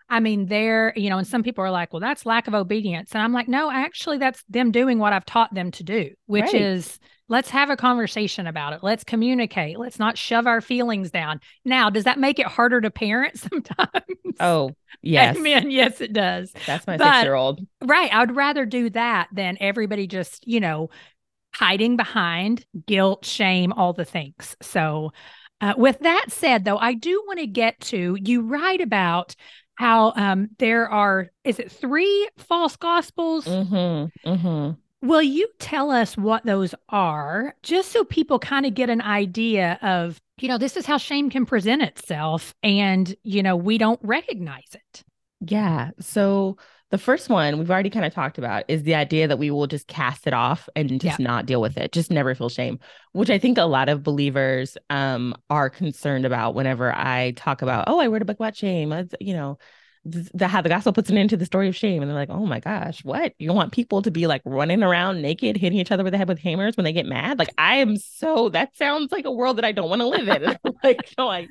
I 0.09 0.21
mean, 0.21 0.47
they're, 0.47 0.93
you 0.97 1.11
know, 1.11 1.19
and 1.19 1.27
some 1.27 1.43
people 1.43 1.65
are 1.65 1.71
like, 1.71 1.93
well, 1.93 2.01
that's 2.01 2.25
lack 2.27 2.47
of 2.47 2.55
obedience. 2.55 3.11
And 3.13 3.23
I'm 3.23 3.33
like, 3.33 3.49
no, 3.49 3.71
actually, 3.71 4.19
that's 4.19 4.43
them 4.49 4.71
doing 4.71 4.99
what 4.99 5.13
I've 5.13 5.25
taught 5.27 5.53
them 5.53 5.71
to 5.73 5.83
do, 5.85 6.11
which 6.27 6.55
Right. 6.55 6.55
is 6.55 6.99
let's 7.29 7.51
have 7.51 7.71
a 7.71 7.77
conversation 7.77 8.47
about 8.47 8.73
it. 8.73 8.81
Let's 8.85 9.03
communicate. 9.03 9.79
Let's 9.79 9.99
not 9.99 10.17
shove 10.17 10.47
our 10.47 10.61
feelings 10.61 11.11
down. 11.11 11.41
Now, 11.65 11.91
does 11.91 12.05
that 12.05 12.21
make 12.21 12.39
it 12.39 12.47
harder 12.47 12.81
to 12.81 12.91
parent 12.91 13.37
sometimes? 13.39 13.91
oh 14.41 14.77
yes 15.03 15.37
Amen. 15.37 15.71
Yes, 15.71 16.01
it 16.01 16.13
does. 16.13 16.53
that's 16.65 16.87
my 16.87 16.99
six 16.99 17.23
year 17.23 17.35
old 17.35 17.61
Right. 17.83 18.13
I'd 18.13 18.35
rather 18.35 18.65
do 18.67 18.91
that 18.91 19.29
than 19.33 19.59
everybody 19.61 20.07
just, 20.07 20.47
you 20.47 20.61
know, 20.61 20.91
hiding 21.55 21.97
behind 21.97 22.65
guilt, 22.87 23.25
shame, 23.25 23.73
all 23.73 23.93
the 23.93 24.05
things. 24.05 24.57
So, 24.63 25.13
uh, 25.61 25.75
with 25.77 26.01
that 26.01 26.27
said, 26.29 26.65
though, 26.65 26.79
I 26.79 26.95
do 26.95 27.23
want 27.27 27.41
to 27.41 27.47
get 27.47 27.81
to 27.83 28.17
you 28.23 28.43
write 28.43 28.81
about 28.81 29.37
how 29.77 30.13
um, 30.17 30.51
there 30.59 30.89
are, 30.89 31.31
is 31.45 31.59
it 31.59 31.71
three 31.71 32.29
false 32.37 32.77
gospels? 32.77 33.47
mm-hmm, 33.47 34.29
mm-hmm. 34.29 34.73
Will 35.07 35.23
you 35.23 35.47
tell 35.59 35.91
us 35.91 36.17
what 36.17 36.45
those 36.45 36.75
are, 36.89 37.55
just 37.63 37.93
so 37.93 38.03
people 38.05 38.39
kind 38.39 38.67
of 38.67 38.75
get 38.75 38.91
an 38.91 39.03
idea 39.03 39.79
of, 39.83 40.21
you 40.41 40.49
know, 40.49 40.59
this 40.59 40.77
is 40.77 40.87
how 40.87 40.97
shame 40.97 41.31
can 41.31 41.47
present 41.47 41.83
itself, 41.83 42.55
and, 42.63 43.15
you 43.23 43.43
know, 43.43 43.57
we 43.57 43.79
don't 43.79 44.01
recognize 44.03 44.75
it? 44.75 45.05
Yeah. 45.41 45.91
So 46.01 46.57
the 46.91 46.99
first 46.99 47.29
one 47.29 47.59
we've 47.59 47.71
already 47.71 47.91
kind 47.91 48.05
of 48.05 48.15
talked 48.15 48.39
about 48.39 48.65
is 48.69 48.85
the 48.85 48.95
idea 48.95 49.27
that 49.27 49.39
we 49.39 49.51
will 49.51 49.67
just 49.67 49.89
cast 49.89 50.27
it 50.27 50.33
off 50.33 50.69
and 50.77 51.01
just 51.01 51.19
not 51.19 51.47
deal 51.47 51.61
with 51.61 51.77
it, 51.77 51.93
just 51.93 52.11
never 52.11 52.35
feel 52.35 52.49
shame, 52.49 52.79
which 53.13 53.31
I 53.31 53.39
think 53.39 53.59
a 53.59 53.65
lot 53.65 53.89
of 53.89 54.03
believers 54.03 54.77
um 54.91 55.35
are 55.51 55.69
concerned 55.69 56.25
about 56.25 56.55
whenever 56.55 56.93
I 56.95 57.33
talk 57.33 57.63
about, 57.63 57.85
oh, 57.89 57.99
I 57.99 58.07
wrote 58.07 58.23
a 58.23 58.25
book 58.25 58.37
about 58.37 58.57
shame. 58.57 58.93
It's, 58.93 59.15
you 59.21 59.35
know, 59.35 59.59
th- 60.11 60.29
the 60.33 60.47
how 60.49 60.63
the 60.63 60.69
gospel 60.69 60.93
puts 60.93 61.11
an 61.11 61.19
end 61.19 61.31
to 61.31 61.37
the 61.37 61.45
story 61.45 61.69
of 61.69 61.77
shame. 61.77 62.03
And 62.03 62.11
they're 62.11 62.17
like, 62.17 62.31
oh 62.31 62.47
my 62.47 62.61
gosh, 62.61 63.05
what? 63.05 63.33
You 63.39 63.53
want 63.53 63.73
people 63.73 64.03
to 64.03 64.11
be 64.11 64.27
like 64.27 64.43
running 64.45 64.83
around 64.83 65.23
naked, 65.23 65.57
hitting 65.57 65.79
each 65.79 65.91
other 65.91 66.05
with 66.05 66.13
the 66.13 66.19
head 66.19 66.29
with 66.29 66.39
hammers 66.39 66.77
when 66.77 66.85
they 66.85 66.93
get 66.93 67.07
mad? 67.07 67.39
Like 67.39 67.51
I 67.59 67.77
am 67.77 67.97
so 67.97 68.49
that 68.51 68.77
sounds 68.77 69.13
like 69.13 69.25
a 69.25 69.33
world 69.33 69.59
that 69.59 69.65
I 69.65 69.73
don't 69.73 69.91
want 69.91 70.03
to 70.03 70.09
live 70.09 70.29
in. 70.29 70.57
Like, 70.85 71.15
no, 71.19 71.29
I 71.29 71.49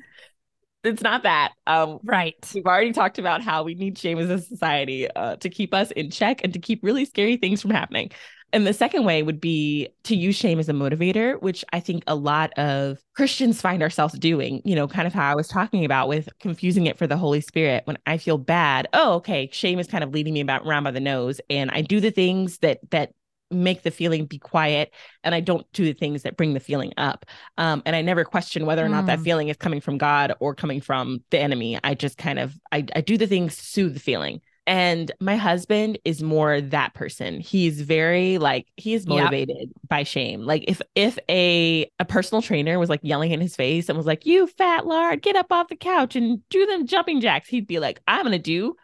it's 0.86 1.02
not 1.02 1.24
that. 1.24 1.52
Um 1.66 1.98
Right. 2.04 2.34
We've 2.54 2.66
already 2.66 2.92
talked 2.92 3.18
about 3.18 3.42
how 3.42 3.62
we 3.62 3.74
need 3.74 3.98
shame 3.98 4.18
as 4.18 4.30
a 4.30 4.38
society 4.38 5.08
uh, 5.10 5.36
to 5.36 5.48
keep 5.48 5.74
us 5.74 5.90
in 5.90 6.10
check 6.10 6.42
and 6.44 6.52
to 6.52 6.58
keep 6.58 6.82
really 6.82 7.04
scary 7.04 7.36
things 7.36 7.60
from 7.62 7.72
happening. 7.72 8.10
And 8.52 8.66
the 8.66 8.72
second 8.72 9.04
way 9.04 9.22
would 9.22 9.40
be 9.40 9.88
to 10.04 10.16
use 10.16 10.36
shame 10.36 10.60
as 10.60 10.68
a 10.68 10.72
motivator, 10.72 11.40
which 11.42 11.64
I 11.72 11.80
think 11.80 12.04
a 12.06 12.14
lot 12.14 12.56
of 12.56 12.98
Christians 13.14 13.60
find 13.60 13.82
ourselves 13.82 14.16
doing, 14.18 14.62
you 14.64 14.76
know, 14.76 14.86
kind 14.86 15.06
of 15.06 15.12
how 15.12 15.30
I 15.30 15.34
was 15.34 15.48
talking 15.48 15.84
about 15.84 16.08
with 16.08 16.28
confusing 16.38 16.86
it 16.86 16.96
for 16.96 17.08
the 17.08 17.16
Holy 17.16 17.40
Spirit. 17.40 17.82
When 17.86 17.98
I 18.06 18.18
feel 18.18 18.38
bad, 18.38 18.86
oh, 18.92 19.14
okay, 19.14 19.50
shame 19.52 19.80
is 19.80 19.88
kind 19.88 20.04
of 20.04 20.10
leading 20.14 20.32
me 20.32 20.40
about 20.40 20.64
around 20.64 20.84
by 20.84 20.92
the 20.92 21.00
nose. 21.00 21.40
And 21.50 21.70
I 21.72 21.82
do 21.82 22.00
the 22.00 22.12
things 22.12 22.58
that, 22.58 22.78
that, 22.92 23.10
make 23.50 23.82
the 23.82 23.90
feeling 23.90 24.26
be 24.26 24.38
quiet 24.38 24.92
and 25.24 25.34
i 25.34 25.40
don't 25.40 25.70
do 25.72 25.84
the 25.84 25.92
things 25.92 26.22
that 26.22 26.36
bring 26.36 26.52
the 26.54 26.60
feeling 26.60 26.92
up. 26.96 27.26
Um, 27.58 27.82
and 27.86 27.94
i 27.96 28.02
never 28.02 28.24
question 28.24 28.66
whether 28.66 28.84
or 28.84 28.88
not 28.88 29.06
that 29.06 29.20
Mm. 29.20 29.24
feeling 29.24 29.48
is 29.48 29.56
coming 29.56 29.80
from 29.80 29.98
god 29.98 30.34
or 30.40 30.54
coming 30.54 30.80
from 30.80 31.22
the 31.30 31.38
enemy. 31.38 31.78
I 31.84 31.94
just 31.94 32.18
kind 32.18 32.38
of 32.38 32.54
i, 32.72 32.84
I 32.94 33.00
do 33.00 33.16
the 33.16 33.26
things 33.26 33.56
to 33.56 33.64
soothe 33.64 33.94
the 33.94 34.00
feeling. 34.00 34.40
And 34.68 35.12
my 35.20 35.36
husband 35.36 35.98
is 36.04 36.24
more 36.24 36.60
that 36.60 36.92
person. 36.94 37.38
He's 37.38 37.80
very 37.82 38.38
like 38.38 38.66
he 38.76 38.94
is 38.94 39.06
Yep. 39.06 39.08
motivated 39.08 39.72
by 39.88 40.02
shame. 40.02 40.40
Like 40.40 40.64
if 40.66 40.82
if 40.96 41.18
a 41.28 41.88
a 42.00 42.04
personal 42.04 42.42
trainer 42.42 42.76
was 42.80 42.90
like 42.90 42.98
yelling 43.04 43.30
in 43.30 43.40
his 43.40 43.54
face 43.54 43.88
and 43.88 43.96
was 43.96 44.06
like 44.08 44.26
you 44.26 44.48
fat 44.48 44.84
lard 44.84 45.22
get 45.22 45.36
up 45.36 45.52
off 45.52 45.68
the 45.68 45.76
couch 45.76 46.16
and 46.16 46.40
do 46.48 46.66
them 46.66 46.84
jumping 46.86 47.20
jacks 47.20 47.48
he'd 47.48 47.66
be 47.68 47.78
like 47.78 48.00
i'm 48.08 48.24
gonna 48.24 48.38
do 48.40 48.74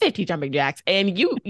50 0.00 0.24
jumping 0.26 0.52
jacks 0.52 0.82
and 0.86 1.18
you 1.18 1.40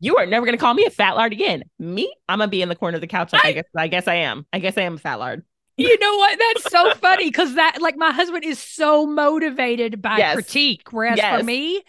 you, 0.00 0.16
are 0.16 0.26
never 0.26 0.44
gonna 0.46 0.58
call 0.58 0.74
me 0.74 0.84
a 0.84 0.90
fat 0.90 1.16
lard 1.16 1.32
again 1.32 1.64
me 1.78 2.12
i'm 2.28 2.38
gonna 2.38 2.50
be 2.50 2.62
in 2.62 2.68
the 2.68 2.76
corner 2.76 2.96
of 2.96 3.00
the 3.00 3.06
couch 3.06 3.32
like 3.32 3.44
i, 3.44 3.48
I- 3.48 3.52
guess 3.52 3.64
i 3.76 3.88
guess 3.88 4.08
i 4.08 4.14
am 4.16 4.46
i 4.52 4.58
guess 4.58 4.76
i 4.78 4.82
am 4.82 4.94
a 4.94 4.98
fat 4.98 5.18
lard 5.18 5.44
You 5.78 5.98
know 5.98 6.16
what? 6.16 6.38
That's 6.38 6.70
so 6.72 6.94
funny 6.94 7.26
because 7.28 7.54
that, 7.56 7.82
like, 7.82 7.98
my 7.98 8.10
husband 8.10 8.44
is 8.44 8.58
so 8.58 9.04
motivated 9.04 10.00
by 10.00 10.16
Yes. 10.16 10.32
critique. 10.34 10.90
Whereas 10.90 11.18
Yes. 11.18 11.38
for 11.38 11.44
me, 11.44 11.82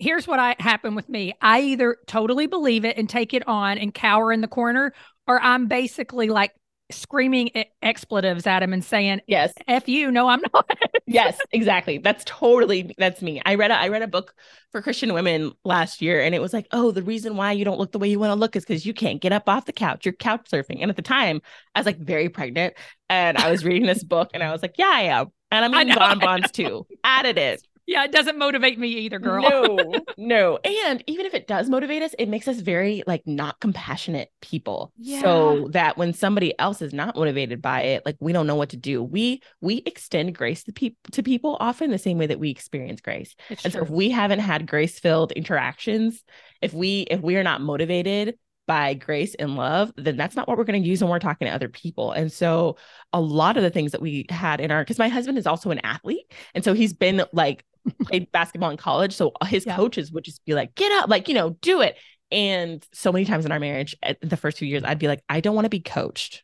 here's 0.00 0.26
what 0.26 0.40
I 0.40 0.56
happened 0.58 0.96
with 0.96 1.08
me. 1.08 1.34
I 1.40 1.60
either 1.60 1.98
totally 2.08 2.48
believe 2.48 2.84
it 2.84 2.96
and 2.98 3.08
take 3.08 3.32
it 3.34 3.46
on 3.46 3.78
and 3.78 3.94
cower 3.94 4.32
in 4.32 4.40
the 4.40 4.48
corner, 4.48 4.92
or 5.28 5.40
I'm 5.40 5.68
basically 5.68 6.26
like 6.28 6.50
screaming 6.90 7.50
expletives 7.82 8.46
at 8.46 8.62
him 8.62 8.72
and 8.72 8.84
saying, 8.84 9.20
Yes. 9.26 9.52
F 9.66 9.88
you, 9.88 10.10
no, 10.10 10.28
I'm 10.28 10.42
not. 10.52 10.70
yes, 11.06 11.38
exactly. 11.52 11.98
That's 11.98 12.24
totally 12.26 12.94
that's 12.98 13.22
me. 13.22 13.42
I 13.44 13.54
read 13.54 13.70
a 13.70 13.74
I 13.74 13.88
read 13.88 14.02
a 14.02 14.08
book 14.08 14.34
for 14.72 14.82
Christian 14.82 15.12
women 15.12 15.52
last 15.64 16.00
year 16.02 16.22
and 16.22 16.34
it 16.34 16.40
was 16.40 16.52
like, 16.52 16.66
"Oh, 16.72 16.90
the 16.90 17.02
reason 17.02 17.36
why 17.36 17.52
you 17.52 17.64
don't 17.64 17.78
look 17.78 17.92
the 17.92 17.98
way 17.98 18.08
you 18.08 18.18
want 18.18 18.30
to 18.30 18.34
look 18.34 18.56
is 18.56 18.64
cuz 18.64 18.86
you 18.86 18.94
can't 18.94 19.20
get 19.20 19.32
up 19.32 19.48
off 19.48 19.66
the 19.66 19.72
couch. 19.72 20.04
You're 20.04 20.14
couch 20.14 20.48
surfing." 20.52 20.80
And 20.80 20.90
at 20.90 20.96
the 20.96 21.02
time, 21.02 21.42
I 21.74 21.80
was 21.80 21.86
like 21.86 21.98
very 21.98 22.28
pregnant 22.28 22.74
and 23.08 23.38
I 23.38 23.50
was 23.50 23.64
reading 23.64 23.86
this 23.86 24.02
book 24.02 24.30
and 24.34 24.42
I 24.42 24.52
was 24.52 24.62
like, 24.62 24.74
"Yeah, 24.78 24.90
I 24.92 25.02
am." 25.02 25.32
And 25.50 25.64
I'm 25.64 25.74
eating 25.74 25.94
bonbons 25.94 26.50
too. 26.50 26.86
Added 27.04 27.38
it. 27.38 27.66
Yeah, 27.88 28.04
it 28.04 28.12
doesn't 28.12 28.36
motivate 28.36 28.78
me 28.78 28.88
either, 28.88 29.18
girl. 29.18 29.42
No, 29.42 29.94
no. 30.18 30.58
And 30.58 31.02
even 31.06 31.24
if 31.24 31.32
it 31.32 31.46
does 31.46 31.70
motivate 31.70 32.02
us, 32.02 32.14
it 32.18 32.28
makes 32.28 32.46
us 32.46 32.60
very 32.60 33.02
like 33.06 33.22
not 33.26 33.58
compassionate 33.60 34.28
people. 34.42 34.92
Yeah. 34.98 35.22
So 35.22 35.68
that 35.72 35.96
when 35.96 36.12
somebody 36.12 36.56
else 36.58 36.82
is 36.82 36.92
not 36.92 37.16
motivated 37.16 37.62
by 37.62 37.80
it, 37.80 38.02
like 38.04 38.16
we 38.20 38.34
don't 38.34 38.46
know 38.46 38.56
what 38.56 38.68
to 38.70 38.76
do. 38.76 39.02
We 39.02 39.40
we 39.62 39.82
extend 39.86 40.34
grace 40.34 40.64
to 40.64 40.72
people 40.72 40.98
to 41.12 41.22
people 41.22 41.56
often 41.60 41.90
the 41.90 41.96
same 41.96 42.18
way 42.18 42.26
that 42.26 42.38
we 42.38 42.50
experience 42.50 43.00
grace. 43.00 43.34
It's 43.48 43.64
And 43.64 43.72
so 43.72 43.80
if 43.80 43.88
we 43.88 44.10
haven't 44.10 44.40
had 44.40 44.66
grace-filled 44.66 45.32
interactions, 45.32 46.22
if 46.60 46.74
we 46.74 47.06
if 47.10 47.22
we 47.22 47.36
are 47.36 47.42
not 47.42 47.62
motivated 47.62 48.38
by 48.66 48.92
grace 48.92 49.34
and 49.36 49.56
love, 49.56 49.90
then 49.96 50.18
that's 50.18 50.36
not 50.36 50.46
what 50.46 50.58
we're 50.58 50.64
going 50.64 50.82
to 50.82 50.88
use 50.88 51.00
when 51.00 51.10
we're 51.10 51.18
talking 51.18 51.46
to 51.48 51.54
other 51.54 51.70
people. 51.70 52.12
And 52.12 52.30
so 52.30 52.76
a 53.14 53.20
lot 53.20 53.56
of 53.56 53.62
the 53.62 53.70
things 53.70 53.92
that 53.92 54.02
we 54.02 54.26
had 54.28 54.60
in 54.60 54.70
our 54.70 54.82
because 54.82 54.98
my 54.98 55.08
husband 55.08 55.38
is 55.38 55.46
also 55.46 55.70
an 55.70 55.80
athlete. 55.84 56.30
And 56.54 56.62
so 56.62 56.74
he's 56.74 56.92
been 56.92 57.24
like 57.32 57.64
played 58.04 58.30
basketball 58.32 58.70
in 58.70 58.76
college. 58.76 59.14
So 59.14 59.32
his 59.46 59.66
Yeah. 59.66 59.76
coaches 59.76 60.12
would 60.12 60.24
just 60.24 60.44
be 60.44 60.54
like, 60.54 60.74
get 60.74 60.90
up, 60.92 61.08
like, 61.08 61.28
you 61.28 61.34
know, 61.34 61.50
do 61.60 61.80
it. 61.80 61.96
And 62.30 62.86
so 62.92 63.10
many 63.12 63.24
times 63.24 63.46
in 63.46 63.52
our 63.52 63.60
marriage, 63.60 63.96
the 64.20 64.36
first 64.36 64.58
few 64.58 64.68
years, 64.68 64.82
I'd 64.84 64.98
be 64.98 65.08
like, 65.08 65.22
I 65.28 65.40
don't 65.40 65.54
want 65.54 65.64
to 65.64 65.70
be 65.70 65.80
coached. 65.80 66.42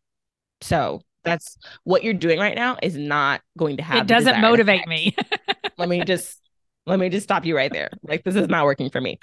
So 0.61 1.03
that's 1.25 1.59
what 1.85 2.05
you're 2.05 2.15
doing 2.15 2.39
right 2.39 2.55
now 2.55 2.77
is 2.83 2.97
not 2.97 3.41
going 3.59 3.77
to 3.79 3.83
have 3.83 4.03
it 4.03 4.07
doesn't 4.07 4.41
motivate 4.41 4.81
effect. 4.81 4.89
me. 4.89 5.17
let 5.79 5.89
me 5.89 6.05
just 6.05 6.41
let 6.87 6.99
me 6.99 7.09
just 7.09 7.25
stop 7.25 7.45
you 7.45 7.57
right 7.57 7.73
there. 7.73 7.91
Like 8.03 8.25
this 8.25 8.37
is 8.37 8.49
not 8.49 8.65
working 8.65 8.91
for 8.91 9.01
me. 9.01 9.19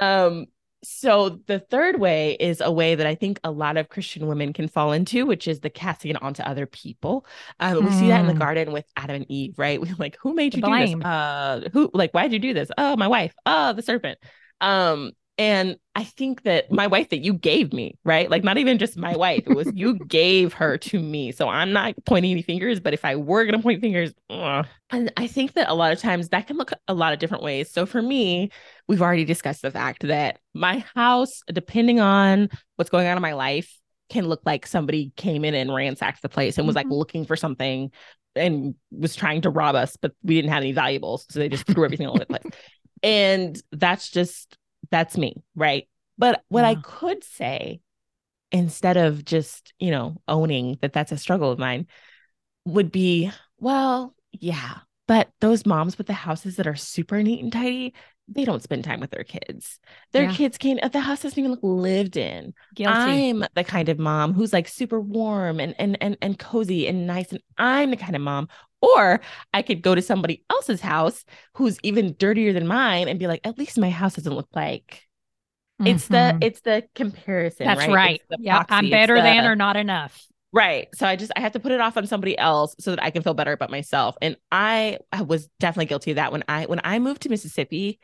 Um 0.00 0.46
so 0.82 1.40
the 1.46 1.58
third 1.58 2.00
way 2.00 2.36
is 2.40 2.60
a 2.60 2.72
way 2.72 2.94
that 2.94 3.06
I 3.06 3.14
think 3.14 3.38
a 3.44 3.50
lot 3.50 3.76
of 3.76 3.88
Christian 3.88 4.26
women 4.26 4.52
can 4.52 4.68
fall 4.68 4.92
into, 4.92 5.26
which 5.26 5.46
is 5.46 5.60
the 5.60 5.70
casting 5.70 6.10
it 6.12 6.22
onto 6.22 6.42
other 6.42 6.66
people. 6.66 7.26
Um, 7.60 7.82
we 7.82 7.90
see 7.90 8.08
that 8.08 8.20
in 8.20 8.26
the 8.26 8.32
Mm. 8.32 8.38
garden 8.38 8.72
with 8.72 8.86
Adam 8.96 9.16
and 9.16 9.26
Eve, 9.30 9.58
right? 9.58 9.80
We're 9.80 9.94
like, 9.98 10.16
who 10.22 10.34
made 10.34 10.56
you 10.56 10.62
do 10.62 10.76
this? 10.76 10.94
Uh, 11.02 11.68
who 11.72 11.90
like 11.92 12.12
why'd 12.12 12.32
you 12.32 12.38
do 12.38 12.54
this? 12.54 12.70
Oh, 12.78 12.96
my 12.96 13.08
wife. 13.08 13.34
Oh, 13.46 13.72
the 13.72 13.82
serpent. 13.82 14.18
Um, 14.60 15.12
and 15.38 15.76
I 15.94 16.04
think 16.04 16.42
that 16.42 16.70
my 16.70 16.86
wife 16.86 17.08
that 17.10 17.24
you 17.24 17.32
gave 17.32 17.72
me, 17.72 17.96
right? 18.04 18.30
Like 18.30 18.44
not 18.44 18.58
even 18.58 18.78
just 18.78 18.96
my 18.98 19.16
wife, 19.16 19.44
it 19.46 19.50
was 19.52 19.70
you 19.72 19.94
gave 19.94 20.52
her 20.54 20.76
to 20.78 21.00
me. 21.00 21.32
So 21.32 21.48
I'm 21.48 21.72
not 21.72 21.94
pointing 22.04 22.30
any 22.32 22.42
fingers, 22.42 22.78
but 22.80 22.92
if 22.94 23.04
I 23.04 23.16
were 23.16 23.44
gonna 23.46 23.62
point 23.62 23.80
fingers, 23.80 24.12
ugh. 24.30 24.66
and 24.92 25.12
I 25.16 25.28
think 25.28 25.52
that 25.52 25.68
a 25.68 25.74
lot 25.74 25.92
of 25.92 26.00
times 26.00 26.30
that 26.30 26.48
can 26.48 26.56
look 26.56 26.72
a 26.88 26.94
lot 26.94 27.12
of 27.12 27.20
different 27.20 27.44
ways. 27.44 27.70
So 27.70 27.86
for 27.86 28.02
me, 28.02 28.50
we've 28.90 29.02
already 29.02 29.24
discussed 29.24 29.62
the 29.62 29.70
fact 29.70 30.02
that 30.02 30.40
my 30.52 30.84
house, 30.96 31.42
depending 31.46 32.00
on 32.00 32.48
what's 32.74 32.90
going 32.90 33.06
on 33.06 33.16
in 33.16 33.22
my 33.22 33.34
life, 33.34 33.72
can 34.08 34.26
look 34.26 34.40
like 34.44 34.66
somebody 34.66 35.12
came 35.16 35.44
in 35.44 35.54
and 35.54 35.72
ransacked 35.72 36.20
the 36.22 36.28
place 36.28 36.58
and 36.58 36.66
was 36.66 36.74
like 36.74 36.88
Mhm. 36.88 36.98
looking 36.98 37.24
for 37.24 37.36
something 37.36 37.92
and 38.34 38.74
was 38.90 39.14
trying 39.14 39.42
to 39.42 39.50
rob 39.50 39.76
us, 39.76 39.96
but 39.96 40.12
we 40.24 40.34
didn't 40.34 40.50
have 40.50 40.64
any 40.64 40.72
valuables. 40.72 41.24
So 41.30 41.38
they 41.38 41.48
just 41.48 41.68
threw 41.68 41.84
everything 41.84 42.08
all 42.08 42.14
over 42.14 42.24
the 42.24 42.26
place. 42.26 42.42
And 43.04 43.62
that's 43.70 44.10
just, 44.10 44.58
that's 44.90 45.16
me. 45.16 45.36
Right. 45.54 45.88
But 46.18 46.42
what 46.48 46.64
I 46.64 46.74
could 46.74 47.22
say, 47.22 47.80
instead 48.50 48.96
of 48.96 49.24
just, 49.24 49.72
you 49.78 49.92
know, 49.92 50.20
owning 50.26 50.78
that 50.82 50.92
that's 50.92 51.12
a 51.12 51.16
struggle 51.16 51.52
of 51.52 51.60
mine, 51.60 51.86
would 52.64 52.90
be, 52.90 53.30
well, 53.56 54.16
yeah, 54.32 54.78
but 55.06 55.28
those 55.40 55.64
moms 55.64 55.96
with 55.96 56.08
the 56.08 56.12
houses 56.12 56.56
that 56.56 56.66
are 56.66 56.74
super 56.74 57.22
neat 57.22 57.42
and 57.42 57.52
tidy, 57.52 57.94
they 58.32 58.44
don't 58.44 58.62
spend 58.62 58.84
time 58.84 59.00
with 59.00 59.10
their 59.10 59.24
kids. 59.24 59.80
Their 60.12 60.24
Yeah. 60.24 60.32
kids 60.32 60.56
can't, 60.58 60.80
the 60.92 61.00
house 61.00 61.22
doesn't 61.22 61.38
even 61.38 61.50
look 61.50 61.60
lived 61.62 62.16
in. 62.16 62.54
Guilty. 62.74 62.94
I'm 62.94 63.44
the 63.54 63.64
kind 63.64 63.88
of 63.88 63.98
mom 63.98 64.34
who's 64.34 64.52
like 64.52 64.68
super 64.68 65.00
warm 65.00 65.60
and 65.60 65.74
and 65.78 65.98
and 66.00 66.16
and 66.22 66.38
cozy 66.38 66.86
and 66.86 67.06
nice, 67.06 67.30
and 67.32 67.42
I'm 67.58 67.90
the 67.90 67.96
kind 67.96 68.16
of 68.16 68.22
mom. 68.22 68.48
Or 68.82 69.20
I 69.52 69.62
could 69.62 69.82
go 69.82 69.94
to 69.94 70.00
somebody 70.02 70.44
else's 70.48 70.80
house 70.80 71.24
who's 71.54 71.78
even 71.82 72.14
dirtier 72.18 72.52
than 72.52 72.66
mine 72.66 73.08
and 73.08 73.18
be 73.18 73.26
like, 73.26 73.40
at 73.44 73.58
least 73.58 73.78
my 73.78 73.90
house 73.90 74.14
doesn't 74.14 74.34
look 74.34 74.48
like. 74.54 75.02
It's 75.84 76.08
the 76.08 76.34
Mhm. 76.34 76.44
it's 76.44 76.60
the 76.60 76.84
comparison. 76.94 77.66
That's 77.66 77.86
right. 77.86 77.90
right. 77.90 78.22
Yeah, 78.38 78.64
I'm 78.68 78.90
better 78.90 79.20
than 79.20 79.46
or 79.46 79.56
not 79.56 79.76
enough. 79.76 80.26
Right. 80.52 80.88
So 80.94 81.06
I 81.06 81.14
just 81.16 81.30
I 81.36 81.40
have 81.40 81.52
to 81.52 81.60
put 81.60 81.72
it 81.72 81.80
off 81.80 81.96
on 81.96 82.06
somebody 82.06 82.36
else 82.36 82.74
so 82.80 82.90
that 82.90 83.02
I 83.02 83.10
can 83.10 83.22
feel 83.22 83.34
better 83.34 83.52
about 83.52 83.70
myself. 83.70 84.16
And 84.20 84.36
I, 84.50 84.98
I 85.12 85.22
was 85.22 85.48
definitely 85.60 85.86
guilty 85.86 86.10
of 86.10 86.16
that 86.16 86.32
when 86.32 86.42
I 86.48 86.66
when 86.66 86.80
I 86.82 86.98
moved 86.98 87.22
to 87.22 87.28
Mississippi, 87.28 88.00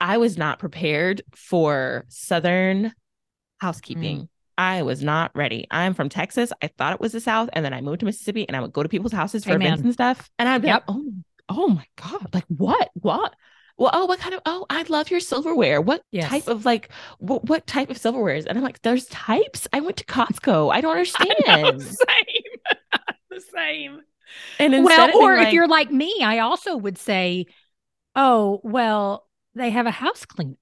I 0.00 0.16
was 0.18 0.38
not 0.38 0.58
prepared 0.58 1.22
for 1.34 2.04
southern 2.08 2.92
housekeeping. 3.58 4.18
Mm. 4.22 4.28
I 4.58 4.82
was 4.82 5.02
not 5.02 5.30
ready. 5.34 5.66
I'm 5.70 5.94
from 5.94 6.08
Texas. 6.08 6.52
I 6.62 6.68
thought 6.68 6.92
it 6.94 7.00
was 7.00 7.12
the 7.12 7.20
South, 7.20 7.48
and 7.54 7.64
then 7.64 7.72
I 7.72 7.80
moved 7.80 8.00
to 8.00 8.06
Mississippi, 8.06 8.46
and 8.46 8.56
I 8.56 8.60
would 8.60 8.72
go 8.72 8.82
to 8.82 8.88
people's 8.88 9.12
houses 9.12 9.44
for 9.44 9.54
events 9.54 9.82
and 9.82 9.92
stuff, 9.92 10.28
and 10.38 10.48
I'd 10.48 10.62
be 10.62 10.68
Yep. 10.68 10.84
like, 10.88 10.96
"Oh, 10.96 11.12
oh 11.48 11.68
my 11.68 11.86
god! 11.96 12.34
Like 12.34 12.44
what? 12.48 12.90
What? 12.94 13.34
Well, 13.78 13.90
oh, 13.94 14.04
what 14.04 14.18
kind 14.18 14.34
of? 14.34 14.42
Oh, 14.44 14.66
I 14.68 14.82
love 14.90 15.10
your 15.10 15.20
silverware. 15.20 15.80
What 15.80 16.02
Yes. 16.12 16.28
type 16.28 16.48
of 16.48 16.66
like? 16.66 16.90
What 17.18 17.44
what 17.48 17.66
type 17.66 17.88
of 17.88 17.96
silverware 17.96 18.34
is?" 18.34 18.44
And 18.44 18.58
I'm 18.58 18.64
like, 18.64 18.82
"There's 18.82 19.06
types. 19.06 19.66
I 19.72 19.80
went 19.80 19.96
to 19.98 20.04
Costco. 20.04 20.70
I 20.70 20.82
don't 20.82 20.92
understand." 20.92 21.32
I 21.48 21.62
know, 21.62 21.78
same. 21.78 21.96
the 23.30 23.40
same. 23.40 24.00
And 24.58 24.74
instead 24.74 25.12
Well, 25.14 25.22
or 25.22 25.34
if 25.36 25.44
like- 25.44 25.54
you're 25.54 25.68
like 25.68 25.90
me, 25.90 26.14
I 26.22 26.40
also 26.40 26.76
would 26.76 26.98
say, 26.98 27.46
oh, 28.14 28.60
well, 28.62 29.26
they 29.54 29.70
have 29.70 29.86
a 29.86 29.90
house 29.90 30.24
cleaner. 30.24 30.56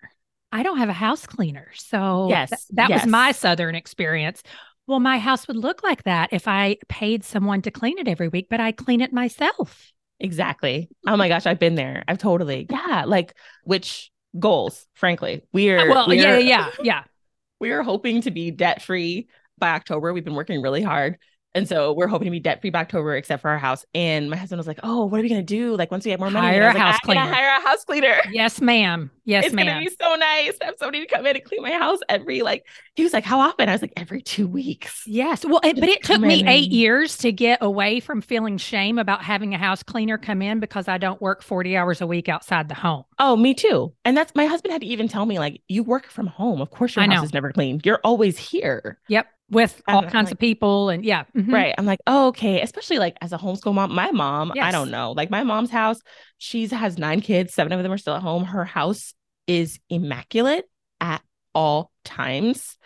I 0.50 0.62
don't 0.62 0.78
have 0.78 0.88
a 0.88 0.94
house 0.94 1.26
cleaner. 1.26 1.70
So 1.74 2.28
Yes, 2.28 2.50
th- 2.50 2.60
that 2.72 2.90
was 2.90 3.06
my. 3.06 3.32
Southern 3.32 3.74
experience. 3.74 4.42
Well, 4.86 5.00
my 5.00 5.18
house 5.18 5.46
would 5.46 5.56
look 5.56 5.82
like 5.82 6.04
that 6.04 6.30
if 6.32 6.48
I 6.48 6.78
paid 6.88 7.22
someone 7.22 7.60
to 7.62 7.70
clean 7.70 7.98
it 7.98 8.08
every 8.08 8.28
week, 8.28 8.46
but 8.48 8.60
I 8.60 8.72
clean 8.72 9.02
it 9.02 9.12
myself. 9.12 9.92
Exactly. 10.18 10.88
Oh 11.06 11.16
my 11.16 11.28
gosh, 11.28 11.46
I've 11.46 11.58
been 11.58 11.74
there. 11.74 12.04
I've 12.08 12.18
totally, 12.18 12.66
yeah. 12.70 13.04
Like, 13.06 13.34
which 13.64 14.10
goals, 14.38 14.86
frankly, 14.94 15.42
we 15.52 15.70
are, 15.70 15.88
well, 15.88 16.08
we 16.08 16.20
yeah, 16.20 16.38
yeah, 16.38 16.70
yeah. 16.82 17.04
we 17.60 17.70
are 17.70 17.82
hoping 17.82 18.22
to 18.22 18.30
be 18.30 18.50
debt 18.50 18.82
free 18.82 19.28
by 19.58 19.70
October. 19.70 20.12
We've 20.12 20.24
been 20.24 20.34
working 20.34 20.62
really 20.62 20.82
hard. 20.82 21.18
And 21.58 21.68
so 21.68 21.92
we're 21.92 22.06
hoping 22.06 22.26
to 22.26 22.30
be 22.30 22.40
debt 22.40 22.60
free 22.60 22.70
by 22.70 22.80
October, 22.80 23.14
except 23.16 23.42
for 23.42 23.50
our 23.50 23.58
house. 23.58 23.84
And 23.94 24.30
my 24.30 24.36
husband 24.36 24.58
was 24.58 24.66
like, 24.66 24.80
Oh, 24.82 25.04
what 25.06 25.18
are 25.18 25.22
we 25.22 25.28
going 25.28 25.44
to 25.44 25.54
do? 25.54 25.76
Like, 25.76 25.90
once 25.90 26.04
we 26.04 26.10
have 26.12 26.20
more 26.20 26.30
money, 26.30 26.46
Hire 26.46 26.62
a 26.62 26.66
like, 26.68 26.76
house 26.76 26.98
I'm 27.04 27.14
gonna 27.14 27.20
cleaner. 27.20 27.34
hire 27.34 27.58
a 27.58 27.68
house 27.68 27.84
cleaner. 27.84 28.16
Yes, 28.30 28.60
ma'am. 28.60 29.10
Yes, 29.24 29.52
ma'am. 29.52 29.66
it's 29.68 29.74
gonna 29.74 29.80
be 29.84 29.96
so 30.00 30.14
nice 30.16 30.58
to 30.58 30.64
have 30.64 30.74
somebody 30.78 31.04
to 31.04 31.14
come 31.14 31.26
in 31.26 31.36
and 31.36 31.44
clean 31.44 31.60
my 31.60 31.72
house 31.72 31.98
every 32.08 32.40
like 32.40 32.64
he 32.94 33.02
was 33.02 33.12
like, 33.12 33.24
How 33.24 33.40
often? 33.40 33.68
I 33.68 33.72
was 33.72 33.82
like, 33.82 33.92
every 33.96 34.22
two 34.22 34.46
weeks. 34.48 35.02
Yes. 35.06 35.44
Well, 35.44 35.60
it, 35.64 35.78
but 35.78 35.88
it 35.88 36.02
took 36.02 36.20
me 36.20 36.40
in 36.40 36.48
eight 36.48 36.70
years 36.70 37.16
to 37.18 37.30
get 37.32 37.58
away 37.60 38.00
from 38.00 38.20
feeling 38.22 38.56
shame 38.56 38.98
about 38.98 39.22
having 39.22 39.54
a 39.54 39.58
house 39.58 39.82
cleaner 39.82 40.16
come 40.18 40.40
in 40.42 40.60
because 40.60 40.88
I 40.88 40.96
don't 40.98 41.20
work 41.20 41.42
40 41.42 41.76
hours 41.76 42.00
a 42.00 42.06
week 42.06 42.28
outside 42.28 42.68
the 42.68 42.74
home. 42.74 43.04
Oh, 43.18 43.36
me 43.36 43.52
too. 43.54 43.92
And 44.04 44.16
that's 44.16 44.34
my 44.34 44.46
husband 44.46 44.72
had 44.72 44.80
to 44.82 44.86
even 44.86 45.08
tell 45.08 45.26
me, 45.26 45.38
like, 45.38 45.60
you 45.68 45.82
work 45.82 46.06
from 46.10 46.26
home. 46.26 46.60
Of 46.60 46.70
course 46.70 46.96
your 46.96 47.04
house 47.04 47.24
is 47.26 47.34
never 47.34 47.52
clean. 47.52 47.80
You're 47.84 48.00
always 48.04 48.38
here. 48.38 48.98
Yep. 49.08 49.26
With 49.50 49.80
all 49.88 50.02
kinds 50.02 50.26
like- 50.26 50.32
of 50.32 50.38
people. 50.38 50.90
And 50.90 51.04
yeah. 51.04 51.24
mhm. 51.36 51.52
Right. 51.52 51.74
I'm 51.78 51.86
like, 51.86 52.00
oh, 52.06 52.28
okay. 52.28 52.60
Especially 52.60 52.98
like 52.98 53.16
as 53.20 53.32
a 53.32 53.38
homeschool 53.38 53.74
mom, 53.74 53.94
my 53.94 54.10
mom, 54.10 54.52
I 54.60 54.70
don't 54.70 54.90
know. 54.90 55.12
Like 55.12 55.30
my 55.30 55.42
mom's 55.42 55.70
house, 55.70 55.98
she's 56.36 56.70
has 56.70 56.98
nine 56.98 57.20
kids, 57.20 57.54
seven 57.54 57.72
of 57.72 57.82
them 57.82 57.92
are 57.92 57.98
still 57.98 58.14
at 58.14 58.22
home. 58.22 58.44
Her 58.44 58.64
house 58.64 59.14
is 59.46 59.80
immaculate 59.88 60.66
at 61.00 61.22
all 61.54 61.90
times 62.04 62.76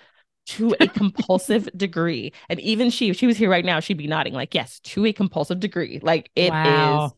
to 0.47 0.75
a 0.81 0.87
compulsive 0.87 1.69
degree. 1.77 2.33
And 2.49 2.61
even 2.61 2.91
she, 2.91 3.11
if 3.11 3.17
she 3.17 3.27
was 3.27 3.37
here 3.37 3.51
right 3.51 3.65
now, 3.65 3.81
she'd 3.81 3.99
be 3.99 4.07
nodding, 4.07 4.33
like, 4.35 4.55
yes, 4.55 4.81
to 4.81 5.05
a 5.07 5.13
compulsive 5.13 5.61
degree. 5.61 5.99
Like 6.03 6.31
it 6.37 6.45
is, 6.45 6.51
Wow. 6.51 7.13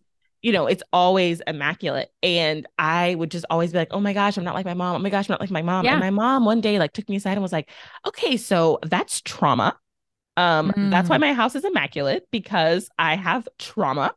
You 0.45 0.53
know, 0.53 0.66
it's 0.66 0.82
always 0.92 1.40
immaculate. 1.47 2.11
And 2.22 2.66
I 2.78 3.14
would 3.16 3.30
just 3.32 3.47
always 3.51 3.72
be 3.72 3.78
like, 3.78 3.88
oh 3.92 4.01
my 4.01 4.12
gosh, 4.12 4.36
I'm 4.36 4.45
not 4.45 4.55
like 4.55 4.66
my 4.66 4.74
mom. 4.74 4.97
Oh 4.97 4.99
my 5.01 5.11
gosh, 5.11 5.28
I'm 5.28 5.34
not 5.34 5.40
like 5.40 5.51
my 5.51 5.62
mom. 5.62 5.86
Yeah. 5.86 5.92
And 5.92 6.01
my 6.01 6.11
mom 6.11 6.45
one 6.45 6.61
day 6.61 6.78
like 6.78 6.92
took 6.92 7.09
me 7.09 7.16
aside 7.16 7.32
and 7.32 7.42
was 7.42 7.53
like, 7.53 7.70
okay, 8.07 8.36
so 8.36 8.78
that's 8.82 9.22
trauma. 9.22 9.78
Um, 10.36 10.72
that's 10.82 11.09
Mm. 11.09 11.11
why 11.11 11.18
my 11.18 11.32
house 11.34 11.55
is 11.57 11.64
immaculate 11.64 12.26
because 12.32 12.90
I 12.99 13.16
have 13.16 13.49
trauma 13.59 14.14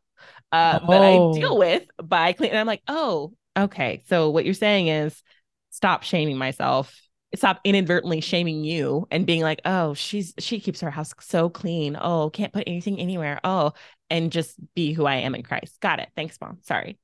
uh 0.52 0.80
that 0.88 1.02
I 1.02 1.18
Oh. 1.18 1.32
deal 1.32 1.58
with 1.58 1.84
by 2.02 2.32
cleaning. 2.34 2.52
And 2.52 2.60
I'm 2.60 2.66
like, 2.68 2.82
oh, 2.88 3.34
okay. 3.58 4.02
So 4.08 4.30
what 4.30 4.44
you're 4.44 4.54
saying 4.54 4.88
is 4.88 5.22
stop 5.70 6.02
shaming 6.04 6.38
myself. 6.38 7.00
Stop 7.34 7.60
inadvertently 7.64 8.20
shaming 8.20 8.64
you 8.64 9.06
and 9.10 9.26
being 9.26 9.42
like, 9.42 9.60
oh, 9.64 9.92
she's 9.94 10.32
she 10.38 10.60
keeps 10.60 10.80
her 10.80 10.90
house 10.90 11.12
so 11.20 11.50
clean. 11.50 11.96
Oh, 12.00 12.30
can't 12.30 12.52
put 12.52 12.64
anything 12.66 12.98
anywhere. 12.98 13.38
Oh, 13.44 13.72
and 14.08 14.32
just 14.32 14.56
be 14.74 14.92
who 14.94 15.04
I 15.04 15.16
am 15.16 15.34
in 15.34 15.42
Christ. 15.42 15.78
Got 15.80 16.00
it. 16.00 16.08
Thanks, 16.16 16.38
mom. 16.40 16.58
Sorry. 16.62 16.98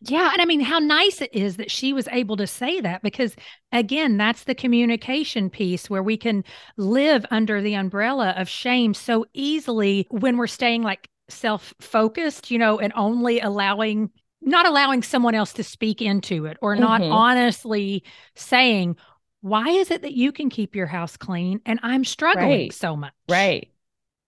Yeah. 0.00 0.30
And 0.32 0.42
I 0.42 0.44
mean, 0.46 0.60
how 0.60 0.80
nice 0.80 1.20
it 1.20 1.30
is 1.32 1.56
that 1.58 1.70
she 1.70 1.92
was 1.92 2.08
able 2.08 2.36
to 2.38 2.46
say 2.48 2.80
that 2.80 3.02
because, 3.02 3.36
again, 3.70 4.16
that's 4.16 4.42
the 4.42 4.54
communication 4.56 5.48
piece 5.48 5.88
where 5.88 6.02
we 6.02 6.16
can 6.16 6.42
live 6.76 7.24
under 7.30 7.62
the 7.62 7.74
umbrella 7.74 8.34
of 8.36 8.48
shame 8.48 8.94
so 8.94 9.26
easily 9.32 10.08
when 10.10 10.36
we're 10.36 10.48
staying 10.48 10.82
like 10.82 11.08
self 11.28 11.72
focused, 11.80 12.50
you 12.50 12.58
know, 12.58 12.80
and 12.80 12.92
only 12.96 13.38
allowing, 13.38 14.10
not 14.42 14.66
allowing 14.66 15.04
someone 15.04 15.36
else 15.36 15.52
to 15.52 15.62
speak 15.62 16.02
into 16.02 16.46
it 16.46 16.56
or 16.60 16.74
not 16.74 17.00
Mhm. 17.00 17.12
honestly 17.12 18.02
saying, 18.34 18.96
why 19.40 19.68
is 19.70 19.90
it 19.90 20.02
that 20.02 20.12
you 20.12 20.32
can 20.32 20.50
keep 20.50 20.76
your 20.76 20.86
house 20.86 21.16
clean 21.16 21.60
and 21.66 21.80
I'm 21.82 22.04
struggling 22.04 22.50
Right. 22.50 22.72
so 22.72 22.96
much? 22.96 23.12
Right. 23.28 23.70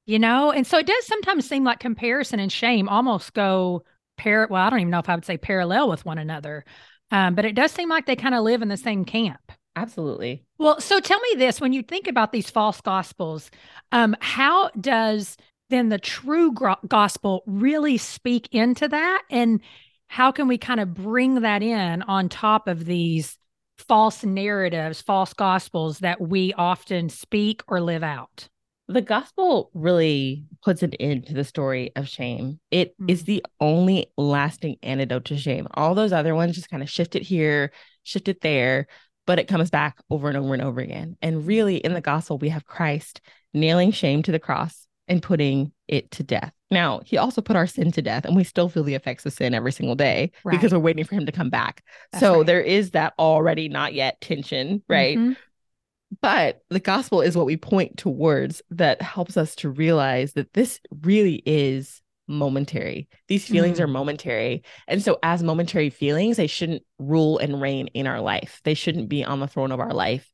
You 0.06 0.18
know, 0.18 0.50
and 0.50 0.66
so 0.66 0.78
it 0.78 0.86
does 0.86 1.06
sometimes 1.06 1.48
seem 1.48 1.64
like 1.64 1.78
comparison 1.78 2.40
and 2.40 2.50
shame 2.50 2.88
almost 2.88 3.34
go 3.34 3.84
par 4.16 4.48
well, 4.50 4.62
I 4.66 4.70
don't 4.70 4.80
even 4.80 4.90
know 4.90 4.98
if 4.98 5.08
I 5.08 5.14
would 5.14 5.24
say 5.24 5.38
parallel 5.38 5.88
with 5.88 6.04
one 6.04 6.18
another. 6.18 6.64
Um, 7.10 7.34
but 7.34 7.44
it 7.44 7.54
does 7.54 7.70
seem 7.72 7.88
like 7.88 8.06
they 8.06 8.16
kind 8.16 8.34
of 8.34 8.42
live 8.42 8.62
in 8.62 8.68
the 8.68 8.76
same 8.76 9.04
camp. 9.04 9.52
Absolutely. 9.76 10.44
Well, 10.58 10.80
so 10.80 10.98
tell 11.00 11.20
me 11.20 11.34
this 11.36 11.60
when 11.60 11.72
you 11.72 11.82
think 11.82 12.06
about 12.06 12.32
these 12.32 12.50
false 12.50 12.80
gospels, 12.80 13.50
um, 13.92 14.16
how 14.20 14.70
does 14.80 15.36
then 15.70 15.88
the 15.88 15.98
true 15.98 16.52
gro- 16.52 16.76
gospel 16.88 17.42
really 17.46 17.96
speak 17.96 18.48
into 18.52 18.88
that? 18.88 19.22
And 19.30 19.60
how 20.08 20.32
can 20.32 20.48
we 20.48 20.58
kind 20.58 20.80
of 20.80 20.94
bring 20.94 21.40
that 21.42 21.62
in 21.62 22.02
on 22.02 22.28
top 22.28 22.68
of 22.68 22.84
these 22.84 23.38
false 23.82 24.24
narratives, 24.24 25.02
false 25.02 25.34
gospels 25.34 25.98
that 26.00 26.20
we 26.20 26.52
often 26.54 27.08
speak 27.08 27.62
or 27.68 27.80
live 27.80 28.02
out? 28.02 28.48
The 28.88 29.00
gospel 29.00 29.70
really 29.74 30.44
puts 30.62 30.82
an 30.82 30.92
end 30.94 31.26
to 31.26 31.34
the 31.34 31.44
story 31.44 31.92
of 31.96 32.08
shame. 32.08 32.60
It 32.70 32.94
is 33.08 33.22
Mm. 33.22 33.26
the 33.26 33.44
only 33.60 34.06
lasting 34.16 34.76
antidote 34.82 35.26
to 35.26 35.36
shame. 35.38 35.66
All 35.74 35.94
those 35.94 36.12
other 36.12 36.34
ones 36.34 36.56
just 36.56 36.68
kind 36.68 36.82
of 36.82 36.90
shift 36.90 37.14
it 37.14 37.22
here, 37.22 37.72
shift 38.02 38.28
it 38.28 38.40
there, 38.40 38.88
but 39.26 39.38
it 39.38 39.48
comes 39.48 39.70
back 39.70 39.98
over 40.10 40.28
and 40.28 40.36
over 40.36 40.52
and 40.52 40.62
over 40.62 40.80
again. 40.80 41.16
And 41.22 41.46
really, 41.46 41.76
in 41.76 41.94
the 41.94 42.00
gospel, 42.00 42.38
we 42.38 42.48
have 42.50 42.66
Christ 42.66 43.20
nailing 43.54 43.92
shame 43.92 44.22
to 44.24 44.32
the 44.32 44.38
cross 44.38 44.86
and 45.12 45.22
putting 45.22 45.70
it 45.88 46.10
to 46.12 46.22
death. 46.22 46.52
Now, 46.70 47.02
he 47.04 47.18
also 47.18 47.42
put 47.42 47.54
our 47.54 47.66
sin 47.66 47.92
to 47.92 48.02
death, 48.02 48.24
and 48.24 48.34
we 48.34 48.44
still 48.44 48.68
feel 48.70 48.82
the 48.82 48.94
effects 48.94 49.26
of 49.26 49.32
sin 49.34 49.52
every 49.54 49.72
single 49.72 49.94
day 49.94 50.32
Right. 50.42 50.52
because 50.52 50.72
we're 50.72 50.78
waiting 50.78 51.04
for 51.04 51.14
him 51.14 51.26
to 51.26 51.32
come 51.32 51.50
back. 51.50 51.84
That's 52.12 52.20
so 52.20 52.38
right. 52.38 52.46
there 52.46 52.60
is 52.62 52.92
that 52.92 53.12
already 53.18 53.68
not 53.68 53.92
yet 53.92 54.20
tension, 54.22 54.82
right? 54.88 55.18
Mhm. 55.18 55.36
But 56.20 56.60
the 56.70 56.80
gospel 56.80 57.20
is 57.20 57.36
what 57.36 57.46
we 57.46 57.56
point 57.56 57.96
towards 57.98 58.62
that 58.70 59.00
helps 59.02 59.36
us 59.36 59.54
to 59.56 59.70
realize 59.70 60.32
that 60.34 60.52
this 60.54 60.80
really 61.02 61.42
is 61.46 62.00
momentary. 62.28 63.08
These 63.28 63.46
feelings 63.46 63.78
Mm. 63.78 63.82
are 63.82 63.86
momentary. 63.88 64.62
And 64.88 65.02
so, 65.02 65.18
as 65.22 65.42
momentary 65.42 65.90
feelings, 65.90 66.36
they 66.38 66.46
shouldn't 66.46 66.82
rule 66.98 67.36
and 67.38 67.60
reign 67.60 67.88
in 67.88 68.06
our 68.06 68.20
life. 68.20 68.60
They 68.64 68.74
shouldn't 68.74 69.08
be 69.10 69.24
on 69.24 69.40
the 69.40 69.46
throne 69.48 69.72
of 69.72 69.80
our 69.80 69.92
life, 69.92 70.31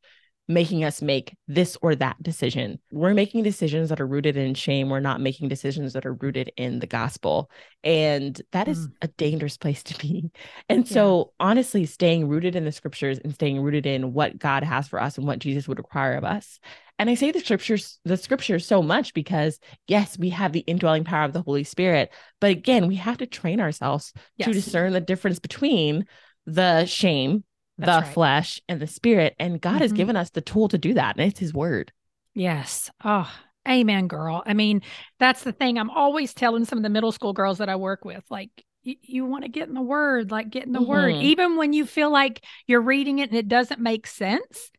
making 0.49 0.83
us 0.83 1.03
make 1.03 1.37
this 1.47 1.77
or 1.83 1.95
that 1.95 2.23
decision. 2.23 2.79
We're 2.91 3.13
making 3.13 3.43
decisions 3.43 3.91
that 3.91 4.01
are 4.01 4.07
rooted 4.07 4.37
in 4.37 4.55
shame. 4.55 4.89
We're 4.89 5.01
not 5.01 5.21
making 5.21 5.49
decisions 5.49 5.93
that 5.93 6.07
are 6.07 6.15
rooted 6.15 6.51
in 6.57 6.79
the 6.79 6.87
gospel. 6.87 7.51
And 7.85 8.41
that 8.53 8.67
is 8.67 8.89
mm. 8.89 8.93
a 9.03 9.09
dangerous 9.09 9.59
place 9.59 9.83
to 9.85 9.99
be. 9.99 10.31
And 10.69 10.89
so, 10.89 11.33
honestly, 11.39 11.85
staying 11.85 12.29
rooted 12.29 12.57
in 12.57 12.65
the 12.65 12.73
scriptures 12.73 13.19
and 13.19 13.35
staying 13.35 13.61
rooted 13.61 13.85
in 13.85 14.15
what 14.15 14.39
God 14.39 14.65
has 14.65 14.89
for 14.89 15.01
us 15.01 15.19
and 15.19 15.27
what 15.27 15.39
Jesus 15.39 15.69
would 15.69 15.79
require 15.79 16.15
of 16.15 16.25
us. 16.25 16.59
And 16.99 17.09
I 17.09 17.15
say 17.15 17.31
the 17.31 17.41
scriptures, 17.41 18.01
the 18.05 18.17
scriptures 18.17 18.67
so 18.67 18.83
much 18.83 19.15
because 19.15 19.61
yes, 19.87 20.19
we 20.19 20.31
have 20.31 20.53
the 20.53 20.61
indwelling 20.61 21.05
power 21.05 21.25
of 21.25 21.33
the 21.33 21.43
Holy 21.43 21.63
Spirit, 21.63 22.11
but 22.41 22.51
again, 22.51 22.89
we 22.89 22.97
have 22.97 23.19
to 23.19 23.27
train 23.27 23.61
ourselves 23.61 24.13
to 24.41 24.53
discern 24.53 24.93
the 24.93 25.01
difference 25.01 25.39
between 25.39 26.07
the 26.47 26.87
shame, 26.87 27.45
the 27.79 28.03
right. 28.03 28.07
flesh, 28.07 28.61
and 28.69 28.81
the 28.81 28.87
spirit. 28.87 29.35
And 29.39 29.61
God 29.61 29.81
has 29.83 29.93
Mhm. 29.93 29.97
given 29.97 30.17
us 30.17 30.31
the 30.31 30.41
tool 30.41 30.69
to 30.69 30.79
do 30.79 30.95
that, 30.95 31.17
and 31.17 31.27
it's 31.27 31.41
His 31.41 31.55
word. 31.55 31.93
Yes. 32.35 32.91
Oh, 33.05 33.31
amen, 33.69 34.07
girl. 34.09 34.43
I 34.47 34.55
mean, 34.55 34.83
that's 35.19 35.43
the 35.43 35.53
thing. 35.53 35.79
I'm 35.79 35.91
always 35.91 36.35
telling 36.35 36.65
some 36.65 36.79
of 36.79 36.83
the 36.83 36.89
middle 36.91 37.13
school 37.13 37.33
girls 37.33 37.59
that 37.59 37.69
I 37.69 37.77
work 37.77 38.05
with, 38.05 38.25
like, 38.31 38.51
you 38.83 39.27
want 39.27 39.45
to 39.45 39.51
get 39.51 39.69
in 39.69 39.75
the 39.75 39.83
word, 39.83 40.31
like, 40.31 40.51
get 40.51 40.65
in 40.67 40.73
the 40.73 40.81
word, 40.81 41.17
Mhm. 41.17 41.23
even 41.23 41.57
when 41.57 41.73
you 41.73 41.85
feel 41.85 42.11
like 42.11 42.43
you're 42.67 42.81
reading 42.81 43.19
it 43.19 43.31
and 43.31 43.39
it 43.39 43.49
doesn't 43.49 43.81
make 43.81 44.07
sense. 44.07 44.71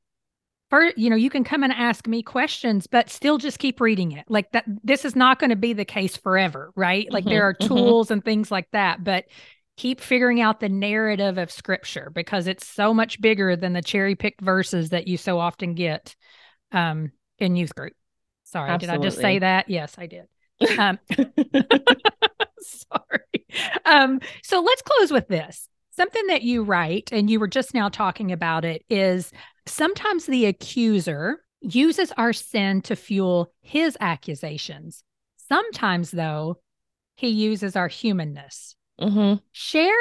For 0.70 0.92
you 0.98 1.10
know, 1.10 1.16
you 1.16 1.32
can 1.32 1.44
come 1.44 1.64
and 1.64 1.74
ask 1.74 2.08
me 2.08 2.24
questions, 2.24 2.88
but 2.88 3.10
still 3.10 3.40
just 3.40 3.60
keep 3.60 3.82
reading 3.82 4.12
it. 4.12 4.26
Like 4.30 4.52
that, 4.52 4.66
this 4.84 5.06
is 5.06 5.16
not 5.16 5.40
going 5.40 5.50
to 5.50 5.56
be 5.56 5.74
the 5.74 5.86
case 5.86 6.16
forever, 6.18 6.72
right? 6.76 7.12
Like 7.12 7.28
there 7.28 7.44
Mhm, 7.44 7.50
are 7.50 7.54
mhm. 7.56 7.60
tools 7.68 8.12
and 8.12 8.24
things 8.24 8.52
like 8.52 8.70
that, 8.72 9.04
but 9.04 9.26
keep 9.80 10.02
figuring 10.02 10.42
out 10.42 10.60
the 10.60 10.68
narrative 10.68 11.38
of 11.38 11.50
scripture 11.50 12.12
because 12.14 12.48
it's 12.48 12.68
so 12.68 12.94
much 12.94 13.22
bigger 13.22 13.56
than 13.56 13.72
the 13.72 13.82
cherry 13.82 14.14
picked 14.14 14.42
verses 14.42 14.90
that 14.90 15.08
you 15.08 15.16
so 15.16 15.40
often 15.40 15.74
get 15.74 16.18
um, 16.74 17.14
in 17.38 17.56
youth 17.56 17.74
group. 17.74 17.94
Sorry, 18.44 18.78
did 18.78 18.90
I 18.90 18.98
just 18.98 19.18
say 19.18 19.40
that? 19.40 19.70
Yes, 19.70 19.96
I 19.98 20.08
did. 20.08 20.28
Um, 20.78 21.00
sorry. 22.60 23.46
Um, 23.86 24.20
so 24.44 24.60
let's 24.60 24.82
close 24.82 25.12
with 25.12 25.30
this. 25.30 25.70
Something 25.92 26.28
that 26.28 26.42
you 26.42 26.64
write, 26.64 27.10
and 27.14 27.30
you 27.30 27.40
were 27.40 27.48
just 27.48 27.74
now 27.74 27.88
talking 27.88 28.34
about 28.34 28.66
it, 28.66 28.84
is 28.90 29.32
sometimes 29.66 30.26
the 30.26 30.46
accuser 30.46 31.40
uses 31.62 32.12
our 32.18 32.34
sin 32.34 32.82
to 32.82 32.98
fuel 32.98 33.54
his 33.62 33.96
accusations. 34.02 35.06
Sometimes, 35.38 36.12
though, 36.12 36.58
he 37.16 37.30
uses 37.30 37.78
our 37.78 37.88
humanness. 37.88 38.76
Mhm. 39.00 39.42
Share 39.52 39.94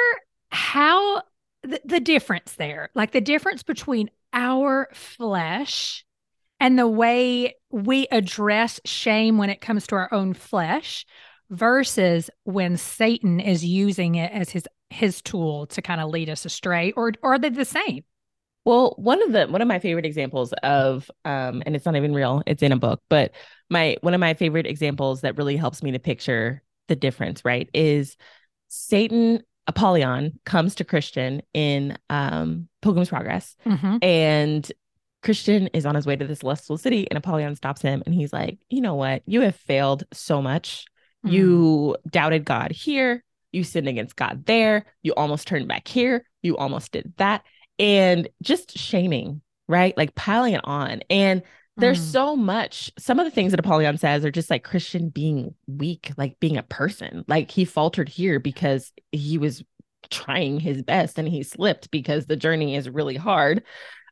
how 0.51 1.23
the, 1.63 1.81
the 1.85 1.99
difference 1.99 2.53
there, 2.53 2.89
like 2.95 3.11
the 3.11 3.21
difference 3.21 3.63
between 3.63 4.09
our 4.33 4.89
flesh 4.93 6.05
and 6.59 6.77
the 6.77 6.87
way 6.87 7.55
we 7.71 8.07
address 8.11 8.79
shame 8.85 9.37
when 9.37 9.49
it 9.49 9.61
comes 9.61 9.87
to 9.87 9.95
our 9.95 10.13
own 10.13 10.33
flesh 10.33 11.05
versus 11.49 12.29
when 12.43 12.77
Satan 12.77 13.39
is 13.39 13.65
using 13.65 14.15
it 14.15 14.31
as 14.31 14.49
his 14.49 14.67
his 14.89 15.21
tool 15.21 15.67
to 15.67 15.81
kind 15.81 16.01
of 16.01 16.09
lead 16.09 16.29
us 16.29 16.45
astray 16.45 16.91
or, 16.93 17.13
or 17.21 17.33
are 17.33 17.39
they 17.39 17.49
the 17.49 17.63
same? 17.65 18.03
Well, 18.65 18.93
one 18.97 19.21
of 19.23 19.31
the 19.31 19.47
one 19.47 19.61
of 19.61 19.67
my 19.67 19.79
favorite 19.79 20.05
examples 20.05 20.53
of 20.63 21.09
um 21.25 21.63
and 21.65 21.75
it's 21.75 21.85
not 21.85 21.95
even 21.95 22.13
real, 22.13 22.43
it's 22.45 22.63
in 22.63 22.71
a 22.71 22.77
book, 22.77 23.01
but 23.09 23.31
my 23.69 23.97
one 24.01 24.13
of 24.13 24.19
my 24.19 24.33
favorite 24.33 24.67
examples 24.67 25.21
that 25.21 25.37
really 25.37 25.55
helps 25.57 25.81
me 25.81 25.91
to 25.91 25.99
picture 25.99 26.61
the 26.87 26.95
difference, 26.95 27.45
right, 27.45 27.69
is 27.73 28.17
Satan 28.69 29.43
Apollyon 29.67 30.39
comes 30.45 30.75
to 30.75 30.83
Christian 30.83 31.41
in 31.53 31.97
um 32.09 32.69
Pilgrim's 32.81 33.09
Progress 33.09 33.55
Mhm. 33.65 34.03
and 34.03 34.71
Christian 35.21 35.67
is 35.73 35.85
on 35.85 35.95
his 35.95 36.05
way 36.05 36.15
to 36.15 36.25
the 36.25 36.35
celestial 36.35 36.77
city 36.77 37.05
and 37.11 37.17
Apollyon 37.17 37.55
stops 37.55 37.81
him 37.81 38.01
and 38.05 38.15
he's 38.15 38.31
like, 38.31 38.57
"You 38.69 38.79
know 38.81 38.95
what? 38.95 39.21
You 39.25 39.41
have 39.41 39.55
failed 39.55 40.05
so 40.13 40.41
much. 40.41 40.85
Mm. 41.25 41.31
You 41.33 41.97
doubted 42.09 42.45
God 42.45 42.71
here, 42.71 43.23
you 43.51 43.65
sinned 43.65 43.89
against 43.89 44.15
God 44.15 44.45
there, 44.45 44.85
you 45.03 45.13
almost 45.15 45.45
turned 45.45 45.67
back 45.67 45.87
here, 45.87 46.25
you 46.41 46.55
almost 46.55 46.93
did 46.93 47.13
that." 47.17 47.43
And 47.77 48.29
just 48.41 48.77
shaming, 48.77 49.41
right? 49.67 49.95
Like 49.97 50.15
piling 50.15 50.53
it 50.53 50.61
on. 50.63 51.01
And 51.09 51.43
there's 51.79 51.99
Mm. 51.99 52.11
so 52.11 52.35
much. 52.35 52.91
Some 52.97 53.19
of 53.19 53.25
the 53.25 53.31
things 53.31 53.51
that 53.51 53.59
Apollyon 53.59 53.97
says 53.97 54.25
are 54.25 54.31
just 54.31 54.49
like 54.49 54.63
Christian 54.63 55.09
being 55.09 55.55
weak, 55.67 56.11
like 56.17 56.39
being 56.39 56.57
a 56.57 56.63
person. 56.63 57.23
Like 57.27 57.51
he 57.51 57.65
faltered 57.65 58.09
here 58.09 58.39
because 58.39 58.91
he 59.11 59.37
was 59.37 59.63
trying 60.09 60.59
his 60.59 60.81
best 60.81 61.17
and 61.19 61.27
he 61.27 61.43
slipped 61.43 61.91
because 61.91 62.25
the 62.25 62.35
journey 62.35 62.75
is 62.75 62.89
really 62.89 63.15
hard. 63.15 63.63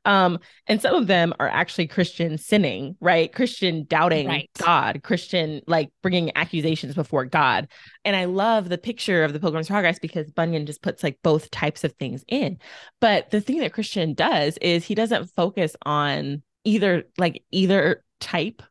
Um, 0.06 0.40
and 0.68 0.82
some 0.82 0.96
of 0.96 1.08
them 1.08 1.34
are 1.38 1.50
actually 1.50 1.88
Christian 1.88 2.38
sinning, 2.38 2.96
right? 3.02 3.34
Christian 3.34 3.86
doubting 3.90 4.28
Right. 4.28 4.50
God, 4.58 5.02
Christian 5.04 5.62
like 5.68 5.90
bringing 6.02 6.32
accusations 6.38 6.96
before 6.96 7.26
God. 7.26 7.68
And 8.06 8.16
I 8.16 8.24
love 8.26 8.70
the 8.70 8.78
picture 8.78 9.26
of 9.26 9.34
the 9.34 9.40
Pilgrim's 9.40 9.68
Progress 9.68 10.00
because 10.00 10.32
Bunyan 10.32 10.66
just 10.66 10.82
puts 10.82 11.04
like 11.04 11.20
both 11.24 11.52
types 11.52 11.84
of 11.84 11.92
things 11.94 12.24
in. 12.30 12.58
But 13.02 13.32
the 13.32 13.42
thing 13.42 13.58
that 13.60 13.74
Christian 13.74 14.14
does 14.14 14.58
is 14.60 14.86
he 14.86 14.96
doesn't 14.96 15.26
focus 15.36 15.76
on 15.86 16.42
either 16.68 17.04
like 17.18 17.44
either 17.52 18.04
type 18.20 18.62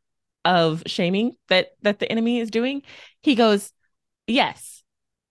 of 0.44 0.82
shaming 0.86 1.32
that 1.49 1.70
that 1.82 1.99
the 1.99 2.11
enemy 2.11 2.38
is 2.38 2.51
doing. 2.51 2.82
He 3.22 3.34
goes, 3.34 3.72
"Yes, 4.26 4.82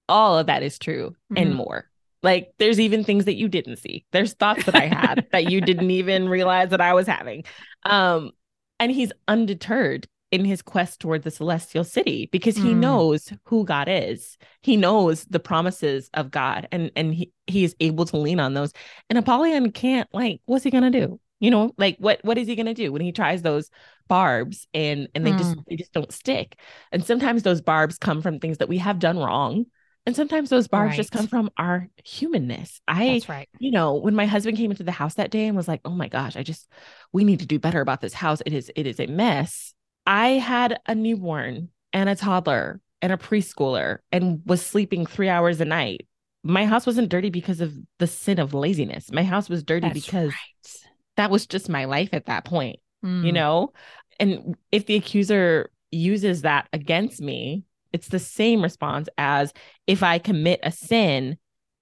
all 0.10 0.38
of 0.40 0.48
that 0.48 0.64
is 0.64 0.78
true 0.80 1.16
and 1.36 1.52
Mhm. 1.54 1.56
more." 1.56 1.90
Like 2.24 2.54
there's 2.58 2.80
even 2.80 3.04
things 3.04 3.26
that 3.26 3.36
you 3.36 3.48
didn't 3.48 3.78
see. 3.78 4.04
There's 4.12 4.34
thoughts 4.34 4.66
that 4.66 4.76
I 4.76 4.88
had 4.88 5.26
that 5.32 5.46
you 5.46 5.62
didn't 5.62 5.92
even 6.02 6.28
realize 6.28 6.70
that 6.70 6.82
I 6.82 6.94
was 6.94 7.08
having. 7.08 7.44
Um 7.84 8.32
and 8.80 8.92
he's 8.92 9.12
undeterred 9.28 10.08
in 10.32 10.44
his 10.44 10.62
quest 10.62 11.00
toward 11.00 11.22
the 11.24 11.32
celestial 11.32 11.84
city 11.84 12.28
because 12.32 12.58
he 12.58 12.74
Mm. 12.74 12.80
knows 12.80 13.32
who 13.46 13.64
God 13.64 13.88
is. 13.88 14.38
He 14.64 14.76
knows 14.76 15.24
the 15.26 15.40
promises 15.40 16.10
of 16.14 16.32
God 16.32 16.68
and 16.72 16.92
and 16.96 17.14
he, 17.14 17.32
he 17.48 17.64
is 17.64 17.76
able 17.80 18.06
to 18.06 18.18
lean 18.18 18.40
on 18.40 18.54
those. 18.56 18.74
And 19.10 19.20
Apollyon 19.20 19.72
can't 19.72 20.10
like 20.14 20.42
what's 20.46 20.64
he 20.64 20.72
going 20.72 20.92
to 20.92 21.00
do? 21.00 21.20
You 21.40 21.52
know, 21.52 21.74
like 21.78 21.98
what 22.00 22.20
what 22.24 22.38
is 22.38 22.48
he 22.48 22.56
going 22.56 22.66
to 22.68 22.74
do 22.74 22.92
when 22.92 23.02
he 23.02 23.12
tries 23.12 23.42
those 23.42 23.70
barbs 24.08 24.68
and 24.74 25.10
and 25.16 25.26
they 25.26 25.34
just 25.34 25.58
mm. 25.58 25.64
they 25.68 25.76
just 25.76 25.94
don't 25.94 26.12
stick. 26.14 26.58
And 26.92 27.04
sometimes 27.06 27.44
those 27.44 27.62
barbs 27.62 27.98
come 27.98 28.22
from 28.22 28.40
things 28.40 28.60
that 28.60 28.70
we 28.70 28.78
have 28.80 29.00
done 29.00 29.18
wrong 29.18 29.66
And 30.06 30.16
sometimes 30.16 30.50
those 30.50 30.68
bars 30.68 30.92
Right. 30.92 30.96
just 30.96 31.12
come 31.12 31.28
from 31.28 31.50
our 31.58 31.90
humanness. 32.04 32.80
I, 32.88 33.06
That's 33.06 33.30
right. 33.30 33.50
you 33.58 33.72
know, 33.72 33.96
when 33.96 34.16
my 34.16 34.26
husband 34.28 34.58
came 34.58 34.72
into 34.72 34.84
the 34.84 34.92
house 34.92 35.16
that 35.16 35.32
day 35.32 35.48
and 35.48 35.58
was 35.58 35.68
like, 35.68 35.82
"Oh 35.86 35.90
my 35.92 36.08
gosh, 36.08 36.36
I 36.36 36.44
just 36.44 36.70
we 37.14 37.24
need 37.24 37.40
to 37.40 37.46
do 37.48 37.60
better 37.60 37.82
about 37.82 38.02
this 38.02 38.14
house. 38.14 38.42
It 38.46 38.54
is 38.54 38.72
it 38.76 38.86
is 38.88 39.00
a 39.00 39.08
mess." 39.08 39.74
I 40.06 40.30
had 40.32 40.80
a 40.88 40.94
newborn 40.96 41.70
and 41.94 42.10
a 42.10 42.16
toddler 42.16 42.80
and 43.02 43.12
a 43.12 43.18
preschooler 43.18 44.00
and 44.12 44.42
was 44.46 44.64
sleeping 44.66 45.06
3 45.06 45.30
hours 45.30 45.60
a 45.62 45.66
night. 45.66 46.08
My 46.44 46.66
house 46.66 46.86
wasn't 46.86 47.10
dirty 47.10 47.32
because 47.32 47.60
of 47.62 47.74
the 47.98 48.08
sin 48.08 48.40
of 48.40 48.54
laziness. 48.54 49.12
My 49.12 49.24
house 49.24 49.50
was 49.50 49.64
dirty 49.64 49.90
That's 49.90 49.94
because 50.06 50.30
right. 50.34 50.85
That 51.18 51.32
was 51.32 51.48
just 51.48 51.70
my 51.70 51.86
life 51.86 52.10
at 52.14 52.26
that 52.26 52.46
point 52.46 52.80
you 53.04 53.32
Mm. 53.32 53.34
know 53.34 53.74
and 54.20 54.56
if 54.72 54.86
the 54.86 54.96
accuser 54.96 55.70
uses 55.92 56.42
that 56.42 56.68
against 56.74 57.22
me 57.22 57.64
it's 57.94 58.08
the 58.08 58.20
same 58.20 58.62
response 58.62 59.08
as 59.18 59.54
if 59.88 60.02
i 60.04 60.18
commit 60.20 60.60
a 60.64 60.72
sin 60.72 61.38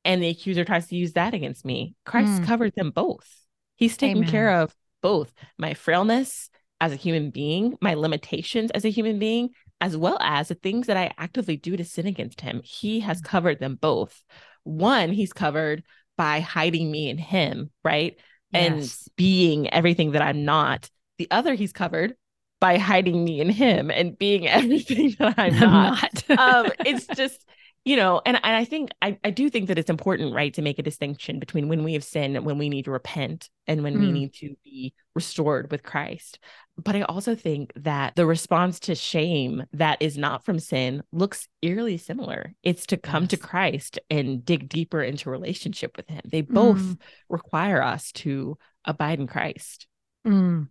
and 0.06 0.22
the 0.22 0.28
accuser 0.30 0.66
tries 0.66 0.88
to 0.88 0.96
use 0.96 1.14
that 1.14 1.34
against 1.34 1.64
me 1.66 1.96
christ 2.06 2.42
Mm. 2.42 2.46
covered 2.46 2.74
them 2.76 2.92
both 2.92 3.28
he's 3.76 3.96
taken 3.98 4.18
Amen. 4.20 4.30
care 4.30 4.60
of 4.62 4.76
both 5.02 5.34
my 5.58 5.74
frailness 5.74 6.50
as 6.82 6.92
a 6.92 6.98
human 6.98 7.30
being 7.30 7.76
my 7.82 7.94
limitations 7.94 8.70
as 8.72 8.84
a 8.86 8.90
human 8.90 9.18
being 9.20 9.50
as 9.80 9.96
well 9.98 10.18
as 10.22 10.50
the 10.50 10.56
things 10.56 10.88
that 10.88 10.98
i 10.98 11.14
actively 11.18 11.56
do 11.58 11.78
to 11.78 11.84
sin 11.86 12.06
against 12.08 12.42
him 12.42 12.62
he 12.64 13.00
has 13.00 13.22
Mm. 13.22 13.26
covered 13.26 13.60
them 13.60 13.76
both 13.80 14.24
one 14.64 15.12
he's 15.12 15.34
covered 15.34 15.84
by 16.18 16.42
hiding 16.42 16.92
me 16.92 17.10
in 17.10 17.18
him 17.18 17.72
right 17.84 18.20
and 18.54 18.82
Yes. 18.82 19.10
being 19.16 19.70
everything 19.74 20.12
that 20.12 20.22
I'm 20.22 20.46
not. 20.46 20.90
The 21.18 21.28
other 21.32 21.54
he's 21.54 21.74
covered 21.74 22.16
by 22.62 22.78
hiding 22.78 23.24
me 23.24 23.42
in 23.42 23.50
him 23.50 23.92
and 23.92 24.18
being 24.18 24.48
everything 24.48 25.16
that 25.20 25.36
I'm 25.38 25.60
not. 25.60 26.00
not. 26.30 26.30
um, 26.38 26.72
it's 26.84 27.08
just, 27.08 27.46
you 27.86 27.96
know, 27.98 28.22
and, 28.26 28.40
and 28.42 28.56
I 28.56 28.64
think 28.66 28.92
I, 29.02 29.18
I 29.24 29.30
do 29.32 29.50
think 29.50 29.68
that 29.68 29.78
it's 29.78 29.90
important, 29.90 30.34
right, 30.34 30.54
to 30.54 30.62
make 30.62 30.80
a 30.80 30.84
distinction 30.84 31.40
between 31.40 31.68
when 31.68 31.84
we 31.84 31.94
have 31.94 32.04
sinned 32.04 32.38
and 32.38 32.46
when 32.46 32.58
we 32.58 32.70
need 32.70 32.86
to 32.86 32.92
repent 32.92 33.50
and 33.68 33.84
when 33.84 34.00
we 34.00 34.08
Mm. 34.08 34.14
need 34.14 34.34
to 34.36 34.56
be 34.64 34.94
restored 35.16 35.70
with 35.70 35.84
Christ. 35.84 36.40
But 36.78 36.96
I 36.96 37.02
also 37.02 37.36
think 37.36 37.72
that 37.76 38.16
the 38.16 38.26
response 38.26 38.80
to 38.82 38.96
shame 38.96 39.64
that 39.74 40.02
is 40.02 40.18
not 40.18 40.44
from 40.46 40.60
sin 40.60 41.04
looks 41.12 41.48
eerily 41.62 41.98
similar. 41.98 42.54
It's 42.64 42.86
to 42.88 42.98
come 42.98 43.28
to 43.28 43.38
Christ 43.38 44.00
and 44.10 44.44
dig 44.46 44.70
deeper 44.70 45.04
into 45.04 45.30
relationship 45.30 45.98
with 45.98 46.10
Him. 46.10 46.22
They 46.26 46.42
both 46.42 46.80
Mm. 46.80 47.00
require 47.30 47.82
us 47.84 48.12
to 48.14 48.58
abide 48.86 49.20
in 49.20 49.28
Christ. 49.28 49.88
Mm. 50.26 50.70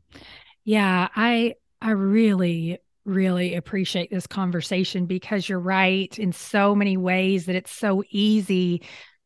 Yeah, 0.65 1.09
I 1.15 1.57
I 1.81 1.91
really 1.91 2.79
really 3.05 3.55
appreciate 3.55 4.11
this 4.11 4.27
conversation 4.27 5.07
because 5.07 5.49
you're 5.49 5.59
right 5.59 6.17
in 6.19 6.33
so 6.33 6.75
many 6.75 6.97
ways 6.97 7.47
that 7.47 7.57
it's 7.57 7.73
so 7.73 8.05
easy 8.11 8.83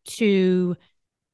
to 0.07 0.77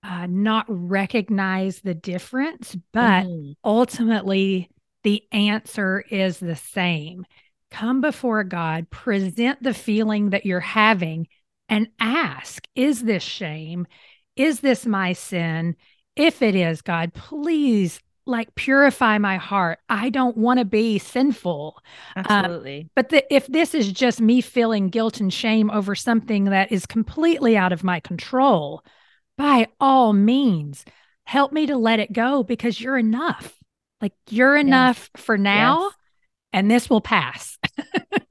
uh, 0.03 0.27
not 0.29 0.67
recognize 0.69 1.81
the 1.81 1.95
difference, 1.95 2.77
but 2.93 3.25
Mhm. 3.27 3.55
ultimately 3.65 4.69
the 5.05 5.23
answer 5.33 6.01
is 6.11 6.39
the 6.39 6.57
same. 6.57 7.25
Come 7.71 8.01
before 8.01 8.45
God, 8.45 8.91
present 8.91 9.63
the 9.63 9.75
feeling 9.75 10.31
that 10.31 10.45
you're 10.45 10.61
having, 10.61 11.29
and 11.69 11.89
ask, 11.99 12.67
Is 12.75 13.03
this 13.03 13.23
shame? 13.23 13.87
Is 14.37 14.61
this 14.61 14.87
my 14.87 15.13
sin? 15.13 15.77
If 16.17 16.43
it 16.43 16.55
is, 16.55 16.83
God, 16.83 17.15
please 17.15 18.01
like 18.27 18.55
purify 18.55 19.19
my 19.19 19.37
heart. 19.37 19.79
I 19.89 20.11
don't 20.11 20.37
want 20.37 20.59
to 20.59 20.65
be 20.65 20.99
sinful. 20.99 21.81
Um, 22.17 22.25
absolutely. 22.27 22.91
But 22.95 23.09
the, 23.09 23.35
if 23.35 23.47
this 23.47 23.75
is 23.75 23.91
just 23.93 24.21
me 24.21 24.41
feeling 24.41 24.89
guilt 24.89 25.21
and 25.21 25.33
shame 25.33 25.71
over 25.71 25.95
something 25.95 26.45
that 26.47 26.71
is 26.73 26.87
completely 26.87 27.57
out 27.57 27.73
of 27.73 27.85
my 27.85 28.01
control, 28.01 28.85
by 29.37 29.69
all 29.81 30.13
means, 30.13 30.85
help 31.25 31.53
me 31.53 31.67
to 31.67 31.77
let 31.77 32.01
it 32.01 32.13
go 32.13 32.43
because 32.43 32.81
you're 32.81 32.99
enough. 32.99 33.59
Like 34.01 34.13
you're 34.31 34.57
enough 34.57 35.11
for 35.17 35.39
now, 35.39 35.83
Yes. 35.85 35.93
and 36.53 36.71
this 36.71 36.91
will 36.91 37.01
pass. 37.01 37.59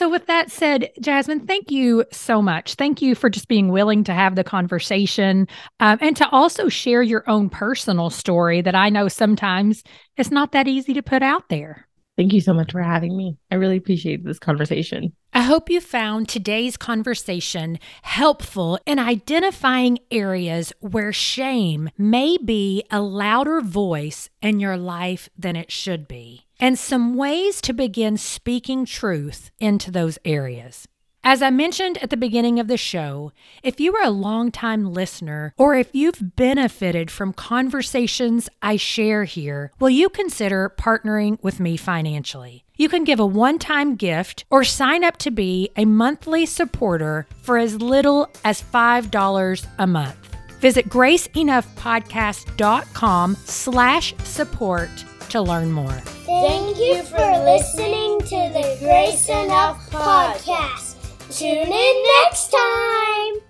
so, 0.00 0.08
with 0.08 0.24
that 0.28 0.50
said, 0.50 0.90
Jasmine, 1.02 1.40
thank 1.40 1.70
you 1.70 2.06
so 2.10 2.40
much. 2.40 2.76
Thank 2.76 3.02
you 3.02 3.14
for 3.14 3.28
just 3.28 3.48
being 3.48 3.68
willing 3.68 4.02
to 4.04 4.14
have 4.14 4.34
the 4.34 4.42
conversation 4.42 5.46
um, 5.78 5.98
and 6.00 6.16
to 6.16 6.26
also 6.30 6.70
share 6.70 7.02
your 7.02 7.22
own 7.28 7.50
personal 7.50 8.08
story 8.08 8.62
that 8.62 8.74
I 8.74 8.88
know 8.88 9.08
sometimes 9.08 9.84
it's 10.16 10.30
not 10.30 10.52
that 10.52 10.66
easy 10.66 10.94
to 10.94 11.02
put 11.02 11.22
out 11.22 11.50
there. 11.50 11.86
Thank 12.16 12.32
you 12.32 12.40
so 12.40 12.54
much 12.54 12.72
for 12.72 12.80
having 12.80 13.14
me. 13.14 13.36
I 13.50 13.56
really 13.56 13.76
appreciate 13.76 14.24
this 14.24 14.38
conversation. 14.38 15.12
I 15.34 15.42
hope 15.42 15.68
you 15.68 15.82
found 15.82 16.30
today's 16.30 16.78
conversation 16.78 17.78
helpful 18.00 18.78
in 18.86 18.98
identifying 18.98 19.98
areas 20.10 20.72
where 20.80 21.12
shame 21.12 21.90
may 21.98 22.38
be 22.38 22.84
a 22.90 23.02
louder 23.02 23.60
voice 23.60 24.30
in 24.40 24.60
your 24.60 24.78
life 24.78 25.28
than 25.36 25.56
it 25.56 25.70
should 25.70 26.08
be, 26.08 26.46
and 26.60 26.78
some 26.78 27.16
ways 27.16 27.60
to 27.62 27.72
begin 27.72 28.16
speaking 28.16 28.84
truth 28.84 29.50
into 29.58 29.90
those 29.90 30.18
areas. 30.24 30.86
As 31.22 31.42
I 31.42 31.50
mentioned 31.50 32.02
at 32.02 32.08
the 32.08 32.16
beginning 32.16 32.58
of 32.58 32.66
the 32.66 32.78
show, 32.78 33.32
if 33.62 33.78
you 33.78 33.94
are 33.94 34.04
a 34.04 34.10
longtime 34.10 34.94
listener 34.94 35.52
or 35.58 35.74
if 35.74 35.90
you've 35.92 36.34
benefited 36.36 37.10
from 37.10 37.34
conversations 37.34 38.48
I 38.62 38.76
share 38.76 39.24
here, 39.24 39.70
will 39.78 39.90
you 39.90 40.08
consider 40.08 40.72
partnering 40.78 41.36
with 41.42 41.60
me 41.60 41.76
financially? 41.76 42.64
You 42.78 42.88
can 42.88 43.04
give 43.04 43.20
a 43.20 43.26
one 43.26 43.58
time 43.58 43.96
gift 43.96 44.46
or 44.48 44.64
sign 44.64 45.04
up 45.04 45.18
to 45.18 45.30
be 45.30 45.68
a 45.76 45.84
monthly 45.84 46.46
supporter 46.46 47.26
for 47.42 47.58
as 47.58 47.82
little 47.82 48.30
as 48.42 48.62
$5 48.62 49.66
a 49.78 49.86
month. 49.86 50.16
Visit 50.60 50.88
graceenoughpodcast.com 50.88 53.36
slash 53.44 54.14
support 54.24 55.04
to 55.30 55.40
learn 55.40 55.72
more. 55.72 56.00
Thank 56.26 56.78
you 56.78 57.02
for 57.02 57.18
listening 57.18 58.20
to 58.20 58.52
the 58.52 58.76
Grace 58.80 59.28
Enough 59.28 59.90
podcast. 59.90 60.96
Tune 61.36 61.72
in 61.72 62.04
next 62.22 62.50
time. 62.50 63.49